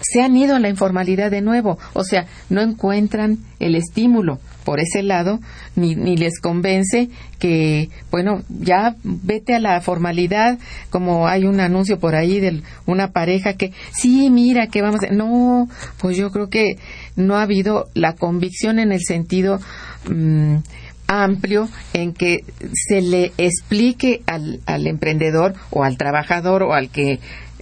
se 0.00 0.22
han 0.22 0.36
ido 0.36 0.56
a 0.56 0.60
la 0.60 0.68
informalidad 0.68 1.30
de 1.30 1.40
nuevo, 1.40 1.78
o 1.92 2.04
sea, 2.04 2.26
no 2.48 2.62
encuentran 2.62 3.38
el 3.58 3.74
estímulo 3.74 4.40
por 4.64 4.80
ese 4.80 5.02
lado, 5.02 5.40
ni, 5.76 5.94
ni 5.94 6.16
les 6.16 6.40
convence 6.40 7.08
que, 7.38 7.88
bueno, 8.10 8.42
ya 8.48 8.96
vete 9.02 9.54
a 9.54 9.60
la 9.60 9.80
formalidad, 9.80 10.58
como 10.90 11.26
hay 11.26 11.44
un 11.44 11.60
anuncio 11.60 11.98
por 11.98 12.14
ahí 12.14 12.40
de 12.40 12.62
una 12.86 13.12
pareja 13.12 13.54
que, 13.54 13.72
sí, 13.92 14.30
mira, 14.30 14.66
que 14.66 14.82
vamos, 14.82 15.02
a... 15.02 15.12
no, 15.12 15.68
pues 15.98 16.16
yo 16.16 16.30
creo 16.30 16.48
que 16.48 16.76
no 17.16 17.36
ha 17.36 17.42
habido 17.42 17.88
la 17.94 18.14
convicción 18.14 18.78
en 18.78 18.92
el 18.92 19.00
sentido 19.00 19.60
mm, 20.08 20.56
amplio 21.06 21.68
en 21.92 22.12
que 22.12 22.44
se 22.72 23.02
le 23.02 23.32
explique 23.36 24.22
al, 24.26 24.60
al 24.66 24.86
emprendedor 24.86 25.54
o 25.70 25.82
al 25.82 25.96
trabajador 25.96 26.62
o 26.62 26.72
al 26.72 26.88
que 26.88 27.18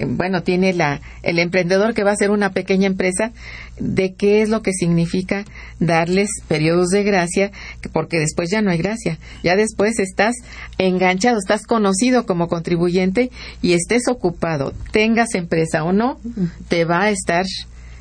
bueno, 0.07 0.43
tiene 0.43 0.73
la, 0.73 1.01
el 1.23 1.39
emprendedor 1.39 1.95
que 1.95 2.05
va 2.05 2.11
a 2.11 2.15
hacer 2.15 2.31
una 2.31 2.51
pequeña 2.51 2.87
empresa, 2.87 3.33
de 3.79 4.15
qué 4.15 4.43
es 4.43 4.49
lo 4.49 4.63
que 4.63 4.73
significa 4.73 5.45
darles 5.79 6.29
periodos 6.49 6.89
de 6.89 7.05
gracia, 7.05 7.51
porque 7.93 8.19
después 8.19 8.51
ya 8.51 8.63
no 8.63 8.71
hay 8.71 8.79
gracia. 8.79 9.19
Ya 9.43 9.57
después 9.57 9.99
estás 9.99 10.35
enganchado, 10.79 11.39
estás 11.39 11.63
conocido 11.65 12.27
como 12.27 12.49
contribuyente 12.49 13.31
y 13.63 13.73
estés 13.73 14.09
ocupado, 14.09 14.73
tengas 14.93 15.35
empresa 15.35 15.85
o 15.85 15.93
no, 15.93 16.19
te 16.69 16.85
va 16.85 17.03
a 17.03 17.11
estar 17.11 17.45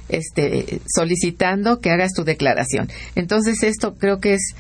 este, 0.10 0.80
solicitando 0.88 1.80
que 1.80 1.92
hagas 1.92 2.14
tu 2.14 2.24
declaración. 2.24 2.90
Entonces, 3.16 3.64
esto 3.64 3.96
creo 3.96 4.20
que 4.20 4.36
es 4.36 4.56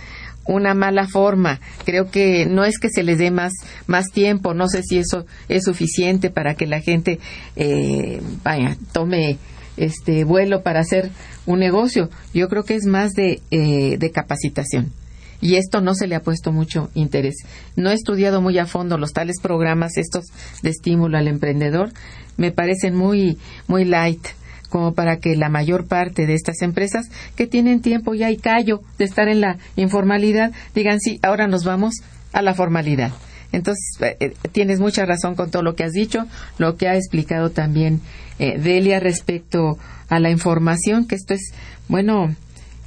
una 0.47 0.73
mala 0.73 1.07
forma. 1.07 1.59
Creo 1.85 2.09
que 2.09 2.45
no 2.45 2.65
es 2.65 2.79
que 2.79 2.89
se 2.89 3.03
les 3.03 3.17
dé 3.19 3.31
más, 3.31 3.53
más 3.85 4.07
tiempo, 4.07 4.53
no 4.53 4.67
sé 4.67 4.81
si 4.83 4.97
eso 4.97 5.25
es 5.49 5.63
suficiente 5.63 6.29
para 6.29 6.55
que 6.55 6.65
la 6.65 6.81
gente 6.81 7.19
eh, 7.55 8.21
vaya, 8.43 8.77
tome 8.91 9.37
este 9.77 10.23
vuelo 10.23 10.63
para 10.63 10.79
hacer 10.79 11.11
un 11.45 11.59
negocio. 11.59 12.09
Yo 12.33 12.49
creo 12.49 12.63
que 12.63 12.75
es 12.75 12.85
más 12.85 13.11
de, 13.13 13.41
eh, 13.51 13.97
de 13.97 14.11
capacitación. 14.11 14.91
Y 15.39 15.55
esto 15.55 15.81
no 15.81 15.93
se 15.93 16.07
le 16.07 16.15
ha 16.15 16.21
puesto 16.21 16.51
mucho 16.51 16.89
interés. 16.95 17.35
No 17.75 17.91
he 17.91 17.93
estudiado 17.93 18.41
muy 18.41 18.57
a 18.57 18.65
fondo 18.65 18.97
los 18.97 19.13
tales 19.13 19.35
programas, 19.39 19.97
estos 19.97 20.25
de 20.63 20.71
estímulo 20.71 21.17
al 21.17 21.27
emprendedor. 21.27 21.91
Me 22.37 22.51
parecen 22.51 22.95
muy, 22.95 23.37
muy 23.67 23.85
light 23.85 24.25
como 24.69 24.93
para 24.93 25.17
que 25.17 25.35
la 25.35 25.49
mayor 25.49 25.85
parte 25.87 26.25
de 26.25 26.33
estas 26.33 26.61
empresas 26.61 27.09
que 27.35 27.47
tienen 27.47 27.81
tiempo 27.81 28.13
ya 28.13 28.31
y 28.31 28.37
callo 28.37 28.81
de 28.97 29.05
estar 29.05 29.27
en 29.27 29.41
la 29.41 29.57
informalidad 29.75 30.51
digan 30.75 30.99
sí, 30.99 31.19
ahora 31.23 31.47
nos 31.47 31.63
vamos 31.63 31.95
a 32.33 32.41
la 32.41 32.53
formalidad. 32.53 33.11
Entonces, 33.51 33.83
eh, 34.01 34.17
eh, 34.19 34.33
tienes 34.51 34.79
mucha 34.79 35.05
razón 35.05 35.35
con 35.35 35.51
todo 35.51 35.63
lo 35.63 35.75
que 35.75 35.83
has 35.83 35.93
dicho, 35.93 36.25
lo 36.57 36.75
que 36.75 36.87
ha 36.87 36.95
explicado 36.95 37.51
también 37.51 38.01
eh, 38.39 38.59
Delia 38.59 38.99
respecto 38.99 39.77
a 40.09 40.19
la 40.19 40.29
información, 40.29 41.07
que 41.07 41.15
esto 41.15 41.33
es, 41.33 41.53
bueno, 41.87 42.35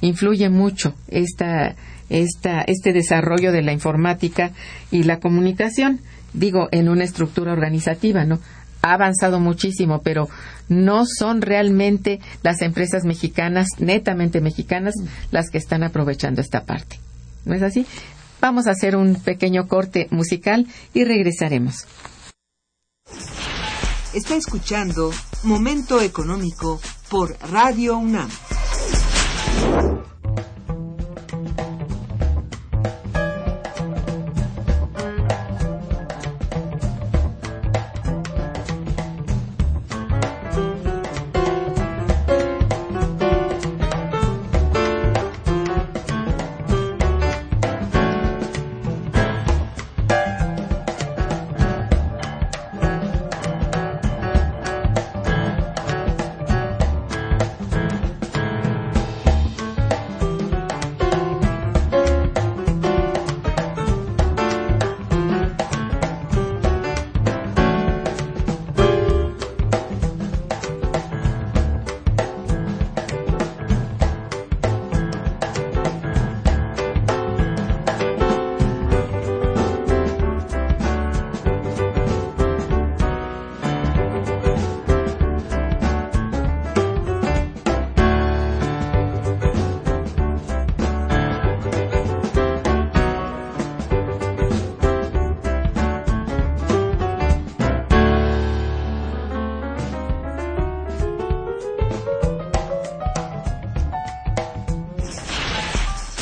influye 0.01 0.49
mucho 0.49 0.95
esta, 1.07 1.75
esta, 2.09 2.61
este 2.61 2.93
desarrollo 2.93 3.51
de 3.51 3.61
la 3.61 3.73
informática 3.73 4.51
y 4.91 5.03
la 5.03 5.19
comunicación, 5.19 5.99
digo, 6.33 6.69
en 6.71 6.89
una 6.89 7.03
estructura 7.03 7.53
organizativa, 7.53 8.23
¿no? 8.25 8.39
Ha 8.81 8.93
avanzado 8.93 9.39
muchísimo, 9.39 10.01
pero 10.01 10.27
no 10.69 11.05
son 11.05 11.41
realmente 11.41 12.19
las 12.43 12.61
empresas 12.61 13.03
mexicanas, 13.03 13.67
netamente 13.79 14.41
mexicanas, 14.41 14.95
las 15.31 15.49
que 15.49 15.57
están 15.57 15.83
aprovechando 15.83 16.41
esta 16.41 16.65
parte. 16.65 16.99
¿No 17.45 17.55
es 17.55 17.61
así? 17.61 17.85
Vamos 18.39 18.67
a 18.67 18.71
hacer 18.71 18.95
un 18.95 19.15
pequeño 19.15 19.67
corte 19.67 20.07
musical 20.09 20.67
y 20.93 21.03
regresaremos. 21.03 21.85
Está 24.13 24.35
escuchando 24.35 25.11
Momento 25.43 26.01
Económico 26.01 26.81
por 27.09 27.37
Radio 27.51 27.97
UNAM. 27.97 28.29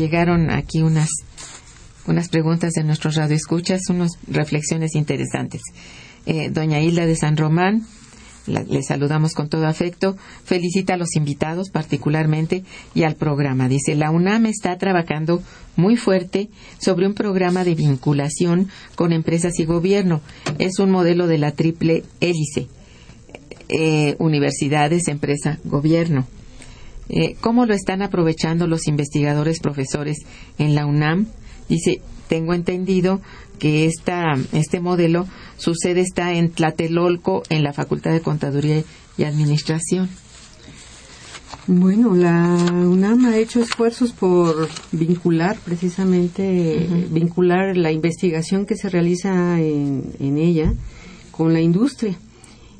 Llegaron 0.00 0.50
aquí 0.50 0.82
unas 0.82 1.10
unas 2.06 2.28
preguntas 2.28 2.72
de 2.72 2.82
nuestros 2.82 3.14
radioescuchas, 3.14 3.82
unas 3.90 4.12
reflexiones 4.26 4.94
interesantes. 4.94 5.60
Eh, 6.26 6.48
doña 6.50 6.80
Hilda 6.80 7.06
de 7.06 7.14
San 7.14 7.36
Román, 7.36 7.86
le 8.46 8.82
saludamos 8.82 9.34
con 9.34 9.48
todo 9.48 9.66
afecto, 9.66 10.16
felicita 10.44 10.94
a 10.94 10.96
los 10.96 11.14
invitados 11.14 11.70
particularmente 11.70 12.64
y 12.94 13.04
al 13.04 13.14
programa. 13.14 13.68
Dice, 13.68 13.94
la 13.94 14.10
UNAM 14.10 14.46
está 14.46 14.76
trabajando 14.78 15.42
muy 15.76 15.96
fuerte 15.96 16.48
sobre 16.78 17.06
un 17.06 17.14
programa 17.14 17.64
de 17.64 17.74
vinculación 17.74 18.68
con 18.96 19.12
empresas 19.12 19.58
y 19.60 19.64
gobierno. 19.64 20.20
Es 20.58 20.78
un 20.78 20.90
modelo 20.90 21.26
de 21.26 21.38
la 21.38 21.52
triple 21.52 22.02
hélice. 22.20 22.68
Eh, 23.68 24.16
universidades, 24.18 25.06
empresa, 25.06 25.58
gobierno. 25.64 26.26
Eh, 27.10 27.36
¿Cómo 27.40 27.66
lo 27.66 27.74
están 27.74 28.02
aprovechando 28.02 28.66
los 28.66 28.86
investigadores 28.86 29.60
profesores 29.60 30.18
en 30.58 30.74
la 30.74 30.86
UNAM? 30.86 31.26
Dice, 31.68 32.00
tengo 32.28 32.54
entendido 32.54 33.20
que 33.58 33.84
esta, 33.86 34.34
este 34.52 34.80
modelo, 34.80 35.26
su 35.56 35.74
sede 35.74 36.00
está 36.00 36.32
en 36.32 36.50
Tlatelolco, 36.50 37.42
en 37.50 37.64
la 37.64 37.72
Facultad 37.72 38.12
de 38.12 38.20
Contaduría 38.20 38.82
y 39.18 39.24
Administración. 39.24 40.08
Bueno, 41.66 42.14
la 42.14 42.56
UNAM 42.70 43.26
ha 43.26 43.36
hecho 43.36 43.60
esfuerzos 43.60 44.12
por 44.12 44.68
vincular 44.92 45.58
precisamente, 45.64 46.86
vincular 47.10 47.76
la 47.76 47.92
investigación 47.92 48.66
que 48.66 48.76
se 48.76 48.88
realiza 48.88 49.60
en, 49.60 50.38
ella 50.38 50.72
con 51.30 51.52
la 51.52 51.60
industria. 51.60 52.16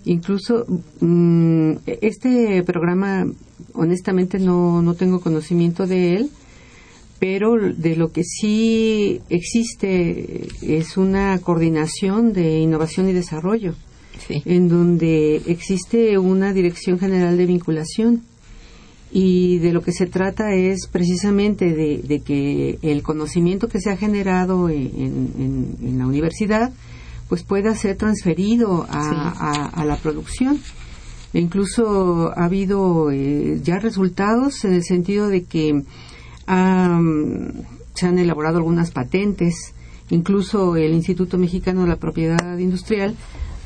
Incluso 0.05 0.67
mm, 1.01 1.73
este 1.87 2.63
programa, 2.63 3.27
honestamente 3.75 4.39
no, 4.39 4.83
no 4.83 4.95
tengo 4.95 5.21
conocimiento 5.21 5.87
de 5.87 6.17
él, 6.17 6.31
pero 7.21 7.57
de 7.59 7.97
lo 7.97 8.13
que 8.13 8.25
sí 8.25 9.21
existe 9.29 10.49
es 10.63 10.97
una 10.97 11.39
coordinación 11.39 12.33
de 12.33 12.61
innovación 12.61 13.11
y 13.11 13.13
desarrollo, 13.13 13.75
en 14.29 14.69
donde 14.69 15.37
existe 15.47 16.17
una 16.19 16.55
dirección 16.55 16.99
general 16.99 17.37
de 17.37 17.47
vinculación. 17.47 18.23
Y 19.13 19.59
de 19.59 19.73
lo 19.73 19.83
que 19.83 19.93
se 19.93 20.07
trata 20.07 20.55
es 20.55 20.87
precisamente 20.87 21.75
de, 21.75 22.21
que 22.21 22.79
el 22.81 23.03
conocimiento 23.03 23.69
que 23.69 23.81
se 23.81 23.91
ha 23.91 23.97
generado 23.97 24.71
en, 24.71 25.99
la 25.99 26.07
universidad 26.07 26.73
pues 27.29 27.43
pueda 27.43 27.75
ser 27.75 27.97
transferido 27.97 28.87
a, 28.89 29.85
la 29.85 29.97
producción. 29.97 30.59
Incluso 31.33 32.33
ha 32.37 32.45
habido 32.45 33.11
eh, 33.11 33.61
ya 33.63 33.79
resultados 33.79 34.65
en 34.65 34.75
el 34.75 34.83
sentido 34.83 35.29
de 35.29 35.45
que 35.45 35.85
se 36.47 38.07
han 38.07 38.19
elaborado 38.19 38.57
algunas 38.57 38.91
patentes, 38.91 39.73
incluso 40.11 40.75
el 40.77 40.93
Instituto 40.93 41.39
Mexicano 41.39 41.83
de 41.83 41.89
la 41.89 41.97
Propiedad 41.97 42.59
Industrial 42.59 43.15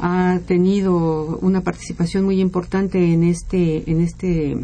ha 0.01 0.41
tenido 0.47 1.39
una 1.41 1.63
participación 1.63 2.25
muy 2.25 2.41
importante 2.41 3.13
en 3.13 3.25
este 3.25 3.91
en 3.91 4.01
este 4.01 4.57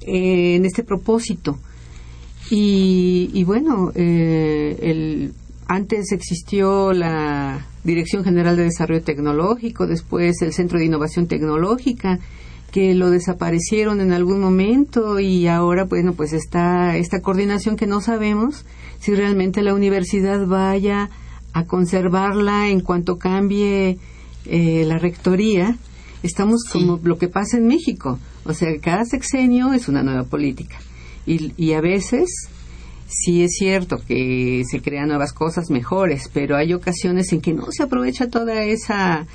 en 0.00 0.64
este 0.64 0.82
propósito. 0.82 1.58
Y, 2.50 3.44
bueno 3.44 3.92
eh, 3.94 4.78
el, 4.80 5.34
antes 5.68 6.12
existió 6.12 6.92
la 6.92 7.66
Dirección 7.84 8.24
General 8.24 8.56
de 8.56 8.64
Desarrollo 8.64 9.02
Tecnológico 9.02 9.86
después 9.86 10.40
el 10.42 10.52
Centro 10.54 10.78
de 10.78 10.86
Innovación 10.86 11.28
Tecnológica 11.28 12.18
que 12.72 12.94
lo 12.94 13.10
desaparecieron 13.10 14.00
en 14.00 14.12
algún 14.12 14.40
momento 14.40 15.20
y 15.20 15.46
ahora 15.46 15.84
bueno 15.84 16.14
pues 16.14 16.32
está 16.32 16.96
esta 16.96 17.20
coordinación 17.20 17.76
que 17.76 17.86
no 17.86 18.00
sabemos 18.00 18.64
si 18.98 19.14
realmente 19.14 19.62
la 19.62 19.74
universidad 19.74 20.46
vaya 20.46 21.10
a 21.52 21.64
conservarla 21.64 22.68
en 22.68 22.80
cuanto 22.80 23.18
cambie 23.18 23.98
eh, 24.46 24.84
la 24.86 24.98
rectoría. 24.98 25.76
Estamos 26.22 26.64
como 26.70 26.98
lo 27.02 27.18
que 27.18 27.28
pasa 27.28 27.58
en 27.58 27.66
México. 27.66 28.18
O 28.44 28.54
sea 28.54 28.68
cada 28.80 29.04
sexenio 29.04 29.72
es 29.72 29.88
una 29.88 30.02
nueva 30.02 30.24
política. 30.24 30.76
Y, 31.26 31.52
y 31.56 31.74
a 31.74 31.80
veces 31.80 32.48
sí 33.08 33.42
es 33.42 33.52
cierto 33.58 33.96
que 34.06 34.62
se 34.70 34.80
crean 34.80 35.08
nuevas 35.08 35.32
cosas 35.32 35.70
mejores 35.70 36.30
pero 36.32 36.56
hay 36.56 36.74
ocasiones 36.74 37.32
en 37.32 37.40
que 37.40 37.52
no 37.52 37.66
se 37.70 37.82
aprovecha 37.82 38.28
toda 38.28 38.62
esa 38.64 39.26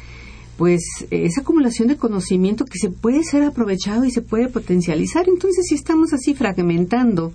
pues 0.58 0.84
esa 1.10 1.42
acumulación 1.42 1.88
de 1.88 1.98
conocimiento 1.98 2.66
que 2.66 2.78
se 2.78 2.90
puede 2.90 3.24
ser 3.24 3.44
aprovechado 3.44 4.06
y 4.06 4.12
se 4.12 4.22
puede 4.22 4.50
potencializar. 4.50 5.28
Entonces, 5.28 5.66
si 5.68 5.76
estamos 5.76 6.14
así 6.14 6.36
fragmentando 6.36 7.34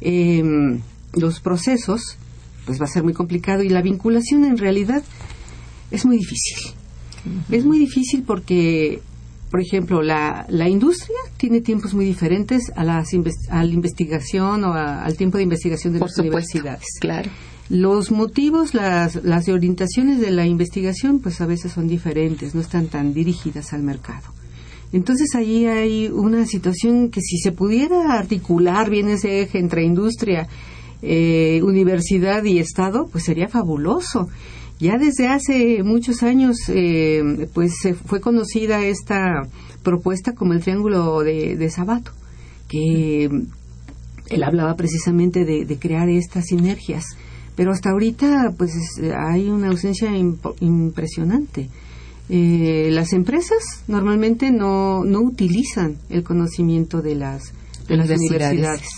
em, 0.00 0.80
los 1.14 1.40
procesos, 1.40 2.18
pues 2.66 2.80
va 2.80 2.84
a 2.84 2.88
ser 2.88 3.04
muy 3.04 3.12
complicado 3.12 3.62
y 3.62 3.68
la 3.68 3.82
vinculación 3.82 4.44
en 4.44 4.58
realidad 4.58 5.02
es 5.90 6.04
muy 6.04 6.18
difícil. 6.18 6.74
Es 7.50 7.64
muy 7.64 7.78
difícil 7.78 8.24
porque, 8.24 9.00
por 9.52 9.60
ejemplo, 9.60 10.00
la, 10.00 10.46
la 10.48 10.66
industria 10.66 11.18
tiene 11.36 11.60
tiempos 11.60 11.92
muy 11.92 12.06
diferentes 12.06 12.72
a, 12.74 12.84
las 12.84 13.10
a 13.50 13.62
la 13.62 13.70
investigación 13.70 14.64
o 14.64 14.72
al 14.72 15.14
tiempo 15.14 15.36
de 15.36 15.44
investigación 15.44 15.92
de 15.92 16.00
las 16.00 16.16
universidades. 16.16 16.86
Claro. 17.02 17.30
Los 17.68 18.10
motivos, 18.10 18.72
las, 18.72 19.22
las 19.22 19.50
orientaciones 19.50 20.20
de 20.20 20.30
la 20.30 20.46
investigación, 20.46 21.20
pues 21.20 21.42
a 21.42 21.46
veces 21.46 21.70
son 21.72 21.86
diferentes, 21.86 22.54
no 22.54 22.62
están 22.62 22.86
tan 22.86 23.12
dirigidas 23.12 23.74
al 23.74 23.82
mercado. 23.82 24.32
Entonces 24.90 25.34
ahí 25.34 25.66
hay 25.66 26.08
una 26.08 26.46
situación 26.46 27.10
que 27.10 27.20
si 27.20 27.36
se 27.36 27.52
pudiera 27.52 28.14
articular 28.14 28.88
bien 28.88 29.10
ese 29.10 29.42
eje 29.42 29.58
entre 29.58 29.84
industria, 29.84 30.48
eh, 31.02 31.60
universidad 31.62 32.42
y 32.44 32.58
Estado, 32.58 33.06
pues 33.12 33.24
sería 33.24 33.48
fabuloso. 33.48 34.30
Ya 34.82 34.98
desde 34.98 35.28
hace 35.28 35.82
muchos 35.84 36.22
años, 36.22 36.56
eh, 36.68 37.48
pues 37.54 37.72
se 37.80 37.94
fue 37.94 38.20
conocida 38.20 38.84
esta 38.84 39.46
propuesta 39.82 40.34
como 40.34 40.52
el 40.52 40.60
Triángulo 40.60 41.20
de, 41.20 41.56
de 41.56 41.70
Sabato, 41.70 42.10
que 42.68 43.30
él 44.28 44.42
hablaba 44.42 44.74
precisamente 44.74 45.44
de 45.44 45.78
crear 45.78 46.08
estas 46.08 46.46
sinergias 46.46 47.04
pero 47.56 47.72
hasta 47.72 47.90
ahorita 47.90 48.54
pues 48.56 48.72
hay 49.16 49.48
una 49.48 49.68
ausencia 49.68 50.10
impresionante. 50.60 51.68
Eh, 52.28 52.88
las 52.90 53.12
empresas 53.12 53.84
normalmente 53.88 54.50
no, 54.50 55.04
no 55.04 55.20
utilizan 55.20 55.96
el 56.08 56.22
conocimiento 56.22 57.02
de 57.02 57.14
las, 57.16 57.52
de 57.88 57.96
las 57.96 58.08
universidades. 58.08 58.88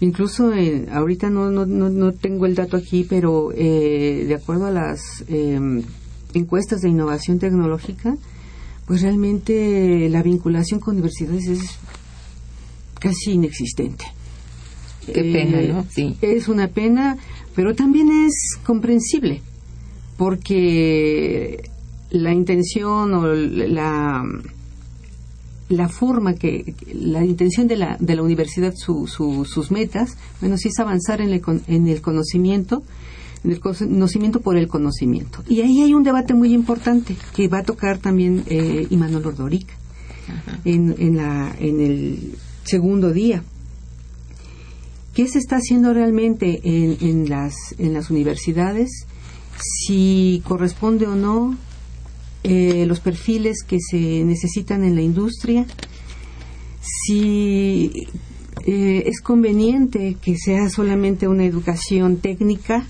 Incluso 0.00 0.52
ahorita 0.92 1.28
no, 1.28 1.50
no, 1.50 1.66
no, 1.66 2.12
tengo 2.12 2.46
el 2.46 2.54
dato 2.54 2.76
aquí, 2.76 3.04
pero 3.08 3.50
eh, 3.52 4.24
de 4.28 4.34
acuerdo 4.34 4.66
a 4.66 4.70
las 4.70 5.24
em, 5.28 5.82
encuestas 6.34 6.82
de 6.82 6.88
innovación 6.88 7.38
tecnológica, 7.38 8.16
pues 8.86 9.02
realmente 9.02 10.08
la 10.08 10.22
vinculación 10.22 10.78
con 10.78 10.94
universidades 10.94 11.48
es 11.48 11.78
casi 13.00 13.32
inexistente. 13.32 14.04
Qué 15.04 15.22
pena, 15.22 15.62
¿no? 15.62 15.86
Sí. 15.90 16.16
Es 16.20 16.48
una 16.48 16.68
pena 16.68 17.16
pero 17.58 17.74
también 17.74 18.08
es 18.24 18.56
comprensible 18.64 19.42
porque 20.16 21.68
la 22.10 22.32
intención 22.32 23.12
o 23.14 23.26
la 23.34 24.24
la 25.68 25.88
forma 25.88 26.34
que 26.34 26.74
la 26.92 27.24
intención 27.24 27.66
de 27.66 27.76
la, 27.76 27.96
de 28.00 28.16
la 28.16 28.22
universidad 28.22 28.74
sus 28.74 29.70
metas 29.70 30.16
bueno 30.40 30.56
sí 30.56 30.68
es 30.68 30.78
avanzar 30.78 31.20
en 31.20 31.30
el, 31.30 31.42
en 31.66 31.88
el 31.88 32.00
conocimiento 32.00 32.82
en 33.44 33.52
el 33.52 33.60
conocimiento 33.60 34.40
por 34.40 34.56
el 34.56 34.68
conocimiento. 34.68 35.42
Y 35.48 35.60
ahí 35.60 35.82
hay 35.82 35.94
un 35.94 36.02
debate 36.02 36.34
muy 36.34 36.52
importante 36.52 37.16
que 37.34 37.48
va 37.48 37.58
a 37.58 37.62
tocar 37.62 37.98
también 37.98 38.44
eh, 38.46 38.86
Imanol 38.90 39.26
Ordoric 39.26 39.68
en, 40.64 40.94
en, 40.98 41.16
la, 41.16 41.54
en 41.58 41.80
el 41.80 42.34
segundo 42.64 43.12
día. 43.12 43.42
Qué 45.14 45.26
se 45.26 45.38
está 45.38 45.56
haciendo 45.56 45.92
realmente 45.94 46.60
en, 46.64 47.28
las, 47.28 47.74
en 47.78 47.92
las 47.92 48.10
universidades, 48.10 49.06
si 49.58 50.42
corresponde 50.44 51.06
o 51.06 51.16
no 51.16 51.56
eh, 52.44 52.86
los 52.86 53.00
perfiles 53.00 53.62
que 53.66 53.78
se 53.80 54.24
necesitan 54.24 54.84
en 54.84 54.94
la 54.94 55.02
industria, 55.02 55.66
si 56.80 57.90
eh, 58.66 59.04
es 59.06 59.20
conveniente 59.20 60.16
que 60.22 60.36
sea 60.36 60.70
solamente 60.70 61.28
una 61.28 61.44
educación 61.44 62.18
técnica 62.18 62.86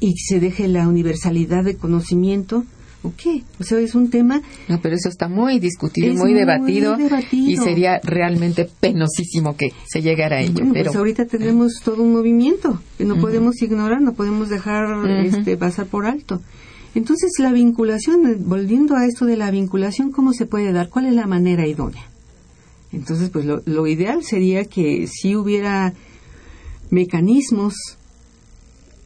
y 0.00 0.14
se 0.16 0.40
deje 0.40 0.68
la 0.68 0.88
universalidad 0.88 1.64
de 1.64 1.76
conocimiento 1.76 2.64
¿O 3.02 3.12
qué? 3.16 3.42
O 3.60 3.64
sea, 3.64 3.78
es 3.78 3.94
un 3.94 4.10
tema... 4.10 4.42
No, 4.66 4.80
pero 4.82 4.96
eso 4.96 5.08
está 5.08 5.28
muy 5.28 5.60
discutido 5.60 6.08
y 6.08 6.16
muy, 6.16 6.34
debatido, 6.34 6.96
y 7.30 7.56
sería 7.56 8.00
realmente 8.02 8.68
penosísimo 8.80 9.56
que 9.56 9.72
se 9.86 10.02
llegara 10.02 10.38
a 10.38 10.40
ello. 10.40 10.54
Pues 10.54 10.70
pero... 10.72 10.84
Pues 10.86 10.96
ahorita 10.96 11.26
tenemos 11.26 11.80
todo 11.84 12.02
un 12.02 12.12
movimiento 12.12 12.82
que 12.96 13.04
no 13.04 13.16
podemos 13.20 13.62
ignorar, 13.62 14.02
no 14.02 14.14
podemos 14.14 14.48
dejar 14.48 15.08
este, 15.24 15.56
pasar 15.56 15.86
por 15.86 16.06
alto. 16.06 16.42
Entonces, 16.94 17.32
la 17.38 17.52
vinculación, 17.52 18.44
volviendo 18.46 18.96
a 18.96 19.06
esto 19.06 19.24
de 19.26 19.36
la 19.36 19.50
vinculación, 19.50 20.10
¿cómo 20.10 20.32
se 20.32 20.46
puede 20.46 20.72
dar? 20.72 20.88
¿Cuál 20.88 21.06
es 21.06 21.14
la 21.14 21.26
manera 21.26 21.66
idónea? 21.66 22.04
Entonces, 22.92 23.30
pues 23.30 23.44
lo, 23.44 23.62
lo 23.66 23.86
ideal 23.86 24.22
sería 24.24 24.64
que 24.64 25.06
si 25.06 25.36
hubiera 25.36 25.92
mecanismos 26.90 27.74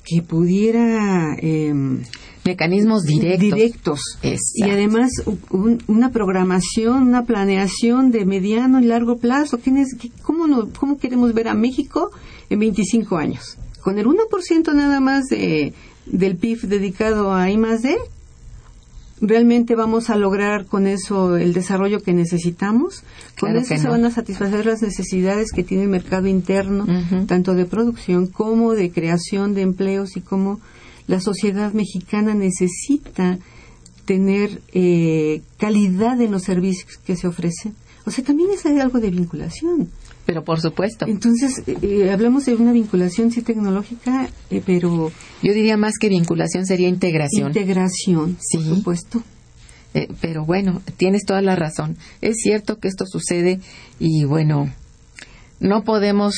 que 0.04 0.22
pudiera 0.22 1.34
em, 1.38 2.02
mecanismos 2.44 3.02
directos. 3.04 3.40
directos. 3.40 4.00
Exacto. 4.22 4.40
Y 4.56 4.70
además 4.70 5.10
un- 5.50 5.82
una 5.86 6.10
programación, 6.10 7.04
una 7.04 7.24
planeación 7.24 8.10
de 8.10 8.24
mediano 8.24 8.80
y 8.80 8.84
largo 8.86 9.16
plazo. 9.18 9.58
¿Quién 9.58 9.76
es- 9.78 9.94
qué- 10.00 10.10
cómo, 10.22 10.46
no- 10.48 10.68
¿Cómo 10.76 10.98
queremos 10.98 11.32
ver 11.34 11.48
a 11.48 11.54
México 11.54 12.10
en 12.50 12.58
25 12.58 13.16
años? 13.16 13.56
¿Con 13.80 13.98
el 13.98 14.06
1% 14.06 14.74
nada 14.74 15.00
más 15.00 15.24
de, 15.26 15.72
del 16.06 16.36
PIB 16.36 16.62
dedicado 16.62 17.32
a 17.32 17.50
I 17.50 17.56
más 17.58 17.82
D? 17.82 17.96
¿Realmente 19.20 19.76
vamos 19.76 20.10
a 20.10 20.16
lograr 20.16 20.66
con 20.66 20.88
eso 20.88 21.36
el 21.36 21.52
desarrollo 21.52 22.02
que 22.02 22.12
necesitamos? 22.12 23.04
Con 23.38 23.50
Claro 23.50 23.60
eso 23.60 23.76
se 23.76 23.84
no. 23.84 23.90
van 23.90 24.04
a 24.04 24.10
satisfacer 24.10 24.66
las 24.66 24.82
necesidades 24.82 25.52
que 25.52 25.62
tiene 25.62 25.84
el 25.84 25.88
mercado 25.90 26.26
interno, 26.26 26.86
tanto 27.28 27.54
de 27.54 27.64
producción 27.64 28.26
como 28.26 28.74
de 28.74 28.90
creación 28.90 29.54
de 29.54 29.62
empleos 29.62 30.16
y 30.16 30.22
como 30.22 30.60
la 31.06 31.20
sociedad 31.20 31.72
mexicana 31.72 32.34
necesita 32.34 33.38
tener 34.06 34.60
eh, 34.72 35.42
calidad 35.56 36.20
en 36.20 36.32
los 36.32 36.42
servicios 36.42 36.98
que 37.06 37.14
se 37.14 37.28
ofrecen. 37.28 37.74
O 38.04 38.10
sea, 38.10 38.24
también 38.24 38.50
es 38.50 38.66
algo 38.66 38.98
de 38.98 39.10
vinculación. 39.10 39.88
Pero 40.24 40.44
por 40.44 40.60
supuesto, 40.60 41.04
Entonces, 41.08 41.62
eh, 41.66 41.76
eh, 41.82 42.10
hablamos 42.12 42.46
de 42.46 42.54
una 42.54 42.72
vinculación 42.72 43.32
sí 43.32 43.42
tecnológica, 43.42 44.28
eh, 44.50 44.62
pero 44.64 45.10
yo 45.42 45.52
diría 45.52 45.76
más 45.76 45.94
que 45.98 46.08
vinculación 46.08 46.64
sería 46.64 46.88
integración. 46.88 47.48
integración, 47.48 48.36
Sí. 48.40 48.58
por 48.58 48.76
supuesto. 48.76 49.22
Eh, 49.94 50.08
pero 50.20 50.44
bueno, 50.44 50.80
tienes 50.96 51.24
toda 51.26 51.42
la 51.42 51.56
razón. 51.56 51.96
Es 52.20 52.36
cierto 52.42 52.78
que 52.78 52.88
esto 52.88 53.04
sucede 53.04 53.58
y 53.98 54.24
bueno, 54.24 54.70
no 55.60 55.82
podemos, 55.84 56.34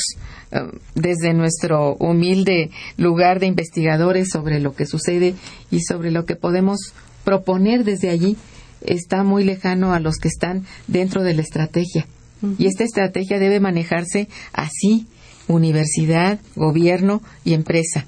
desde 0.95 1.35
nuestro 1.35 1.95
humilde 1.97 2.70
lugar 2.97 3.39
de 3.41 3.47
investigadores 3.47 4.28
sobre 4.30 4.61
lo 4.61 4.74
que 4.74 4.87
sucede 4.87 5.35
y 5.70 5.80
sobre 5.82 6.11
lo 6.11 6.24
que 6.24 6.37
podemos 6.37 6.78
proponer 7.24 7.85
desde 7.85 8.11
allí, 8.11 8.37
está 8.80 9.22
muy 9.24 9.45
lejano 9.45 9.93
a 9.95 10.01
los 10.01 10.16
que 10.16 10.28
están 10.28 10.64
dentro 10.89 11.22
de 11.22 11.35
la 11.35 11.43
estrategia. 11.43 12.07
Y 12.59 12.66
esta 12.66 12.84
estrategia 12.84 13.38
debe 13.38 13.61
manejarse 13.61 14.28
así, 14.53 15.07
universidad, 15.49 16.38
gobierno 16.57 17.22
y 17.45 17.55
empresa. 17.55 18.07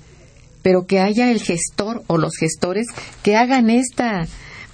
Pero 0.63 0.87
que 0.87 1.01
haya 1.01 1.31
el 1.31 1.41
gestor 1.41 2.03
o 2.07 2.19
los 2.19 2.37
gestores 2.37 2.87
que 3.23 3.37
hagan 3.37 3.71
esta 3.71 4.27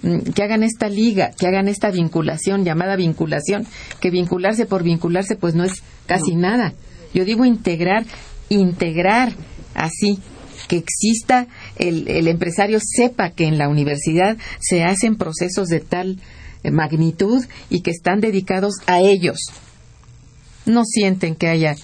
mm, 0.03 0.31
que 0.35 0.43
hagan 0.43 0.63
esta 0.63 0.89
liga, 0.89 1.33
que 1.39 1.47
hagan 1.47 1.69
esta 1.69 1.91
vinculación, 1.91 2.65
llamada 2.65 2.97
vinculación, 2.97 3.67
que 4.01 4.11
vincularse 4.11 4.67
por 4.67 4.83
vincularse 4.83 5.37
pues 5.37 5.55
no 5.55 5.65
es 5.65 5.83
casi 6.07 6.35
nada. 6.35 6.73
Yo 7.13 7.25
digo 7.25 7.45
integrar, 7.45 8.05
integrar 8.49 9.35
así, 9.75 10.19
que 10.69 10.77
exista 10.77 11.47
el, 11.77 12.09
el 12.09 12.29
empresario 12.29 12.79
sepa 12.81 13.31
que 13.31 13.45
en 13.45 13.59
la 13.59 13.69
universidad 13.69 14.39
se 14.61 14.85
hacen 14.85 15.17
procesos 15.17 15.69
de 15.69 15.81
tal 15.81 16.19
magnitud 16.71 17.45
y 17.71 17.81
que 17.81 17.91
están 17.91 18.21
dedicados 18.21 18.75
a 18.87 19.01
ellos. 19.01 19.39
No 20.65 20.85
sienten 20.85 21.35
que 21.35 21.49
haya, 21.49 21.75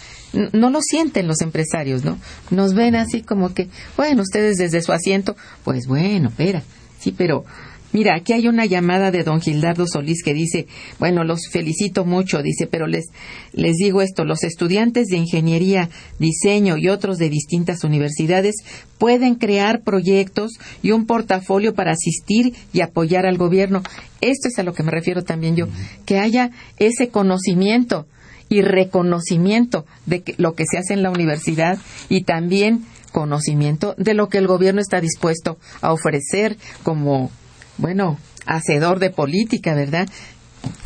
no 0.53 0.71
lo 0.71 0.81
sienten 0.83 1.27
los 1.27 1.41
empresarios, 1.41 2.05
¿no? 2.05 2.19
Nos 2.51 2.75
ven 2.75 2.95
así 2.95 3.23
como 3.23 3.55
que, 3.55 3.69
bueno, 3.97 4.23
ustedes 4.23 4.57
desde 4.57 4.83
su 4.83 4.93
asiento, 4.93 5.37
pues 5.65 5.87
bueno, 5.87 6.29
espera, 6.29 6.63
sí, 7.01 7.13
pero 7.17 7.45
Mira, 7.91 8.17
aquí 8.17 8.35
hay 8.35 8.49
una 8.49 8.67
llamada 8.67 9.11
de 9.11 9.25
don 9.25 9.41
Gildardo 9.41 9.87
Solís 9.87 10.23
que 10.23 10.35
dice, 10.35 10.67
bueno, 10.99 11.25
los 11.25 11.49
felicito 11.51 12.05
mucho, 12.05 12.43
dice, 12.43 12.67
pero 12.67 12.87
les, 12.87 13.07
les 13.55 13.77
digo 13.77 14.03
esto, 14.03 14.27
los 14.27 14.45
estudiantes 14.45 15.07
de 15.07 15.17
ingeniería, 15.17 15.89
diseño 16.19 16.77
y 16.77 16.89
otros 16.89 17.17
de 17.17 17.31
distintas 17.31 17.85
universidades 17.85 18.57
pueden 18.99 19.37
crear 19.37 19.81
proyectos 19.83 20.53
y 20.83 20.91
un 20.91 21.07
portafolio 21.07 21.75
para 21.75 21.93
asistir 21.93 22.55
y 22.75 22.83
apoyar 22.83 23.25
al 23.25 23.39
gobierno. 23.39 23.83
Esto 24.21 24.49
es 24.49 24.59
a 24.59 24.65
lo 24.65 24.75
que 24.75 24.83
me 24.83 24.91
refiero 24.91 25.23
también 25.25 25.57
yo, 25.57 25.67
que 26.05 26.19
haya 26.19 26.51
ese 26.79 27.09
conocimiento 27.09 28.07
y 28.51 28.61
reconocimiento 28.61 29.87
de 30.05 30.23
que- 30.23 30.35
lo 30.37 30.53
que 30.55 30.65
se 30.71 30.77
hace 30.77 30.93
en 30.93 31.03
la 31.03 31.11
universidad 31.11 31.79
y 32.11 32.25
también 32.25 32.85
conocimiento 33.13 33.95
de 33.97 34.13
lo 34.13 34.29
que 34.29 34.37
el 34.39 34.47
gobierno 34.47 34.81
está 34.83 35.01
dispuesto 35.01 35.57
a 35.81 35.93
ofrecer 35.93 36.59
como, 36.83 37.31
bueno, 37.79 38.19
hacedor 38.47 38.99
de 38.99 39.11
política, 39.11 39.75
¿verdad? 39.75 40.09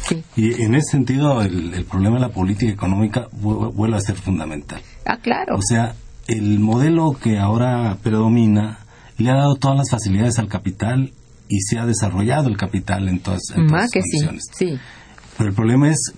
Sí. 0.06 0.22
Y 0.36 0.62
en 0.62 0.74
ese 0.74 0.90
sentido, 0.92 1.42
el, 1.42 1.72
el 1.74 1.84
problema 1.84 2.16
de 2.16 2.22
la 2.22 2.28
política 2.28 2.70
económica 2.72 3.28
vu- 3.30 3.72
vuelve 3.72 3.96
a 3.96 4.00
ser 4.00 4.16
fundamental. 4.16 4.80
Ah, 5.06 5.16
claro. 5.16 5.56
O 5.56 5.62
sea, 5.62 5.94
el 6.28 6.58
modelo 6.60 7.12
que 7.20 7.38
ahora 7.38 7.96
predomina 8.02 8.78
le 9.18 9.30
ha 9.30 9.34
dado 9.34 9.54
todas 9.56 9.76
las 9.78 9.90
facilidades 9.90 10.38
al 10.38 10.48
capital 10.48 11.12
y 11.48 11.60
se 11.60 11.78
ha 11.78 11.86
desarrollado 11.86 12.48
el 12.48 12.56
capital 12.56 13.08
en 13.08 13.20
todas, 13.20 13.40
en 13.54 13.66
todas 13.66 13.70
Más 13.70 13.90
sus 13.90 13.92
que 13.92 14.02
sí. 14.02 14.38
Sí. 14.56 14.78
Pero 15.38 15.48
el 15.50 15.54
problema 15.56 15.88
es 15.88 16.12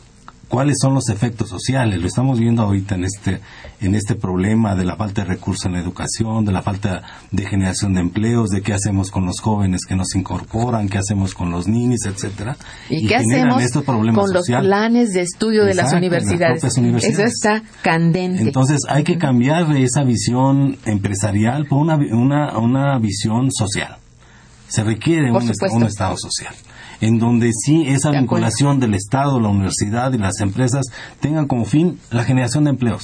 cuáles 0.55 0.76
son 0.80 0.94
los 0.94 1.09
efectos 1.09 1.48
sociales. 1.48 2.00
Lo 2.00 2.07
estamos 2.07 2.38
viendo 2.38 2.62
ahorita 2.62 2.94
en 2.94 3.02
este 3.02 3.40
en 3.80 3.96
este 3.96 4.14
problema 4.14 4.76
de 4.76 4.84
la 4.84 4.94
falta 4.94 5.22
de 5.22 5.28
recursos 5.28 5.66
en 5.66 5.72
la 5.72 5.80
educación, 5.80 6.44
de 6.44 6.52
la 6.52 6.62
falta 6.62 7.02
de 7.32 7.44
generación 7.44 7.94
de 7.94 8.00
empleos, 8.00 8.50
de 8.50 8.62
qué 8.62 8.72
hacemos 8.72 9.11
con 9.11 9.26
los 9.26 9.40
jóvenes 9.40 9.80
que 9.84 9.96
nos 9.96 10.14
incorporan, 10.14 10.88
qué 10.88 10.98
hacemos 10.98 11.34
con 11.34 11.50
los 11.50 11.66
ninis, 11.66 12.07
etcétera. 12.07 12.57
¿Y, 12.88 13.09
qué 13.09 13.16
hacemos 13.16 13.62
estos 13.64 13.82
problemas 13.82 14.24
con 14.24 14.32
los 14.32 14.46
planes 14.46 15.12
de 15.12 15.22
estudio 15.22 15.64
de 15.64 15.74
las 15.74 15.92
Exacto, 15.92 16.07
en 16.07 16.12
las 16.62 16.78
universidades? 16.78 17.18
Eso 17.18 17.24
está 17.24 17.62
candente. 17.82 18.42
Entonces 18.42 18.78
hay 18.88 19.02
que 19.02 19.18
cambiar 19.18 19.66
de 19.66 19.82
esa 19.82 20.05
visión 20.05 20.78
empresarial 20.86 21.66
por 21.66 21.80
una, 21.80 21.96
una, 21.96 22.59
una 22.59 22.98
visión 23.00 23.50
social. 23.50 23.96
Se 24.68 24.84
requiere 24.84 25.32
un 25.32 25.50
Estado 25.84 26.16
social, 26.16 26.55
en 27.07 27.18
donde 27.18 27.50
sí 27.52 27.82
esa 27.86 28.11
De 28.11 28.16
acuerdo. 28.18 28.20
vinculación 28.20 28.80
del 28.80 28.94
Estado, 28.94 29.38
la 29.40 29.48
universidad 29.48 30.12
y 30.12 30.18
las 30.18 30.40
empresas 30.40 30.86
tengan 31.20 31.46
como 31.46 31.64
fin 31.64 31.98
la 32.11 32.24
generación 32.24 32.64
de 32.64 32.70
empleos 32.70 33.02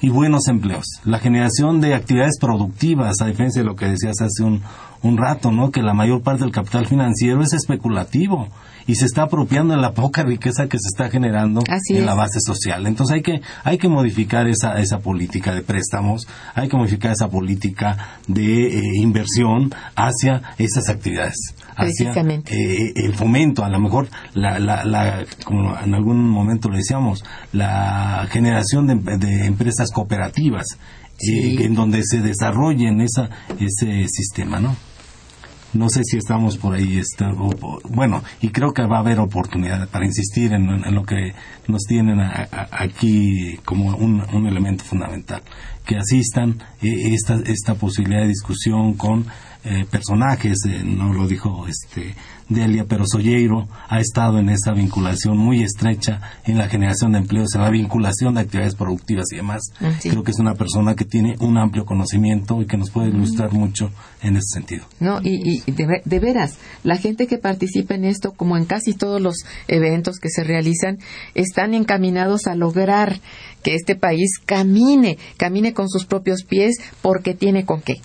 y 0.00 0.08
buenos 0.08 0.48
empleos, 0.48 0.84
la 1.04 1.20
generación 1.20 1.80
de 1.80 1.94
actividades 1.94 2.38
productivas, 2.40 3.20
a 3.20 3.26
diferencia 3.26 3.62
de 3.62 3.68
lo 3.68 3.76
que 3.76 3.86
decías 3.86 4.16
hace 4.20 4.42
un, 4.42 4.62
un 5.02 5.16
rato, 5.16 5.52
¿no? 5.52 5.70
que 5.70 5.80
la 5.80 5.94
mayor 5.94 6.22
parte 6.22 6.42
del 6.42 6.50
capital 6.52 6.86
financiero 6.88 7.40
es 7.42 7.52
especulativo 7.52 8.48
y 8.88 8.96
se 8.96 9.04
está 9.04 9.22
apropiando 9.24 9.74
de 9.76 9.80
la 9.80 9.92
poca 9.92 10.24
riqueza 10.24 10.66
que 10.66 10.78
se 10.78 10.88
está 10.88 11.08
generando 11.08 11.60
Así 11.70 11.92
en 11.94 12.00
es. 12.00 12.06
la 12.06 12.14
base 12.14 12.40
social. 12.40 12.84
Entonces 12.88 13.14
hay 13.14 13.22
que 13.22 13.40
hay 13.62 13.78
que 13.78 13.86
modificar 13.88 14.48
esa 14.48 14.80
esa 14.80 14.98
política 14.98 15.54
de 15.54 15.62
préstamos, 15.62 16.26
hay 16.56 16.68
que 16.68 16.76
modificar 16.76 17.12
esa 17.12 17.28
política 17.28 18.18
de 18.26 18.78
eh, 18.78 18.82
inversión 18.96 19.70
hacia 19.94 20.42
esas 20.58 20.88
actividades, 20.88 21.54
hacia 21.78 22.12
eh, 22.50 22.92
el 22.96 23.14
fomento, 23.14 23.64
a 23.64 23.68
lo 23.68 23.80
mejor 23.80 24.08
la, 24.34 24.58
la, 24.58 24.84
la 24.84 25.24
como 25.44 25.76
en 25.78 25.94
algún 25.94 26.28
momento 26.28 26.68
lo 26.68 26.76
decíamos, 26.76 27.24
la 27.52 28.26
generación 28.30 28.86
de, 28.86 29.16
de 29.18 29.46
empresas 29.46 29.90
cooperativas 29.92 30.66
Sí. 31.20 31.56
eh, 31.58 31.64
en 31.64 31.74
donde 31.74 32.00
se 32.04 32.20
desarrollen 32.20 33.00
esa 33.00 33.28
ese 33.58 34.06
sistema, 34.08 34.60
¿no? 34.60 34.76
No 35.74 35.88
sé 35.90 36.02
si 36.04 36.16
estamos 36.16 36.56
por 36.56 36.74
ahí, 36.76 36.96
está, 36.98 37.30
o- 37.32 37.50
o- 37.60 37.80
bueno, 37.90 38.22
y 38.40 38.48
creo 38.48 38.72
que 38.72 38.86
va 38.86 38.96
a 38.96 39.00
haber 39.00 39.18
oportunidad 39.18 39.86
para 39.88 40.06
insistir 40.06 40.52
en, 40.54 40.68
en 40.70 40.94
lo 40.94 41.02
que 41.04 41.34
nos 41.66 41.82
tienen 41.82 42.20
a- 42.20 42.48
a- 42.50 42.68
aquí 42.84 43.58
como 43.66 43.94
un, 43.96 44.22
un 44.32 44.46
elemento 44.46 44.84
fundamental, 44.84 45.42
que 45.84 45.96
asistan 45.96 46.62
eh, 46.82 47.12
esta, 47.12 47.34
esta 47.44 47.74
posibilidad 47.74 48.22
de 48.22 48.28
discusión 48.28 48.94
con 48.94 49.26
eh, 49.70 49.84
personajes, 49.90 50.56
eh, 50.66 50.82
no 50.82 51.12
lo 51.12 51.26
dijo 51.28 51.66
este 51.68 52.14
Delia, 52.48 52.86
pero 52.88 53.04
Solleiro 53.06 53.68
ha 53.88 54.00
estado 54.00 54.38
en 54.38 54.48
esa 54.48 54.72
vinculación 54.72 55.36
muy 55.36 55.62
estrecha 55.62 56.20
en 56.46 56.56
la 56.56 56.68
generación 56.68 57.12
de 57.12 57.18
empleos, 57.18 57.54
en 57.54 57.60
la 57.60 57.68
vinculación 57.68 58.34
de 58.34 58.40
actividades 58.40 58.74
productivas 58.74 59.26
y 59.32 59.36
demás. 59.36 59.60
Ah, 59.80 59.92
sí. 60.00 60.08
Creo 60.08 60.22
que 60.22 60.30
es 60.30 60.38
una 60.38 60.54
persona 60.54 60.94
que 60.94 61.04
tiene 61.04 61.36
un 61.40 61.58
amplio 61.58 61.84
conocimiento 61.84 62.62
y 62.62 62.66
que 62.66 62.78
nos 62.78 62.90
puede 62.90 63.08
ilustrar 63.08 63.52
mucho 63.52 63.90
en 64.22 64.36
ese 64.36 64.46
sentido. 64.54 64.86
No, 65.00 65.20
y, 65.22 65.62
y 65.66 65.72
de, 65.72 66.00
de 66.02 66.18
veras, 66.20 66.56
la 66.84 66.96
gente 66.96 67.26
que 67.26 67.36
participa 67.36 67.94
en 67.94 68.06
esto, 68.06 68.32
como 68.32 68.56
en 68.56 68.64
casi 68.64 68.94
todos 68.94 69.20
los 69.20 69.36
eventos 69.66 70.16
que 70.18 70.30
se 70.30 70.42
realizan, 70.44 70.98
están 71.34 71.74
encaminados 71.74 72.46
a 72.46 72.54
lograr 72.54 73.20
que 73.62 73.74
este 73.74 73.94
país 73.94 74.38
camine, 74.46 75.18
camine 75.36 75.74
con 75.74 75.90
sus 75.90 76.06
propios 76.06 76.44
pies 76.44 76.76
porque 77.02 77.34
tiene 77.34 77.66
con 77.66 77.82
qué. 77.82 77.96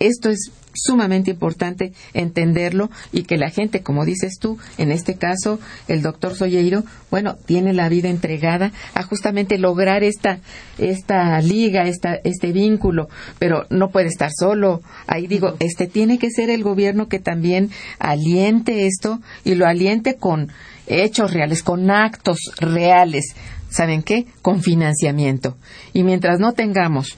Esto 0.00 0.30
es 0.30 0.50
sumamente 0.74 1.32
importante 1.32 1.92
entenderlo 2.14 2.90
y 3.12 3.24
que 3.24 3.36
la 3.36 3.50
gente, 3.50 3.82
como 3.82 4.04
dices 4.04 4.38
tú, 4.40 4.58
en 4.78 4.90
este 4.90 5.16
caso, 5.16 5.58
el 5.88 6.02
doctor 6.02 6.34
Solleiro, 6.34 6.84
bueno, 7.10 7.36
tiene 7.36 7.72
la 7.72 7.88
vida 7.88 8.08
entregada 8.08 8.72
a 8.94 9.02
justamente 9.02 9.58
lograr 9.58 10.02
esta, 10.02 10.38
esta 10.78 11.40
liga, 11.40 11.86
esta, 11.86 12.14
este 12.24 12.52
vínculo, 12.52 13.08
pero 13.38 13.66
no 13.70 13.90
puede 13.90 14.08
estar 14.08 14.30
solo. 14.36 14.82
Ahí 15.06 15.26
digo, 15.26 15.56
este 15.60 15.86
tiene 15.86 16.18
que 16.18 16.30
ser 16.30 16.50
el 16.50 16.62
gobierno 16.62 17.08
que 17.08 17.18
también 17.18 17.70
aliente 17.98 18.86
esto 18.86 19.20
y 19.44 19.54
lo 19.54 19.66
aliente 19.66 20.16
con 20.16 20.50
hechos 20.86 21.32
reales, 21.32 21.62
con 21.62 21.90
actos 21.90 22.38
reales. 22.58 23.34
¿saben 23.72 24.02
qué? 24.02 24.26
Con 24.42 24.62
financiamiento. 24.62 25.56
Y 25.92 26.04
mientras 26.04 26.38
no 26.38 26.52
tengamos 26.52 27.16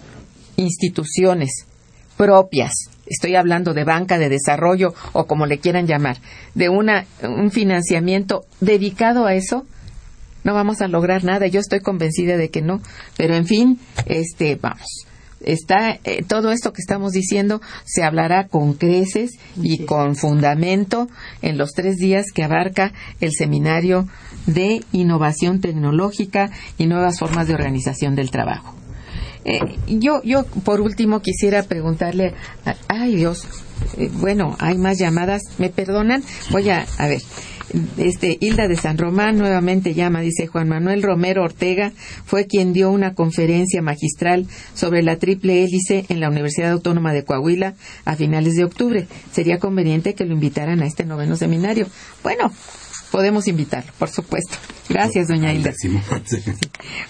instituciones 0.57 1.67
propias, 2.17 2.73
estoy 3.07 3.37
hablando 3.37 3.75
de 3.75 3.85
banca 3.85 4.19
de 4.19 4.29
desarrollo 4.29 4.95
o 5.13 5.27
como 5.27 5.47
le 5.47 5.59
quieran 5.59 5.87
llamar, 5.87 6.19
de 6.55 6.69
una, 6.69 7.07
un 7.23 7.51
financiamiento 7.51 8.45
dedicado 8.61 9.27
a 9.27 9.35
eso, 9.35 9.67
no 10.45 10.55
vamos 10.55 10.83
a 10.83 10.89
lograr 10.89 11.25
nada. 11.25 11.47
Yo 11.47 11.61
estoy 11.61 11.81
convencida 11.81 12.37
de 12.37 12.51
que 12.51 12.63
no, 12.63 12.81
pero 13.17 13.35
en 13.35 13.47
fin, 13.47 13.81
este, 14.07 14.57
vamos. 14.57 15.07
Está 15.41 15.99
eh, 16.05 16.23
todo 16.27 16.53
esto 16.53 16.73
que 16.73 16.81
estamos 16.81 17.13
diciendo 17.13 17.61
se 17.85 18.03
hablará 18.03 18.49
con 18.49 18.75
creces 18.75 19.33
y 19.57 19.85
con 19.85 20.17
fundamento 20.17 21.09
en 21.43 21.59
los 21.59 21.73
tres 21.73 21.97
días 21.97 22.27
que 22.35 22.45
abarca 22.45 22.93
el 23.21 23.33
seminario 23.33 24.09
de 24.47 24.83
innovación 24.93 25.61
tecnológica 25.61 26.51
y 26.79 26.87
nuevas 26.87 27.19
formas 27.19 27.47
de 27.47 27.55
organización 27.55 28.15
del 28.15 28.31
trabajo. 28.31 28.75
Eh, 29.45 29.61
yo, 29.87 30.23
yo, 30.23 30.45
por 30.65 30.81
último, 30.81 31.21
quisiera 31.21 31.63
preguntarle, 31.65 32.35
ay 32.89 33.17
Dios, 33.17 33.47
eh, 33.99 34.11
bueno, 34.15 34.57
hay 34.59 34.79
más 34.79 34.99
llamadas, 34.99 35.43
¿me 35.59 35.69
perdonan? 35.69 36.23
Voy 36.51 36.71
a, 36.71 36.87
a 36.99 37.09
ver, 37.09 37.21
este, 37.99 38.39
Hilda 38.41 38.69
de 38.69 38.77
San 38.77 38.99
Román 38.99 39.37
nuevamente 39.37 39.95
llama, 39.95 40.21
dice 40.21 40.47
Juan 40.47 40.69
Manuel 40.69 41.03
Romero 41.03 41.43
Ortega, 41.43 41.93
fue 42.25 42.47
quien 42.47 42.73
dio 42.73 42.91
una 42.91 43.15
conferencia 43.15 43.83
magistral 43.83 44.47
sobre 44.75 45.03
la 45.03 45.17
triple 45.17 45.65
hélice 45.65 46.07
en 46.09 46.21
la 46.21 46.29
Universidad 46.29 46.73
Autónoma 46.73 47.13
de 47.13 47.25
Coahuila 47.25 47.75
a 48.05 48.17
finales 48.17 48.55
de 48.55 48.65
octubre. 48.65 49.07
Sería 49.33 49.59
conveniente 49.59 50.15
que 50.15 50.25
lo 50.25 50.35
invitaran 50.35 50.83
a 50.83 50.87
este 50.87 51.05
noveno 51.05 51.37
seminario. 51.37 51.87
Bueno, 52.23 52.53
podemos 53.15 53.47
invitarlo, 53.47 53.93
por 53.97 54.11
supuesto. 54.11 54.57
Gracias, 54.89 55.29
doña 55.29 55.55
Hilda. 55.55 55.73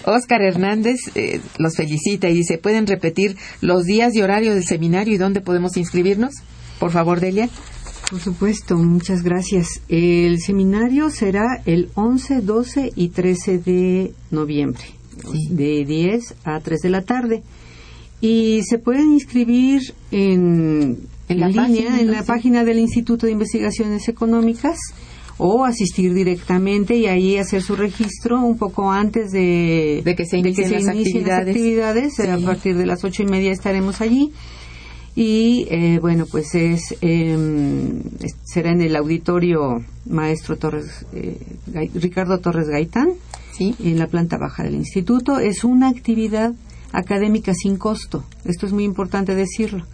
Oscar 0.04 0.42
Hernández 0.42 0.98
eh, 1.14 1.40
los 1.56 1.76
felicita 1.76 2.28
y 2.28 2.34
dice, 2.34 2.58
¿pueden 2.58 2.86
repetir 2.86 3.38
los 3.62 3.84
días 3.84 4.14
y 4.14 4.20
horarios 4.20 4.54
del 4.54 4.64
seminario 4.64 5.14
y 5.14 5.16
dónde 5.16 5.40
podemos 5.40 5.78
inscribirnos? 5.78 6.34
Por 6.78 6.90
favor, 6.90 7.20
Delia. 7.20 7.48
Por 8.10 8.20
supuesto, 8.20 8.76
muchas 8.76 9.22
gracias. 9.22 9.80
El 9.88 10.40
seminario 10.42 11.08
será 11.08 11.62
el 11.64 11.88
11, 11.94 12.42
12 12.42 12.92
y 12.94 13.08
13 13.08 13.58
de 13.60 14.12
noviembre, 14.30 14.84
de 15.48 15.86
10 15.86 16.34
a 16.44 16.60
3 16.60 16.80
de 16.82 16.90
la 16.90 17.00
tarde. 17.00 17.42
Y 18.20 18.60
se 18.64 18.76
pueden 18.76 19.14
inscribir 19.14 19.94
en, 20.10 20.98
en, 21.30 21.40
la 21.40 21.48
línea, 21.48 21.98
en 21.98 22.10
la 22.10 22.24
página 22.24 22.62
del 22.62 22.78
Instituto 22.78 23.24
de 23.24 23.32
Investigaciones 23.32 24.06
Económicas 24.10 24.78
o 25.38 25.64
asistir 25.64 26.14
directamente 26.14 26.96
y 26.96 27.06
ahí 27.06 27.38
hacer 27.38 27.62
su 27.62 27.76
registro 27.76 28.40
un 28.40 28.56
poco 28.56 28.90
antes 28.90 29.32
de, 29.32 30.02
que 30.16 30.26
se 30.26 30.38
inicien, 30.38 30.72
las, 30.72 30.88
actividades. 30.88 32.20
A 32.20 32.38
partir 32.38 32.76
de 32.76 32.86
las 32.86 33.04
ocho 33.04 33.22
y 33.22 33.26
media 33.26 33.52
estaremos 33.52 34.00
allí. 34.00 34.32
Y 35.16 35.68
eh, 35.70 36.00
bueno 36.00 36.26
pues 36.28 36.56
es 36.56 36.96
em, 37.00 38.02
será 38.42 38.72
en 38.72 38.80
el 38.80 38.96
auditorio 38.96 39.84
maestro 40.06 40.56
Torres 40.56 41.06
eh, 41.12 41.38
Ricardo 41.94 42.40
Torres 42.40 42.66
Gaitán 42.66 43.10
en 43.60 43.98
la 43.98 44.08
planta 44.08 44.38
baja 44.38 44.64
del 44.64 44.74
instituto. 44.74 45.38
Es 45.38 45.62
una 45.62 45.88
actividad 45.88 46.52
académica 46.90 47.54
sin 47.54 47.76
costo. 47.76 48.24
Esto 48.44 48.66
es 48.66 48.72
muy 48.72 48.84
importante 48.84 49.36
decirlo 49.36 49.84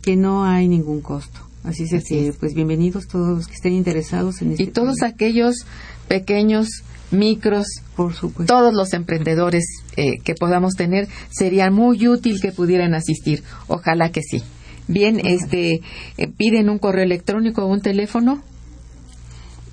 que 0.00 0.16
no 0.16 0.44
hay 0.44 0.66
ningún 0.66 1.02
costo 1.02 1.49
así, 1.64 1.84
es 1.84 2.04
que 2.04 2.32
pues 2.38 2.54
bienvenidos 2.54 3.06
todos 3.06 3.28
los 3.36 3.46
que 3.46 3.54
estén 3.54 3.72
interesados 3.72 4.42
en 4.42 4.52
este 4.52 4.62
y 4.64 4.66
todos 4.68 5.02
aquellos 5.02 5.66
pequeños 6.08 6.68
micros, 7.10 7.66
por 7.96 8.14
supuesto. 8.14 8.52
todos 8.52 8.72
los 8.72 8.92
emprendedores 8.92 9.64
eh, 9.96 10.18
que 10.22 10.34
podamos 10.34 10.74
tener, 10.74 11.08
sería 11.30 11.70
muy 11.70 12.06
útil 12.08 12.40
que 12.40 12.52
pudieran 12.52 12.94
asistir. 12.94 13.42
Ojalá 13.66 14.10
que 14.10 14.22
sí. 14.22 14.42
Bien, 14.86 15.20
este, 15.24 15.80
eh, 16.16 16.28
piden 16.36 16.68
un 16.68 16.78
correo 16.78 17.04
electrónico 17.04 17.64
o 17.64 17.66
un 17.66 17.80
teléfono. 17.80 18.42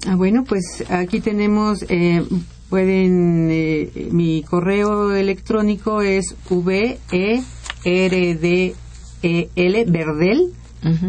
Ah, 0.08 0.16
bueno, 0.16 0.44
pues 0.48 0.84
aquí 0.90 1.22
tenemos, 1.22 1.84
eh, 1.90 2.24
pueden, 2.70 3.50
eh, 3.52 4.10
mi 4.12 4.44
correo 4.44 5.16
electrónico 5.16 6.02
es 6.02 6.36
v 6.50 6.98
e 7.12 7.44
r 7.84 8.36
d 8.36 8.76
e 9.24 9.50
l 9.56 9.86
verdel 9.86 10.54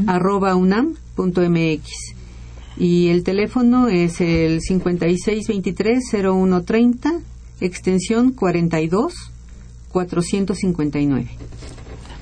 arroba 0.07 0.57
unam 0.57 0.95
punto 1.15 1.41
mx 1.49 1.89
y 2.77 3.09
el 3.09 3.25
teléfono 3.25 3.89
es 3.89 4.21
el 4.21 4.61
5623-0130 4.61 7.23
extensión 7.61 8.33
42 8.33 9.15
459. 9.89 11.29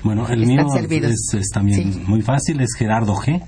Bueno, 0.03 0.27
el 0.29 0.45
mío 0.45 0.65
es, 0.73 1.49
también 1.53 2.03
muy 2.07 2.21
fácil, 2.21 2.61
es 2.61 2.73
gerardo 2.77 3.15
g 3.15 3.43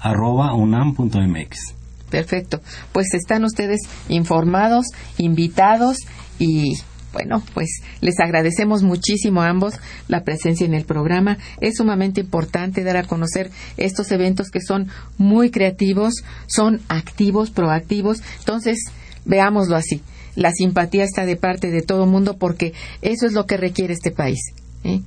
arroba 0.00 0.54
unam.mx. 0.54 1.74
Perfecto. 2.10 2.60
Pues 2.92 3.14
están 3.14 3.44
ustedes 3.44 3.80
informados, 4.08 4.86
invitados 5.18 5.98
y 6.38 6.74
bueno, 7.14 7.42
pues 7.54 7.80
les 8.00 8.18
agradecemos 8.20 8.82
muchísimo 8.82 9.40
a 9.40 9.48
ambos 9.48 9.74
la 10.08 10.24
presencia 10.24 10.66
en 10.66 10.74
el 10.74 10.84
programa. 10.84 11.38
Es 11.60 11.76
sumamente 11.76 12.20
importante 12.20 12.84
dar 12.84 12.98
a 12.98 13.04
conocer 13.04 13.50
estos 13.78 14.10
eventos 14.10 14.50
que 14.50 14.60
son 14.60 14.88
muy 15.16 15.50
creativos, 15.50 16.12
son 16.46 16.80
activos, 16.88 17.50
proactivos. 17.50 18.18
Entonces, 18.40 18.78
veámoslo 19.24 19.76
así. 19.76 20.02
La 20.34 20.50
simpatía 20.50 21.04
está 21.04 21.24
de 21.24 21.36
parte 21.36 21.70
de 21.70 21.82
todo 21.82 22.04
el 22.04 22.10
mundo 22.10 22.36
porque 22.36 22.74
eso 23.00 23.26
es 23.26 23.32
lo 23.32 23.46
que 23.46 23.56
requiere 23.56 23.94
este 23.94 24.10
país. 24.10 24.40
¿eh? 24.82 25.00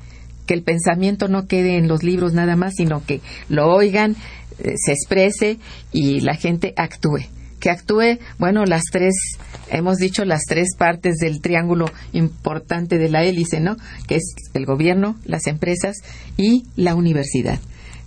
que 0.48 0.54
el 0.54 0.64
pensamiento 0.64 1.28
no 1.28 1.46
quede 1.46 1.78
en 1.78 1.90
los 1.90 2.04
libros 2.04 2.34
nada 2.34 2.56
más, 2.56 2.76
sino 2.78 3.06
que 3.06 3.20
lo 3.50 3.68
oigan, 3.68 4.16
eh, 4.60 4.76
se 4.78 4.94
exprese 4.94 5.60
y 5.92 6.22
la 6.22 6.36
gente 6.36 6.74
actúe. 6.78 7.26
Que 7.60 7.70
actúe, 7.70 8.20
bueno, 8.38 8.66
las 8.66 8.84
tres, 8.92 9.14
hemos 9.70 9.98
dicho 9.98 10.26
las 10.26 10.44
tres 10.48 10.76
partes 10.78 11.16
del 11.18 11.42
triángulo 11.42 11.86
importante 12.14 12.98
de 12.98 13.10
la 13.10 13.24
hélice, 13.24 13.60
¿no? 13.60 13.78
Que 14.08 14.16
es 14.18 14.36
el 14.54 14.66
gobierno, 14.66 15.18
las 15.26 15.48
empresas 15.48 15.98
y 16.38 16.66
la 16.76 16.96
universidad. 16.96 17.60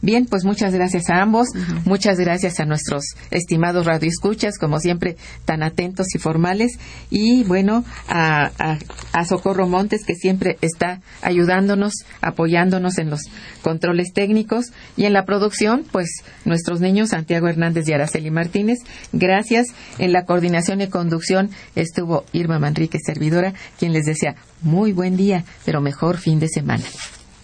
Bien, 0.03 0.27
pues 0.27 0.45
muchas 0.45 0.73
gracias 0.73 1.11
a 1.11 1.21
ambos, 1.21 1.49
muchas 1.85 2.19
gracias 2.19 2.59
a 2.59 2.65
nuestros 2.65 3.05
estimados 3.31 3.85
radioescuchas, 3.85 4.59
como 4.59 4.79
siempre, 4.79 5.17
tan 5.45 5.63
atentos 5.63 6.15
y 6.15 6.19
formales, 6.19 6.79
y 7.11 7.45
bueno, 7.45 7.85
a, 8.09 8.51
a, 9.13 9.25
Socorro 9.27 9.69
Montes, 9.69 10.05
que 10.07 10.15
siempre 10.15 10.57
está 10.63 11.03
ayudándonos, 11.21 11.93
apoyándonos 12.23 12.99
en 12.99 13.11
los 13.11 13.21
controles 13.63 14.13
técnicos, 14.15 14.73
y 14.97 15.05
en 15.05 15.13
la 15.13 15.27
producción, 15.27 15.85
pues 15.93 16.09
nuestros 16.47 16.81
niños, 16.81 17.11
Santiago 17.11 17.49
Hernández 17.49 17.87
y 17.89 17.93
Araceli 17.93 18.31
Martínez, 18.31 18.79
gracias. 19.13 19.69
En 19.99 20.13
la 20.13 20.25
coordinación 20.25 20.81
y 20.81 20.89
conducción 20.89 21.51
estuvo 21.75 22.25
Irma 22.33 22.59
Manrique, 22.59 22.99
servidora, 23.05 23.53
quien 23.79 23.93
les 23.93 24.07
decía 24.07 24.37
muy 24.63 24.93
buen 24.93 25.17
día, 25.17 25.45
pero 25.65 25.81
mejor 25.81 26.17
fin 26.17 26.41
de 26.41 26.49
semana. 26.49 26.85